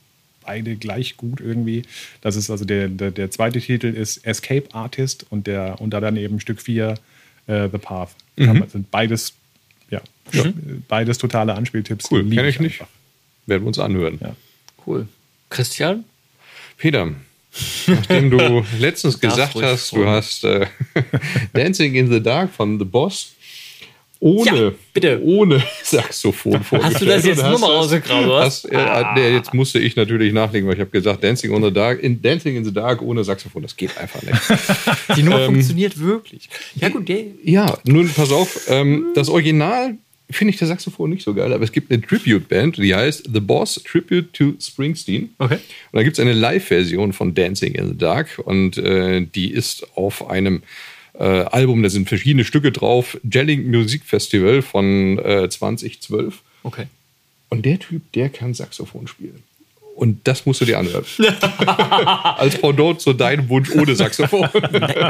beide 0.46 0.76
gleich 0.76 1.18
gut 1.18 1.40
irgendwie. 1.40 1.84
Das 2.22 2.36
ist 2.36 2.50
also 2.50 2.66
der, 2.66 2.88
der, 2.88 3.12
der 3.12 3.32
zweite 3.32 3.60
Titel 3.60 3.88
ist 3.88 4.26
Escape 4.26 4.74
Artist 4.74 5.26
und 5.30 5.48
der 5.48 5.80
und 5.82 5.92
da 5.92 6.00
dann 6.00 6.18
eben 6.18 6.40
Stück 6.40 6.62
4 6.62 6.96
äh, 7.48 7.70
The 7.72 7.78
Path. 7.78 8.16
Mhm. 8.36 8.62
Das 8.62 8.72
sind 8.72 8.92
beides, 8.92 9.34
ja, 9.90 10.02
mhm. 10.32 10.84
beides 10.88 11.18
totale 11.18 11.54
Anspieltipps. 11.54 12.12
Cool, 12.12 12.28
kenne 12.30 12.50
ich 12.50 12.60
nicht. 12.60 12.80
Werden 13.46 13.64
wir 13.64 13.68
uns 13.68 13.80
anhören. 13.80 14.20
Ja. 14.22 14.36
Cool. 14.86 15.08
Christian? 15.50 16.06
Peter, 16.78 17.14
nachdem 17.88 18.32
du 18.32 18.66
letztens 18.80 19.20
gesagt 19.20 19.56
hast, 19.62 19.92
du 19.92 20.06
hast 20.06 20.44
äh, 20.44 20.68
Dancing 21.54 21.96
in 21.96 22.12
the 22.12 22.22
Dark 22.22 22.52
von 22.52 22.80
The 22.80 22.86
Boss 22.86 23.34
ohne, 24.24 24.64
ja, 24.64 24.72
bitte. 24.94 25.22
ohne 25.22 25.62
Saxophon 25.84 26.62
Hast 26.82 27.02
du 27.02 27.06
das 27.06 27.26
jetzt 27.26 27.44
nur 27.44 27.60
mal 27.60 27.72
rausgekramt? 27.72 28.26
Äh, 28.72 28.78
ah. 28.78 29.14
nee, 29.16 29.34
jetzt 29.34 29.54
musste 29.54 29.80
ich 29.80 29.98
natürlich 29.98 30.32
nachlegen, 30.32 30.66
weil 30.66 30.76
ich 30.76 30.80
habe 30.80 30.92
gesagt, 30.92 31.22
Dancing 31.26 31.54
in 31.54 31.62
the 31.62 31.74
Dark, 31.74 32.02
in 32.02 32.22
Dancing 32.22 32.56
in 32.56 32.64
the 32.64 32.74
Dark 32.74 33.02
ohne 33.02 33.26
Saxophon, 33.26 33.64
das 33.64 33.76
geht 33.76 33.98
einfach 33.98 34.22
nicht. 34.22 34.40
Die 35.18 35.24
Nummer 35.24 35.42
ähm, 35.42 35.48
funktioniert 35.48 36.00
wirklich. 36.00 36.48
Ja, 36.76 36.88
gut, 36.88 37.10
der. 37.10 37.26
Ja, 37.44 37.78
nun 37.84 38.10
pass 38.10 38.32
auf, 38.32 38.62
ähm, 38.70 39.08
das 39.14 39.28
Original 39.28 39.98
finde 40.30 40.54
ich 40.54 40.60
das 40.60 40.70
Saxophon 40.70 41.10
nicht 41.10 41.24
so 41.24 41.34
geil, 41.34 41.52
aber 41.52 41.66
es 41.66 41.74
gibt 41.74 41.92
eine 41.92 42.02
Tribute-Band, 42.02 42.78
die 42.78 42.96
heißt 42.96 43.30
The 43.32 43.42
Boss 43.42 43.82
Tribute 43.84 44.32
to 44.32 44.54
Springsteen. 44.58 45.34
Okay. 45.38 45.56
Und 45.56 45.98
da 45.98 46.02
gibt 46.02 46.18
es 46.18 46.22
eine 46.22 46.32
Live-Version 46.32 47.12
von 47.12 47.36
Dancing 47.36 47.76
in 47.76 47.90
the 47.90 47.98
Dark 47.98 48.40
und 48.44 48.78
äh, 48.78 49.22
die 49.22 49.52
ist 49.52 49.86
auf 49.96 50.30
einem 50.30 50.64
äh, 51.14 51.24
Album, 51.24 51.84
da 51.84 51.90
sind 51.90 52.10
verschiedene 52.10 52.46
Stücke 52.46 52.72
drauf. 52.72 53.20
Jelling 53.30 53.70
Music 53.70 54.04
Festival 54.04 54.62
von 54.62 55.20
äh, 55.20 55.50
2012. 55.50 56.42
Okay. 56.64 56.88
Und 57.50 57.66
der 57.66 57.80
Typ, 57.80 58.12
der 58.14 58.30
kann 58.30 58.54
Saxophon 58.54 59.08
spielen. 59.08 59.44
Und 59.96 60.28
das 60.28 60.46
musst 60.46 60.60
du 60.60 60.66
dir 60.66 60.80
anhören. 60.80 61.06
Als 62.38 62.60
Pendant 62.60 63.00
zu 63.00 63.14
deinem 63.14 63.48
Wunsch 63.50 63.70
ohne 63.72 63.96
Saxophon. 63.96 64.50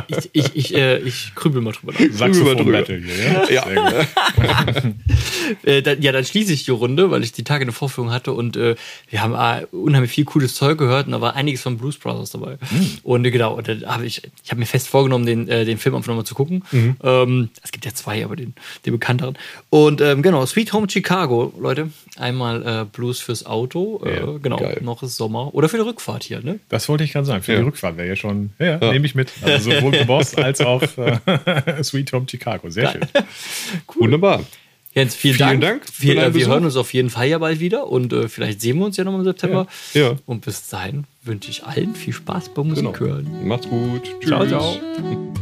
ich, 0.08 0.30
ich, 0.34 0.56
ich, 0.56 0.76
äh, 0.76 0.98
ich 1.00 1.34
krübel 1.36 1.62
mal 1.62 1.72
drüber 1.72 1.94
nach. 1.94 2.02
Saxophon 2.12 2.70
Battle 2.70 2.98
hier, 2.98 3.50
ja? 3.50 3.66
Ja. 3.70 4.06
äh, 5.64 5.82
dann, 5.82 6.02
ja, 6.02 6.12
dann 6.12 6.26
schließe 6.26 6.52
ich 6.52 6.66
die 6.66 6.72
Runde, 6.72 7.12
weil 7.12 7.24
ich 7.24 7.32
die 7.32 7.46
Tage 7.46 7.62
eine 7.62 7.72
Vorführung 7.72 8.12
hatte 8.12 8.34
und 8.34 8.58
äh, 8.58 8.76
wir 9.10 9.22
haben 9.22 9.34
äh, 9.34 9.66
unheimlich 9.74 10.12
viel 10.12 10.26
cooles 10.26 10.56
Zeug 10.56 10.78
gehört 10.78 11.06
und 11.06 11.14
da 11.14 11.22
war 11.22 11.36
einiges 11.36 11.62
von 11.62 11.78
Blues 11.78 11.98
Brothers 11.98 12.32
dabei. 12.32 12.58
Mhm. 12.70 12.98
Und 13.04 13.26
äh, 13.26 13.32
genau, 13.32 13.54
und 13.54 13.68
da 13.70 13.76
habe 13.86 14.06
ich, 14.06 14.22
ich 14.44 14.52
habe 14.52 14.60
mir 14.60 14.66
fest 14.66 14.90
vorgenommen, 14.90 15.26
den, 15.26 15.48
äh, 15.48 15.64
den 15.64 15.78
Film 15.78 15.96
einfach 15.96 16.10
nochmal 16.10 16.26
zu 16.26 16.36
gucken. 16.36 16.66
Mhm. 16.72 16.98
Ähm, 17.02 17.50
es 17.64 17.72
gibt 17.72 17.86
ja 17.86 17.94
zwei, 17.94 18.26
aber 18.26 18.36
den, 18.36 18.54
den 18.86 18.92
bekannteren. 18.92 19.38
Und 19.70 20.02
ähm, 20.02 20.22
genau, 20.22 20.46
Sweet 20.46 20.74
Home 20.74 20.90
Chicago, 20.90 21.54
Leute. 21.58 21.90
Einmal 22.18 22.86
Blues 22.94 23.20
fürs 23.20 23.46
Auto. 23.48 24.00
Ja, 24.06 24.38
genau. 24.38 24.58
Geil 24.58 24.73
geil. 24.76 24.84
Noch 24.84 25.04
ist 25.04 25.16
Sommer. 25.16 25.54
Oder 25.54 25.70
für 25.70 25.78
die 25.78 25.84
Rückfahrt 25.84 26.24
hier, 26.24 26.42
ne? 26.42 26.60
Das 26.70 26.90
wollte 26.90 27.04
ich 27.04 27.14
gerade 27.14 27.26
sagen. 27.26 27.44
Für 27.44 27.54
ja. 27.54 27.60
die 27.60 27.66
Rückfahrt 27.66 27.98
wäre 27.98 28.08
ja 28.08 28.16
schon, 28.16 28.52
ja, 28.60 28.80
ja. 28.80 28.92
nehme 28.92 29.06
ich 29.06 29.16
mit. 29.16 29.32
Also 29.42 29.72
sowohl 29.72 30.06
Boss 30.06 30.36
als 30.36 30.62
auch 30.62 30.82
äh, 30.98 31.84
Sweet 31.84 32.14
Home 32.14 32.26
Chicago. 32.30 32.70
Sehr 32.70 32.92
schön. 32.92 33.02
cool. 33.96 34.04
Wunderbar. 34.04 34.44
Jens, 34.94 35.16
vielen, 35.16 35.36
vielen 35.36 35.62
Dank. 35.62 35.86
Dank 35.86 36.02
wir, 36.02 36.18
äh, 36.18 36.34
wir 36.34 36.48
hören 36.48 36.66
uns 36.66 36.76
auf 36.76 36.94
jeden 36.94 37.10
Fall 37.10 37.28
ja 37.28 37.40
bald 37.40 37.60
wieder 37.60 37.88
und 37.88 38.14
äh, 38.14 38.28
vielleicht 38.28 38.62
sehen 38.62 38.78
wir 38.78 38.86
uns 38.86 38.98
ja 38.98 39.04
noch 39.04 39.16
im 39.16 39.24
September. 39.24 39.68
Ja. 39.94 40.02
ja. 40.02 40.16
Und 40.28 40.46
bis 40.46 40.70
dahin 40.70 41.06
wünsche 41.24 41.50
ich 41.50 41.64
allen 41.64 41.96
viel 41.96 42.14
Spaß 42.14 42.54
beim 42.54 42.70
Musik 42.70 42.86
genau. 42.86 43.00
hören. 43.00 43.48
Macht's 43.48 43.68
gut. 43.68 44.04
Tschüss. 44.20 44.30
Ciao, 44.30 44.46
ciao. 44.46 45.33